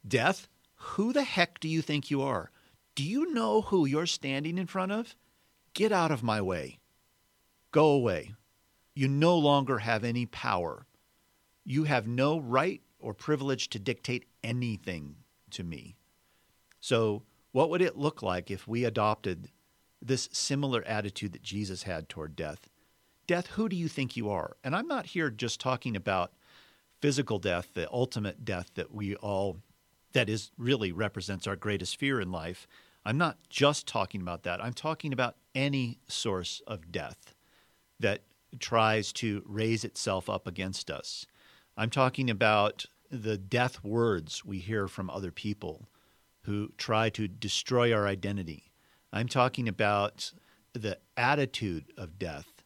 death, 0.07 0.47
who 0.76 1.12
the 1.12 1.24
heck 1.24 1.59
do 1.59 1.66
you 1.66 1.82
think 1.82 2.12
you 2.12 2.22
are? 2.22 2.53
Do 2.95 3.03
you 3.03 3.35
know 3.35 3.62
who 3.62 3.87
you're 3.87 4.07
standing 4.07 4.57
in 4.57 4.68
front 4.68 4.93
of? 4.93 5.16
Get 5.72 5.91
out 5.91 6.12
of 6.12 6.22
my 6.22 6.41
way. 6.41 6.78
Go 7.75 7.91
away. 7.91 8.33
You 8.95 9.09
no 9.09 9.37
longer 9.37 9.79
have 9.79 10.05
any 10.05 10.27
power. 10.27 10.87
You 11.64 11.85
have 11.85 12.07
no 12.07 12.39
right 12.39 12.81
or 12.99 13.14
privilege 13.14 13.68
to 13.70 13.79
dictate 13.79 14.27
anything 14.43 15.16
to 15.51 15.64
me. 15.64 15.97
So, 16.81 17.25
what 17.53 17.70
would 17.70 17.83
it 17.83 17.97
look 17.97 18.22
like 18.22 18.51
if 18.51 18.68
we 18.68 18.85
adopted 18.85 19.49
this 20.05 20.29
similar 20.33 20.85
attitude 20.85 21.33
that 21.33 21.43
Jesus 21.43 21.85
had 21.85 22.09
toward 22.09 22.37
death. 22.37 22.68
Death, 23.27 23.47
who 23.49 23.68
do 23.68 23.75
you 23.75 23.89
think 23.89 24.16
you 24.16 24.29
are? 24.29 24.57
And 24.62 24.77
I'm 24.77 24.87
not 24.87 25.07
here 25.07 25.31
just 25.31 25.61
talking 25.61 25.97
about 25.97 26.33
physical 27.01 27.39
death, 27.39 27.70
the 27.72 27.91
ultimate 27.91 28.45
death 28.45 28.70
that 28.75 28.93
we 28.93 29.16
all, 29.16 29.59
that 30.12 30.29
is 30.29 30.51
really 30.59 30.93
represents 30.93 31.47
our 31.47 31.57
greatest 31.57 31.99
fear 31.99 32.20
in 32.20 32.31
life. 32.31 32.66
I'm 33.07 33.16
not 33.16 33.39
just 33.49 33.87
talking 33.87 34.20
about 34.20 34.43
that. 34.43 34.62
I'm 34.62 34.75
talking 34.75 35.12
about 35.12 35.37
any 35.55 36.01
source 36.07 36.61
of 36.66 36.93
death 36.93 37.34
that 38.05 38.20
tries 38.61 39.14
to 39.14 39.42
raise 39.46 39.82
itself 39.82 40.28
up 40.28 40.46
against 40.46 40.90
us. 40.90 41.24
I'm 41.74 41.88
talking 41.88 42.28
about 42.28 42.84
the 43.11 43.38
death 43.38 43.82
words 43.82 44.44
we 44.44 44.59
hear 44.59 44.88
from 44.88 45.09
other 45.09 45.30
people 45.30 45.88
who 46.42 46.68
try 46.76 47.09
to 47.09 47.26
destroy 47.26 47.94
our 47.94 48.07
identity. 48.07 48.70
I'm 49.11 49.26
talking 49.26 49.68
about 49.68 50.32
the 50.74 50.98
attitude 51.16 51.94
of 51.96 52.18
death 52.18 52.62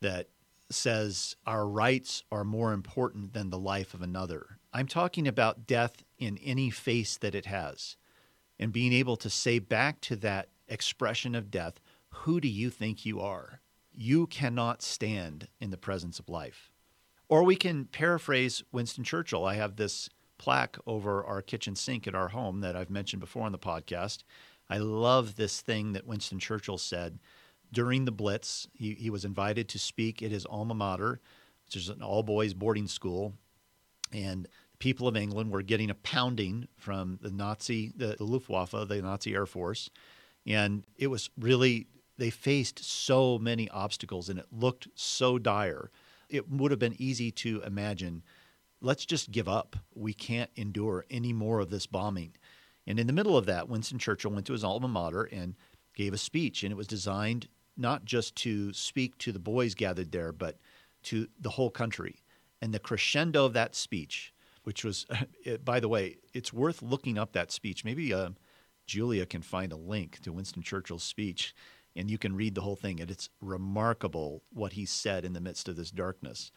that 0.00 0.28
says 0.70 1.36
our 1.46 1.68
rights 1.68 2.24
are 2.32 2.42
more 2.42 2.72
important 2.72 3.32
than 3.32 3.50
the 3.50 3.58
life 3.58 3.94
of 3.94 4.02
another. 4.02 4.58
I'm 4.72 4.88
talking 4.88 5.28
about 5.28 5.68
death 5.68 6.02
in 6.18 6.36
any 6.38 6.70
face 6.70 7.16
that 7.18 7.36
it 7.36 7.46
has 7.46 7.96
and 8.58 8.72
being 8.72 8.92
able 8.92 9.16
to 9.18 9.30
say 9.30 9.60
back 9.60 10.00
to 10.02 10.16
that 10.16 10.48
expression 10.66 11.36
of 11.36 11.48
death, 11.48 11.74
who 12.08 12.40
do 12.40 12.48
you 12.48 12.70
think 12.70 13.06
you 13.06 13.20
are? 13.20 13.59
You 13.92 14.26
cannot 14.26 14.82
stand 14.82 15.48
in 15.60 15.70
the 15.70 15.76
presence 15.76 16.18
of 16.18 16.28
life. 16.28 16.70
Or 17.28 17.44
we 17.44 17.56
can 17.56 17.84
paraphrase 17.84 18.62
Winston 18.72 19.04
Churchill. 19.04 19.44
I 19.44 19.54
have 19.54 19.76
this 19.76 20.10
plaque 20.36 20.78
over 20.86 21.22
our 21.24 21.42
kitchen 21.42 21.76
sink 21.76 22.08
at 22.08 22.14
our 22.14 22.28
home 22.28 22.60
that 22.60 22.74
I've 22.74 22.90
mentioned 22.90 23.20
before 23.20 23.44
on 23.44 23.52
the 23.52 23.58
podcast. 23.58 24.24
I 24.68 24.78
love 24.78 25.36
this 25.36 25.60
thing 25.60 25.92
that 25.92 26.06
Winston 26.06 26.38
Churchill 26.38 26.78
said 26.78 27.18
during 27.72 28.04
the 28.04 28.12
Blitz. 28.12 28.66
He, 28.72 28.94
he 28.94 29.10
was 29.10 29.24
invited 29.24 29.68
to 29.68 29.78
speak 29.78 30.22
at 30.22 30.30
his 30.30 30.46
alma 30.46 30.74
mater, 30.74 31.20
which 31.66 31.76
is 31.76 31.88
an 31.88 32.02
all 32.02 32.22
boys 32.22 32.54
boarding 32.54 32.86
school. 32.86 33.34
And 34.12 34.44
the 34.44 34.78
people 34.78 35.06
of 35.06 35.16
England 35.16 35.50
were 35.50 35.62
getting 35.62 35.90
a 35.90 35.94
pounding 35.94 36.68
from 36.76 37.18
the 37.20 37.30
Nazi, 37.30 37.92
the, 37.94 38.16
the 38.16 38.24
Luftwaffe, 38.24 38.88
the 38.88 39.02
Nazi 39.02 39.34
Air 39.34 39.46
Force. 39.46 39.90
And 40.46 40.84
it 40.96 41.08
was 41.08 41.30
really, 41.38 41.86
they 42.20 42.30
faced 42.30 42.84
so 42.84 43.38
many 43.38 43.66
obstacles 43.70 44.28
and 44.28 44.38
it 44.38 44.46
looked 44.52 44.88
so 44.94 45.38
dire. 45.38 45.90
It 46.28 46.50
would 46.50 46.70
have 46.70 46.78
been 46.78 47.00
easy 47.00 47.30
to 47.32 47.62
imagine 47.62 48.22
let's 48.82 49.06
just 49.06 49.30
give 49.30 49.48
up. 49.48 49.74
We 49.94 50.12
can't 50.12 50.50
endure 50.54 51.06
any 51.10 51.32
more 51.32 51.60
of 51.60 51.70
this 51.70 51.86
bombing. 51.86 52.36
And 52.86 53.00
in 53.00 53.06
the 53.06 53.14
middle 53.14 53.38
of 53.38 53.46
that, 53.46 53.70
Winston 53.70 53.98
Churchill 53.98 54.32
went 54.32 54.46
to 54.46 54.52
his 54.52 54.64
alma 54.64 54.86
mater 54.86 55.24
and 55.24 55.54
gave 55.94 56.12
a 56.12 56.18
speech, 56.18 56.62
and 56.62 56.72
it 56.72 56.76
was 56.76 56.86
designed 56.86 57.48
not 57.76 58.04
just 58.04 58.36
to 58.36 58.72
speak 58.74 59.16
to 59.18 59.32
the 59.32 59.38
boys 59.38 59.74
gathered 59.74 60.12
there, 60.12 60.32
but 60.32 60.58
to 61.04 61.26
the 61.40 61.50
whole 61.50 61.70
country. 61.70 62.22
And 62.60 62.74
the 62.74 62.78
crescendo 62.78 63.46
of 63.46 63.54
that 63.54 63.74
speech, 63.74 64.34
which 64.64 64.84
was, 64.84 65.06
by 65.64 65.80
the 65.80 65.88
way, 65.88 66.18
it's 66.34 66.52
worth 66.52 66.82
looking 66.82 67.16
up 67.16 67.32
that 67.32 67.50
speech. 67.50 67.82
Maybe 67.82 68.12
uh, 68.12 68.30
Julia 68.86 69.24
can 69.24 69.40
find 69.40 69.72
a 69.72 69.76
link 69.76 70.18
to 70.20 70.32
Winston 70.32 70.62
Churchill's 70.62 71.02
speech 71.02 71.54
and 71.96 72.10
you 72.10 72.18
can 72.18 72.36
read 72.36 72.54
the 72.54 72.60
whole 72.60 72.76
thing. 72.76 73.00
And 73.00 73.10
it's 73.10 73.30
remarkable 73.40 74.42
what 74.52 74.74
he 74.74 74.86
said 74.86 75.24
in 75.24 75.32
the 75.32 75.40
midst 75.40 75.68
of 75.68 75.76
this 75.76 75.90
darkness. 75.90 76.52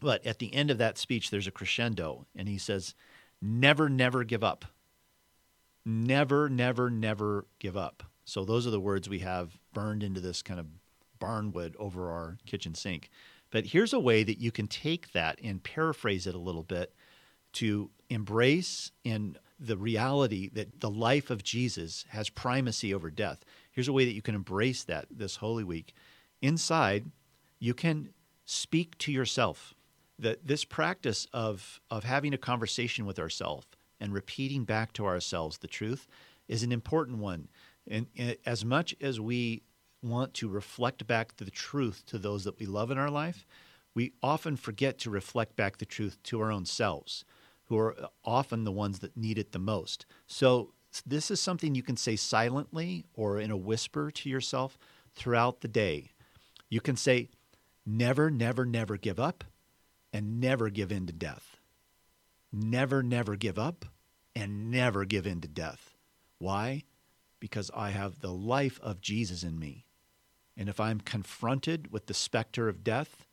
But 0.00 0.24
at 0.26 0.38
the 0.38 0.52
end 0.52 0.70
of 0.70 0.78
that 0.78 0.98
speech, 0.98 1.30
there's 1.30 1.46
a 1.46 1.52
crescendo, 1.52 2.26
and 2.34 2.48
he 2.48 2.58
says, 2.58 2.94
Never, 3.40 3.88
never 3.88 4.24
give 4.24 4.42
up. 4.42 4.64
Never, 5.84 6.48
never, 6.48 6.90
never 6.90 7.46
give 7.58 7.76
up. 7.76 8.02
So 8.24 8.44
those 8.44 8.66
are 8.66 8.70
the 8.70 8.80
words 8.80 9.08
we 9.08 9.18
have 9.18 9.58
burned 9.74 10.02
into 10.02 10.20
this 10.20 10.42
kind 10.42 10.58
of 10.58 10.66
barnwood 11.20 11.74
over 11.78 12.10
our 12.10 12.38
kitchen 12.46 12.74
sink. 12.74 13.10
But 13.50 13.66
here's 13.66 13.92
a 13.92 14.00
way 14.00 14.24
that 14.24 14.40
you 14.40 14.50
can 14.50 14.66
take 14.66 15.12
that 15.12 15.38
and 15.42 15.62
paraphrase 15.62 16.26
it 16.26 16.34
a 16.34 16.38
little 16.38 16.62
bit 16.62 16.94
to 17.54 17.90
embrace 18.08 18.90
in 19.04 19.36
the 19.60 19.76
reality 19.76 20.48
that 20.54 20.80
the 20.80 20.90
life 20.90 21.30
of 21.30 21.44
Jesus 21.44 22.04
has 22.08 22.28
primacy 22.28 22.92
over 22.92 23.10
death. 23.10 23.44
Here's 23.74 23.88
a 23.88 23.92
way 23.92 24.04
that 24.04 24.14
you 24.14 24.22
can 24.22 24.36
embrace 24.36 24.84
that 24.84 25.06
this 25.10 25.36
Holy 25.36 25.64
Week. 25.64 25.92
Inside, 26.40 27.06
you 27.58 27.74
can 27.74 28.10
speak 28.44 28.96
to 28.98 29.12
yourself. 29.12 29.74
That 30.16 30.46
this 30.46 30.64
practice 30.64 31.26
of, 31.32 31.80
of 31.90 32.04
having 32.04 32.32
a 32.32 32.38
conversation 32.38 33.04
with 33.04 33.18
ourselves 33.18 33.66
and 34.00 34.12
repeating 34.12 34.64
back 34.64 34.92
to 34.92 35.06
ourselves 35.06 35.58
the 35.58 35.66
truth 35.66 36.06
is 36.46 36.62
an 36.62 36.70
important 36.70 37.18
one. 37.18 37.48
And, 37.88 38.06
and 38.16 38.36
as 38.46 38.64
much 38.64 38.94
as 39.00 39.20
we 39.20 39.62
want 40.02 40.34
to 40.34 40.48
reflect 40.48 41.04
back 41.08 41.36
the 41.36 41.50
truth 41.50 42.04
to 42.06 42.18
those 42.18 42.44
that 42.44 42.60
we 42.60 42.66
love 42.66 42.92
in 42.92 42.98
our 42.98 43.10
life, 43.10 43.44
we 43.92 44.12
often 44.22 44.56
forget 44.56 44.98
to 44.98 45.10
reflect 45.10 45.56
back 45.56 45.78
the 45.78 45.84
truth 45.84 46.22
to 46.24 46.40
our 46.40 46.52
own 46.52 46.64
selves, 46.64 47.24
who 47.64 47.78
are 47.78 47.96
often 48.24 48.62
the 48.62 48.72
ones 48.72 49.00
that 49.00 49.16
need 49.16 49.38
it 49.38 49.50
the 49.50 49.58
most. 49.58 50.06
So, 50.26 50.72
this 51.02 51.30
is 51.30 51.40
something 51.40 51.74
you 51.74 51.82
can 51.82 51.96
say 51.96 52.16
silently 52.16 53.04
or 53.14 53.38
in 53.38 53.50
a 53.50 53.56
whisper 53.56 54.10
to 54.10 54.28
yourself 54.28 54.78
throughout 55.14 55.60
the 55.60 55.68
day. 55.68 56.12
You 56.68 56.80
can 56.80 56.96
say, 56.96 57.28
Never, 57.86 58.30
never, 58.30 58.64
never 58.64 58.96
give 58.96 59.20
up 59.20 59.44
and 60.12 60.40
never 60.40 60.70
give 60.70 60.90
in 60.90 61.06
to 61.06 61.12
death. 61.12 61.58
Never, 62.50 63.02
never 63.02 63.36
give 63.36 63.58
up 63.58 63.84
and 64.34 64.70
never 64.70 65.04
give 65.04 65.26
in 65.26 65.42
to 65.42 65.48
death. 65.48 65.94
Why? 66.38 66.84
because 67.44 67.70
I 67.76 67.90
have 67.90 68.20
the 68.20 68.32
life 68.32 68.80
of 68.82 69.02
Jesus 69.02 69.42
in 69.42 69.58
me. 69.58 69.84
And 70.56 70.66
if 70.66 70.80
I'm 70.80 70.98
confronted 70.98 71.92
with 71.92 72.06
the 72.06 72.14
specter 72.14 72.70
of 72.70 72.82
death, 72.82 73.26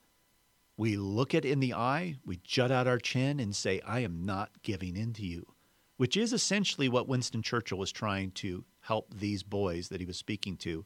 we 0.75 0.97
look 0.97 1.33
it 1.33 1.45
in 1.45 1.61
the 1.61 1.73
eye, 1.73 2.17
we 2.25 2.41
jut 2.43 2.73
out 2.73 2.87
our 2.87 2.97
chin, 2.97 3.39
and 3.39 3.55
say, 3.55 3.79
I 3.87 4.01
am 4.01 4.25
not 4.25 4.63
giving 4.63 4.97
in 4.97 5.13
to 5.13 5.25
you, 5.25 5.53
which 6.01 6.17
is 6.17 6.33
essentially 6.33 6.89
what 6.89 7.07
Winston 7.07 7.43
Churchill 7.43 7.77
was 7.77 7.91
trying 7.91 8.31
to 8.31 8.65
help 8.79 9.13
these 9.13 9.43
boys 9.43 9.89
that 9.89 9.99
he 9.99 10.07
was 10.07 10.17
speaking 10.17 10.57
to. 10.57 10.83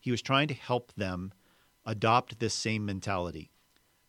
He 0.00 0.10
was 0.10 0.20
trying 0.20 0.48
to 0.48 0.54
help 0.54 0.92
them 0.94 1.32
adopt 1.86 2.40
this 2.40 2.54
same 2.54 2.84
mentality. 2.84 3.52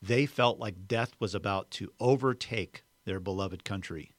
They 0.02 0.26
felt 0.26 0.58
like 0.58 0.88
death 0.88 1.12
was 1.20 1.36
about 1.36 1.70
to 1.74 1.94
overtake 2.00 2.84
their 3.06 3.20
beloved 3.20 3.64
country, 3.64 4.16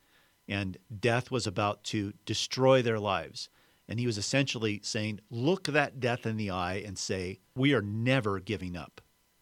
and 0.47 0.77
death 1.01 1.33
was 1.33 1.49
about 1.49 1.83
to 1.87 2.13
destroy 2.27 2.81
their 2.81 3.01
lives. 3.01 3.49
And 3.89 3.99
he 3.99 4.07
was 4.07 4.17
essentially 4.17 4.79
saying, 4.85 5.19
look 5.31 5.65
that 5.65 5.99
death 5.99 6.27
in 6.27 6.37
the 6.37 6.51
eye 6.51 6.81
and 6.87 6.97
say, 6.97 7.41
we 7.57 7.75
are 7.75 7.83
never 7.83 8.39
giving 8.39 8.77
up. 8.77 9.01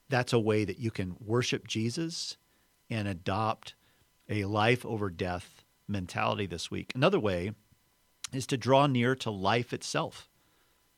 That's 0.09 0.32
a 0.32 0.41
way 0.41 0.64
that 0.64 0.78
you 0.78 0.91
can 0.91 1.16
worship 1.20 1.68
Jesus 1.68 2.39
and 2.89 3.07
adopt 3.07 3.74
a 4.30 4.47
life 4.47 4.86
over 4.86 5.11
death 5.11 5.57
mentality 5.89 6.47
this 6.47 6.70
week. 6.70 6.93
Another 6.95 7.18
way 7.18 7.53
is 8.32 8.47
to 8.47 8.57
draw 8.57 8.86
near 8.86 9.14
to 9.16 9.30
life 9.30 9.72
itself 9.72 10.28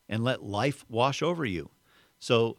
and 0.09 0.23
let 0.23 0.43
life 0.43 0.83
wash 0.89 1.21
over 1.21 1.45
you. 1.45 1.69
So, 2.19 2.57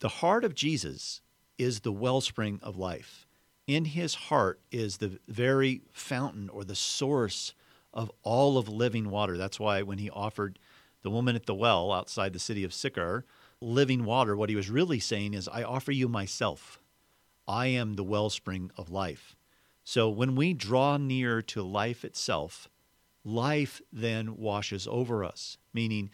the 0.00 0.08
heart 0.08 0.44
of 0.44 0.54
Jesus 0.54 1.20
is 1.58 1.80
the 1.80 1.92
wellspring 1.92 2.60
of 2.62 2.76
life. 2.76 3.26
In 3.66 3.84
his 3.84 4.14
heart 4.14 4.60
is 4.70 4.96
the 4.96 5.18
very 5.28 5.82
fountain 5.92 6.48
or 6.48 6.64
the 6.64 6.74
source 6.74 7.52
of 7.92 8.10
all 8.22 8.56
of 8.56 8.68
living 8.68 9.10
water. 9.10 9.36
That's 9.36 9.60
why 9.60 9.82
when 9.82 9.98
he 9.98 10.08
offered 10.08 10.58
the 11.02 11.10
woman 11.10 11.36
at 11.36 11.46
the 11.46 11.54
well 11.54 11.92
outside 11.92 12.32
the 12.32 12.38
city 12.38 12.64
of 12.64 12.72
Sychar 12.72 13.24
living 13.60 14.04
water, 14.04 14.36
what 14.36 14.50
he 14.50 14.56
was 14.56 14.70
really 14.70 15.00
saying 15.00 15.34
is, 15.34 15.48
I 15.48 15.62
offer 15.62 15.92
you 15.92 16.08
myself. 16.08 16.80
I 17.46 17.66
am 17.66 17.94
the 17.94 18.04
wellspring 18.04 18.70
of 18.76 18.90
life. 18.90 19.34
So 19.90 20.10
when 20.10 20.34
we 20.36 20.52
draw 20.52 20.98
near 20.98 21.40
to 21.40 21.62
life 21.62 22.04
itself, 22.04 22.68
life 23.24 23.80
then 23.90 24.36
washes 24.36 24.86
over 24.86 25.24
us, 25.24 25.56
meaning 25.72 26.10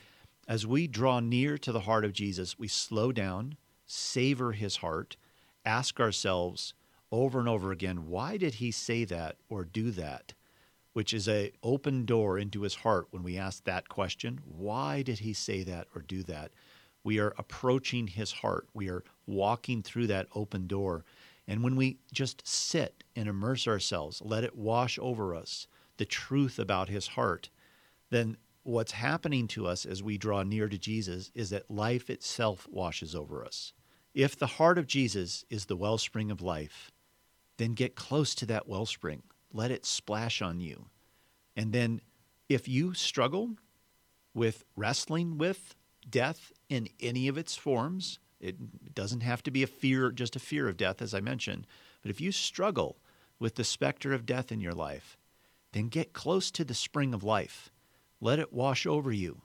as 0.47 0.65
we 0.65 0.87
draw 0.87 1.19
near 1.19 1.59
to 1.59 1.73
the 1.73 1.81
heart 1.81 2.05
of 2.05 2.13
Jesus, 2.13 2.57
we 2.57 2.69
slow 2.69 3.11
down, 3.11 3.57
savor 3.85 4.53
his 4.53 4.77
heart, 4.77 5.17
ask 5.65 5.99
ourselves 5.99 6.73
over 7.11 7.41
and 7.41 7.49
over 7.49 7.73
again, 7.73 8.07
why 8.07 8.37
did 8.37 8.55
he 8.55 8.71
say 8.71 9.05
that 9.07 9.39
or 9.49 9.65
do 9.65 9.91
that? 9.91 10.35
which 10.93 11.13
is 11.13 11.27
a 11.27 11.51
open 11.65 12.05
door 12.05 12.39
into 12.39 12.63
his 12.63 12.77
heart 12.77 13.09
when 13.11 13.25
we 13.25 13.37
ask 13.37 13.65
that 13.65 13.89
question 13.89 14.39
why 14.47 15.03
did 15.03 15.19
he 15.19 15.33
say 15.33 15.65
that 15.65 15.89
or 15.97 16.03
do 16.03 16.23
that? 16.23 16.53
We 17.03 17.19
are 17.19 17.35
approaching 17.37 18.07
his 18.07 18.31
heart. 18.31 18.69
We 18.73 18.89
are 18.89 19.03
walking 19.27 19.83
through 19.83 20.07
that 20.07 20.29
open 20.33 20.69
door 20.69 21.05
and 21.47 21.63
when 21.63 21.77
we 21.77 21.99
just 22.13 22.47
sit 22.47 23.05
and 23.15 23.29
immerse 23.29 23.67
ourselves 23.67 24.23
let 24.25 24.45
it 24.45 24.57
wash 24.57 24.99
over 25.01 25.35
us 25.35 25.67
the 25.97 26.05
truth 26.05 26.59
about 26.59 26.89
his 26.89 27.09
heart 27.09 27.51
then 28.11 28.37
what's 28.63 28.93
happening 28.93 29.47
to 29.47 29.67
us 29.67 29.85
as 29.85 30.03
we 30.03 30.17
draw 30.17 30.43
near 30.43 30.69
to 30.69 30.79
Jesus 30.79 31.31
is 31.35 31.51
that 31.51 31.71
life 31.71 32.09
itself 32.09 32.67
washes 32.71 33.15
over 33.15 33.45
us 33.45 33.73
if 34.15 34.37
the 34.39 34.47
heart 34.47 34.79
of 34.79 34.87
Jesus 34.87 35.45
is 35.51 35.67
the 35.67 35.77
wellspring 35.77 36.31
of 36.31 36.41
life 36.41 36.91
then 37.57 37.75
get 37.75 37.95
close 37.95 38.35
to 38.35 38.47
that 38.47 38.69
wellspring 38.69 39.23
let 39.55 39.71
it 39.71 39.87
splash 39.87 40.43
on 40.43 40.61
you. 40.61 40.87
And 41.57 41.73
then 41.73 42.03
if 42.49 42.69
you 42.69 42.93
struggle 42.93 43.55
with 44.35 44.65
wrestling 44.77 45.39
with 45.39 45.77
death 46.11 46.53
in 46.69 46.89
any 47.01 47.29
of 47.29 47.39
its 47.39 47.57
forms, 47.57 48.19
it 48.45 48.95
doesn't 48.95 49.23
have 49.23 49.43
to 49.45 49.51
be 49.51 49.63
a 49.63 49.67
fear, 49.67 50.11
just 50.11 50.37
a 50.37 50.41
fear 50.41 50.69
of 50.69 50.77
death, 50.77 51.01
as 51.01 51.15
I 51.15 51.21
mentioned. 51.21 51.67
But 52.03 52.11
if 52.11 52.21
you 52.21 52.31
struggle 52.31 52.99
with 53.39 53.55
the 53.55 53.65
specter 53.65 54.13
of 54.13 54.27
death 54.27 54.53
in 54.53 54.61
your 54.61 54.75
life, 54.75 55.17
then 55.73 55.89
get 55.89 56.13
close 56.13 56.51
to 56.53 56.65
the 56.65 56.75
spring 56.75 57.15
of 57.15 57.25
life. 57.25 57.71
Let 58.21 58.39
it 58.39 58.53
wash 58.53 58.87
over 58.87 59.11
you. 59.11 59.41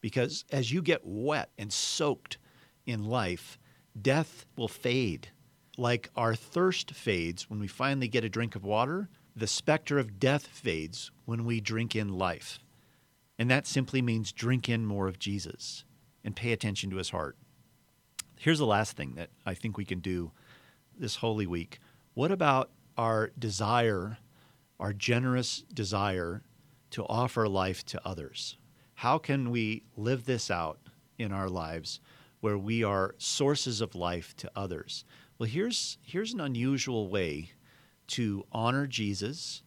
Because 0.00 0.44
as 0.52 0.72
you 0.72 0.80
get 0.80 1.00
wet 1.04 1.50
and 1.58 1.72
soaked 1.72 2.38
in 2.86 3.04
life, 3.04 3.58
death 4.00 4.46
will 4.56 4.68
fade. 4.68 5.28
Like 5.76 6.10
our 6.14 6.34
thirst 6.34 6.92
fades 6.92 7.50
when 7.50 7.58
we 7.58 7.66
finally 7.66 8.08
get 8.08 8.24
a 8.24 8.28
drink 8.28 8.54
of 8.54 8.64
water, 8.64 9.08
the 9.34 9.46
specter 9.46 9.98
of 9.98 10.20
death 10.20 10.46
fades 10.46 11.10
when 11.24 11.44
we 11.44 11.60
drink 11.60 11.96
in 11.96 12.16
life. 12.16 12.60
And 13.38 13.50
that 13.50 13.66
simply 13.66 14.00
means 14.00 14.32
drink 14.32 14.68
in 14.68 14.86
more 14.86 15.08
of 15.08 15.18
Jesus 15.18 15.84
and 16.24 16.36
pay 16.36 16.52
attention 16.52 16.90
to 16.90 16.96
his 16.96 17.10
heart. 17.10 17.36
Here's 18.38 18.58
the 18.58 18.66
last 18.66 18.96
thing 18.96 19.14
that 19.14 19.30
I 19.44 19.54
think 19.54 19.76
we 19.76 19.84
can 19.84 20.00
do 20.00 20.32
this 20.98 21.16
Holy 21.16 21.46
Week. 21.46 21.80
What 22.14 22.30
about 22.30 22.70
our 22.96 23.32
desire, 23.38 24.18
our 24.78 24.92
generous 24.92 25.64
desire 25.72 26.42
to 26.90 27.04
offer 27.06 27.48
life 27.48 27.84
to 27.86 28.06
others? 28.06 28.56
How 28.94 29.18
can 29.18 29.50
we 29.50 29.84
live 29.96 30.26
this 30.26 30.50
out 30.50 30.78
in 31.18 31.32
our 31.32 31.48
lives 31.48 32.00
where 32.40 32.58
we 32.58 32.84
are 32.84 33.14
sources 33.18 33.80
of 33.80 33.94
life 33.94 34.36
to 34.36 34.50
others? 34.54 35.04
Well, 35.38 35.48
here's, 35.48 35.98
here's 36.02 36.32
an 36.32 36.40
unusual 36.40 37.08
way 37.08 37.52
to 38.08 38.46
honor 38.52 38.86
Jesus 38.86 39.62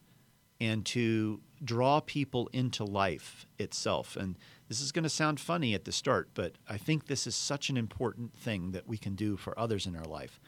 and 0.60 0.84
to 0.86 1.40
draw 1.62 2.00
people 2.00 2.48
into 2.52 2.84
life 2.84 3.46
itself. 3.58 4.16
And 4.16 4.36
this 4.70 4.80
is 4.80 4.92
going 4.92 5.02
to 5.02 5.10
sound 5.10 5.40
funny 5.40 5.74
at 5.74 5.84
the 5.84 5.90
start, 5.90 6.28
but 6.32 6.52
I 6.68 6.76
think 6.76 7.06
this 7.06 7.26
is 7.26 7.34
such 7.34 7.70
an 7.70 7.76
important 7.76 8.32
thing 8.32 8.70
that 8.70 8.86
we 8.86 8.96
can 8.96 9.16
do 9.16 9.36
for 9.36 9.58
others 9.58 9.84
in 9.84 9.96
our 9.96 10.04
life. 10.04 10.38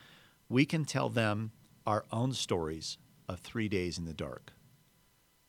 We 0.49 0.65
can 0.65 0.85
tell 0.85 1.09
them 1.09 1.51
our 1.89 2.05
own 2.13 2.33
stories 2.33 2.99
of 3.29 3.41
three 3.41 3.69
days 3.69 3.99
in 3.99 4.05
the 4.05 4.15
dark. 4.15 4.53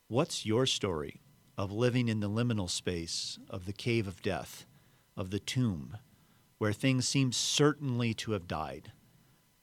What's 0.08 0.44
your 0.44 0.66
story 0.66 1.20
of 1.56 1.70
living 1.70 2.08
in 2.08 2.18
the 2.18 2.28
liminal 2.28 2.68
space 2.68 3.38
of 3.48 3.66
the 3.66 3.72
cave 3.72 4.08
of 4.08 4.22
death, 4.22 4.66
of 5.16 5.30
the 5.30 5.38
tomb, 5.38 5.96
where 6.58 6.72
things 6.72 7.06
seem 7.06 7.30
certainly 7.30 8.12
to 8.14 8.32
have 8.32 8.48
died, 8.48 8.90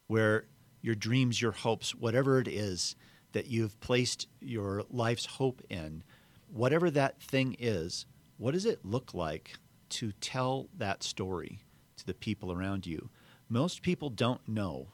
where 0.08 0.46
your 0.82 0.96
dreams, 0.96 1.42
your 1.42 1.52
hopes, 1.52 1.94
whatever 1.94 2.40
it 2.40 2.48
is 2.48 2.96
that 3.34 3.48
you've 3.48 3.78
placed 3.82 4.30
your 4.40 4.86
life's 4.90 5.26
hope 5.26 5.62
in, 5.70 6.02
whatever 6.48 6.90
that 6.90 7.22
thing 7.22 7.58
is, 7.60 8.06
what 8.42 8.56
does 8.56 8.66
it 8.66 8.84
look 8.84 9.14
like 9.14 9.54
to 9.88 10.12
tell 10.14 10.68
that 10.76 11.04
story 11.04 11.60
to 11.96 12.04
the 12.08 12.14
people 12.16 12.52
around 12.52 12.88
you? 12.88 13.12
Most 13.48 13.84
people 13.84 14.10
don't 14.10 14.42
know 14.48 14.88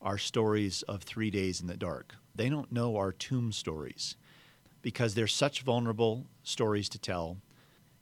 our 0.00 0.16
stories 0.16 0.80
of 0.84 1.02
three 1.02 1.30
days 1.30 1.60
in 1.60 1.66
the 1.66 1.76
dark. 1.76 2.14
They 2.34 2.48
don't 2.48 2.72
know 2.72 2.96
our 2.96 3.12
tomb 3.12 3.52
stories 3.52 4.16
because 4.80 5.12
they're 5.14 5.26
such 5.26 5.60
vulnerable 5.60 6.28
stories 6.42 6.88
to 6.88 6.98
tell 6.98 7.36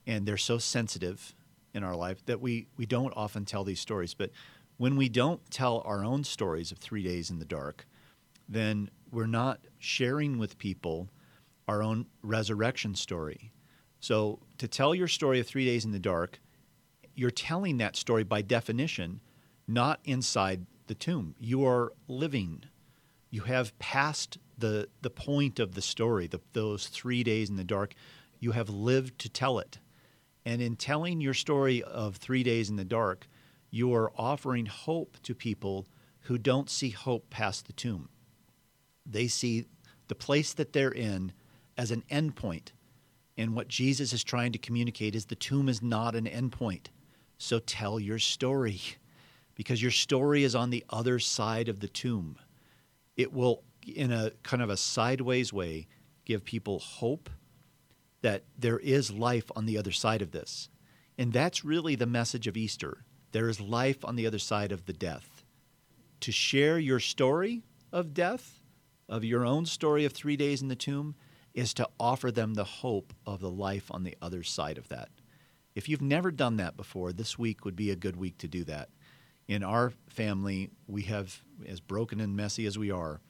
and 0.06 0.24
they're 0.24 0.36
so 0.36 0.56
sensitive 0.56 1.34
in 1.74 1.82
our 1.82 1.96
life 1.96 2.24
that 2.26 2.40
we, 2.40 2.68
we 2.76 2.86
don't 2.86 3.12
often 3.16 3.44
tell 3.44 3.64
these 3.64 3.80
stories. 3.80 4.14
But 4.14 4.30
when 4.76 4.94
we 4.94 5.08
don't 5.08 5.50
tell 5.50 5.82
our 5.84 6.04
own 6.04 6.22
stories 6.22 6.70
of 6.70 6.78
three 6.78 7.02
days 7.02 7.28
in 7.28 7.40
the 7.40 7.44
dark, 7.44 7.88
then 8.48 8.90
we're 9.10 9.26
not 9.26 9.58
sharing 9.80 10.38
with 10.38 10.58
people 10.58 11.08
our 11.66 11.82
own 11.82 12.06
resurrection 12.22 12.94
story. 12.94 13.50
So, 14.00 14.40
to 14.58 14.68
tell 14.68 14.94
your 14.94 15.08
story 15.08 15.40
of 15.40 15.46
three 15.46 15.64
days 15.64 15.84
in 15.84 15.92
the 15.92 15.98
dark, 15.98 16.40
you're 17.14 17.30
telling 17.30 17.78
that 17.78 17.96
story 17.96 18.24
by 18.24 18.42
definition, 18.42 19.20
not 19.66 20.00
inside 20.04 20.66
the 20.86 20.94
tomb. 20.94 21.34
You 21.40 21.64
are 21.66 21.92
living. 22.08 22.64
You 23.30 23.42
have 23.42 23.76
passed 23.78 24.38
the, 24.58 24.88
the 25.02 25.10
point 25.10 25.58
of 25.58 25.74
the 25.74 25.82
story, 25.82 26.26
the, 26.26 26.40
those 26.52 26.86
three 26.88 27.22
days 27.22 27.50
in 27.50 27.56
the 27.56 27.64
dark. 27.64 27.94
You 28.38 28.52
have 28.52 28.68
lived 28.68 29.18
to 29.20 29.28
tell 29.28 29.58
it. 29.58 29.78
And 30.44 30.62
in 30.62 30.76
telling 30.76 31.20
your 31.20 31.34
story 31.34 31.82
of 31.82 32.16
three 32.16 32.42
days 32.42 32.70
in 32.70 32.76
the 32.76 32.84
dark, 32.84 33.26
you 33.70 33.92
are 33.94 34.12
offering 34.16 34.66
hope 34.66 35.16
to 35.24 35.34
people 35.34 35.88
who 36.20 36.38
don't 36.38 36.70
see 36.70 36.90
hope 36.90 37.30
past 37.30 37.66
the 37.66 37.72
tomb. 37.72 38.08
They 39.04 39.26
see 39.26 39.66
the 40.08 40.14
place 40.14 40.52
that 40.54 40.72
they're 40.72 40.90
in 40.90 41.32
as 41.76 41.90
an 41.90 42.04
endpoint. 42.10 42.68
And 43.36 43.54
what 43.54 43.68
Jesus 43.68 44.12
is 44.12 44.24
trying 44.24 44.52
to 44.52 44.58
communicate 44.58 45.14
is 45.14 45.26
the 45.26 45.34
tomb 45.34 45.68
is 45.68 45.82
not 45.82 46.14
an 46.14 46.24
endpoint. 46.24 46.86
So 47.38 47.58
tell 47.58 48.00
your 48.00 48.18
story 48.18 48.80
because 49.54 49.82
your 49.82 49.90
story 49.90 50.44
is 50.44 50.54
on 50.54 50.70
the 50.70 50.84
other 50.90 51.18
side 51.18 51.68
of 51.68 51.80
the 51.80 51.88
tomb. 51.88 52.38
It 53.16 53.32
will, 53.32 53.62
in 53.86 54.12
a 54.12 54.30
kind 54.42 54.62
of 54.62 54.70
a 54.70 54.76
sideways 54.76 55.52
way, 55.52 55.86
give 56.24 56.44
people 56.44 56.78
hope 56.78 57.30
that 58.22 58.44
there 58.58 58.78
is 58.78 59.10
life 59.10 59.50
on 59.54 59.66
the 59.66 59.78
other 59.78 59.92
side 59.92 60.22
of 60.22 60.32
this. 60.32 60.68
And 61.18 61.32
that's 61.32 61.64
really 61.64 61.94
the 61.94 62.06
message 62.06 62.46
of 62.46 62.56
Easter. 62.56 63.04
There 63.32 63.48
is 63.48 63.60
life 63.60 64.04
on 64.04 64.16
the 64.16 64.26
other 64.26 64.38
side 64.38 64.72
of 64.72 64.86
the 64.86 64.92
death. 64.92 65.44
To 66.20 66.32
share 66.32 66.78
your 66.78 67.00
story 67.00 67.62
of 67.92 68.14
death 68.14 68.60
of 69.08 69.24
your 69.24 69.44
own 69.44 69.66
story 69.66 70.04
of 70.04 70.12
three 70.12 70.36
days 70.36 70.62
in 70.62 70.68
the 70.68 70.74
tomb 70.74 71.14
is 71.56 71.74
to 71.74 71.88
offer 71.98 72.30
them 72.30 72.54
the 72.54 72.64
hope 72.64 73.12
of 73.26 73.40
the 73.40 73.50
life 73.50 73.90
on 73.90 74.04
the 74.04 74.16
other 74.22 74.44
side 74.44 74.78
of 74.78 74.88
that. 74.88 75.08
If 75.74 75.88
you've 75.88 76.02
never 76.02 76.30
done 76.30 76.58
that 76.58 76.76
before, 76.76 77.12
this 77.12 77.38
week 77.38 77.64
would 77.64 77.74
be 77.74 77.90
a 77.90 77.96
good 77.96 78.16
week 78.16 78.38
to 78.38 78.48
do 78.48 78.62
that. 78.64 78.90
In 79.48 79.64
our 79.64 79.92
family, 80.08 80.70
we 80.86 81.02
have, 81.02 81.42
as 81.66 81.80
broken 81.80 82.20
and 82.20 82.36
messy 82.36 82.66
as 82.66 82.78
we 82.78 82.90
are, 82.90 83.20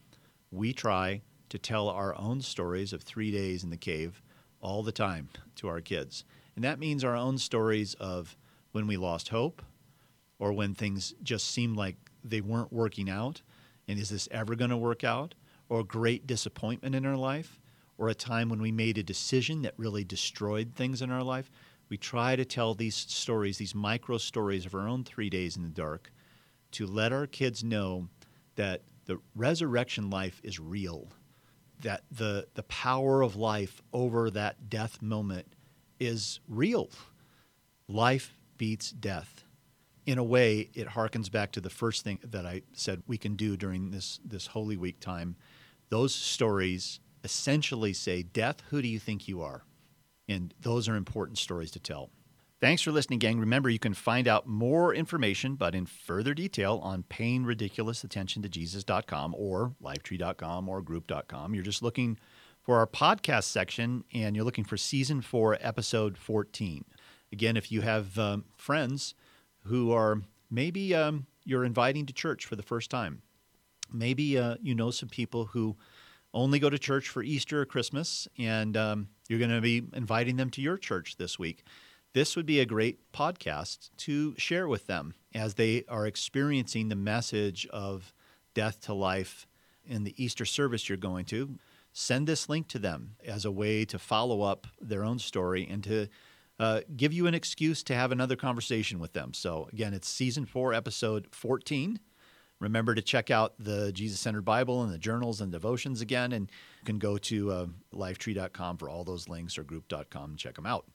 we 0.50 0.72
try 0.72 1.22
to 1.48 1.58
tell 1.58 1.88
our 1.88 2.14
own 2.18 2.40
stories 2.40 2.92
of 2.92 3.02
three 3.02 3.30
days 3.30 3.64
in 3.64 3.70
the 3.70 3.76
cave 3.76 4.20
all 4.60 4.82
the 4.82 4.92
time 4.92 5.28
to 5.54 5.68
our 5.68 5.80
kids. 5.80 6.24
And 6.56 6.64
that 6.64 6.78
means 6.78 7.04
our 7.04 7.16
own 7.16 7.38
stories 7.38 7.94
of 7.94 8.36
when 8.72 8.86
we 8.86 8.96
lost 8.96 9.28
hope 9.28 9.62
or 10.38 10.52
when 10.52 10.74
things 10.74 11.14
just 11.22 11.50
seemed 11.50 11.76
like 11.76 11.96
they 12.24 12.40
weren't 12.40 12.72
working 12.72 13.08
out. 13.08 13.42
And 13.86 13.98
is 13.98 14.08
this 14.08 14.28
ever 14.32 14.56
going 14.56 14.70
to 14.70 14.76
work 14.76 15.04
out? 15.04 15.34
or 15.68 15.84
great 15.84 16.26
disappointment 16.26 16.94
in 16.94 17.06
our 17.06 17.16
life 17.16 17.60
or 17.98 18.08
a 18.08 18.14
time 18.14 18.48
when 18.48 18.60
we 18.60 18.72
made 18.72 18.98
a 18.98 19.02
decision 19.02 19.62
that 19.62 19.74
really 19.76 20.04
destroyed 20.04 20.72
things 20.74 21.02
in 21.02 21.10
our 21.10 21.22
life, 21.22 21.50
we 21.88 21.96
try 21.96 22.36
to 22.36 22.44
tell 22.44 22.74
these 22.74 22.94
stories, 22.94 23.58
these 23.58 23.74
micro 23.74 24.18
stories 24.18 24.66
of 24.66 24.74
our 24.74 24.88
own 24.88 25.04
three 25.04 25.30
days 25.30 25.56
in 25.56 25.62
the 25.62 25.68
dark, 25.68 26.12
to 26.72 26.86
let 26.86 27.12
our 27.12 27.26
kids 27.26 27.62
know 27.62 28.08
that 28.56 28.82
the 29.06 29.18
resurrection 29.34 30.10
life 30.10 30.40
is 30.42 30.58
real, 30.58 31.08
that 31.82 32.02
the, 32.10 32.48
the 32.54 32.64
power 32.64 33.22
of 33.22 33.36
life 33.36 33.80
over 33.92 34.30
that 34.30 34.68
death 34.68 35.00
moment 35.00 35.46
is 36.00 36.40
real. 36.48 36.90
Life 37.88 38.36
beats 38.58 38.90
death. 38.90 39.44
In 40.06 40.18
a 40.18 40.24
way, 40.24 40.70
it 40.74 40.88
harkens 40.88 41.30
back 41.30 41.52
to 41.52 41.60
the 41.60 41.70
first 41.70 42.04
thing 42.04 42.18
that 42.22 42.46
I 42.46 42.62
said 42.72 43.02
we 43.06 43.18
can 43.18 43.36
do 43.36 43.56
during 43.56 43.90
this, 43.90 44.20
this 44.24 44.48
Holy 44.48 44.76
Week 44.76 45.00
time 45.00 45.36
those 45.88 46.14
stories 46.14 47.00
essentially 47.26 47.92
say, 47.92 48.22
Death, 48.22 48.62
who 48.70 48.80
do 48.80 48.88
you 48.88 49.00
think 49.00 49.26
you 49.26 49.42
are? 49.42 49.64
And 50.28 50.54
those 50.60 50.88
are 50.88 50.94
important 50.94 51.38
stories 51.38 51.72
to 51.72 51.80
tell. 51.80 52.10
Thanks 52.60 52.80
for 52.80 52.92
listening, 52.92 53.18
gang. 53.18 53.38
Remember, 53.38 53.68
you 53.68 53.80
can 53.80 53.92
find 53.92 54.26
out 54.28 54.46
more 54.46 54.94
information, 54.94 55.56
but 55.56 55.74
in 55.74 55.84
further 55.84 56.32
detail, 56.32 56.80
on 56.82 57.02
paying 57.02 57.44
ridiculous 57.44 58.04
attention 58.04 58.42
to 58.42 58.48
Jesus.com 58.48 59.34
or 59.36 59.74
lifetree.com 59.82 60.68
or 60.68 60.80
group.com. 60.80 61.54
You're 61.54 61.64
just 61.64 61.82
looking 61.82 62.16
for 62.62 62.78
our 62.78 62.86
podcast 62.86 63.44
section 63.44 64.04
and 64.14 64.34
you're 64.34 64.44
looking 64.44 64.64
for 64.64 64.76
season 64.76 65.20
four, 65.20 65.58
episode 65.60 66.16
14. 66.16 66.84
Again, 67.32 67.56
if 67.56 67.70
you 67.70 67.82
have 67.82 68.18
um, 68.18 68.44
friends 68.56 69.14
who 69.64 69.92
are 69.92 70.22
maybe 70.48 70.94
um, 70.94 71.26
you're 71.44 71.64
inviting 71.64 72.06
to 72.06 72.12
church 72.12 72.46
for 72.46 72.56
the 72.56 72.62
first 72.62 72.90
time, 72.90 73.20
maybe 73.92 74.38
uh, 74.38 74.56
you 74.62 74.74
know 74.74 74.90
some 74.90 75.08
people 75.08 75.46
who 75.46 75.76
only 76.36 76.58
go 76.58 76.68
to 76.68 76.78
church 76.78 77.08
for 77.08 77.22
Easter 77.22 77.62
or 77.62 77.64
Christmas, 77.64 78.28
and 78.38 78.76
um, 78.76 79.08
you're 79.26 79.38
going 79.38 79.50
to 79.50 79.62
be 79.62 79.82
inviting 79.94 80.36
them 80.36 80.50
to 80.50 80.60
your 80.60 80.76
church 80.76 81.16
this 81.16 81.38
week. 81.38 81.64
This 82.12 82.36
would 82.36 82.46
be 82.46 82.60
a 82.60 82.66
great 82.66 83.10
podcast 83.12 83.90
to 83.98 84.34
share 84.36 84.68
with 84.68 84.86
them 84.86 85.14
as 85.34 85.54
they 85.54 85.84
are 85.88 86.06
experiencing 86.06 86.88
the 86.88 86.94
message 86.94 87.66
of 87.72 88.12
death 88.54 88.80
to 88.82 88.94
life 88.94 89.46
in 89.86 90.04
the 90.04 90.14
Easter 90.22 90.44
service 90.44 90.88
you're 90.88 90.98
going 90.98 91.24
to. 91.26 91.58
Send 91.94 92.26
this 92.26 92.50
link 92.50 92.68
to 92.68 92.78
them 92.78 93.16
as 93.26 93.46
a 93.46 93.50
way 93.50 93.86
to 93.86 93.98
follow 93.98 94.42
up 94.42 94.66
their 94.78 95.04
own 95.04 95.18
story 95.18 95.66
and 95.68 95.82
to 95.84 96.06
uh, 96.58 96.80
give 96.96 97.14
you 97.14 97.26
an 97.26 97.34
excuse 97.34 97.82
to 97.84 97.94
have 97.94 98.12
another 98.12 98.36
conversation 98.36 98.98
with 98.98 99.14
them. 99.14 99.32
So, 99.32 99.68
again, 99.72 99.94
it's 99.94 100.08
season 100.08 100.44
four, 100.44 100.74
episode 100.74 101.28
14 101.30 101.98
Remember 102.58 102.94
to 102.94 103.02
check 103.02 103.30
out 103.30 103.54
the 103.58 103.92
Jesus 103.92 104.18
Centered 104.18 104.44
Bible 104.44 104.82
and 104.82 104.92
the 104.92 104.98
journals 104.98 105.40
and 105.40 105.52
devotions 105.52 106.00
again. 106.00 106.32
And 106.32 106.50
you 106.80 106.84
can 106.86 106.98
go 106.98 107.18
to 107.18 107.50
uh, 107.50 107.66
lifetree.com 107.94 108.78
for 108.78 108.88
all 108.88 109.04
those 109.04 109.28
links 109.28 109.58
or 109.58 109.62
group.com 109.62 110.30
and 110.30 110.38
check 110.38 110.54
them 110.54 110.66
out. 110.66 110.86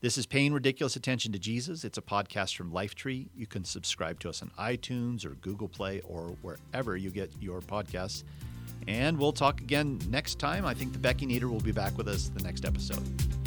This 0.00 0.16
is 0.16 0.24
Paying 0.24 0.54
Ridiculous 0.54 0.96
Attention 0.96 1.30
to 1.32 1.38
Jesus. 1.38 1.84
It's 1.84 1.98
a 1.98 2.02
podcast 2.02 2.56
from 2.56 2.72
Lifetree. 2.72 3.28
You 3.34 3.46
can 3.46 3.64
subscribe 3.64 4.18
to 4.20 4.30
us 4.30 4.40
on 4.40 4.50
iTunes 4.58 5.26
or 5.26 5.30
Google 5.30 5.68
Play 5.68 6.00
or 6.08 6.36
wherever 6.40 6.96
you 6.96 7.10
get 7.10 7.30
your 7.38 7.60
podcasts. 7.60 8.24
And 8.88 9.18
we'll 9.18 9.32
talk 9.32 9.60
again 9.60 10.00
next 10.08 10.38
time. 10.38 10.64
I 10.64 10.72
think 10.72 10.94
the 10.94 10.98
Becky 10.98 11.26
Neater 11.26 11.48
will 11.48 11.60
be 11.60 11.72
back 11.72 11.98
with 11.98 12.08
us 12.08 12.30
the 12.30 12.42
next 12.42 12.64
episode. 12.64 13.39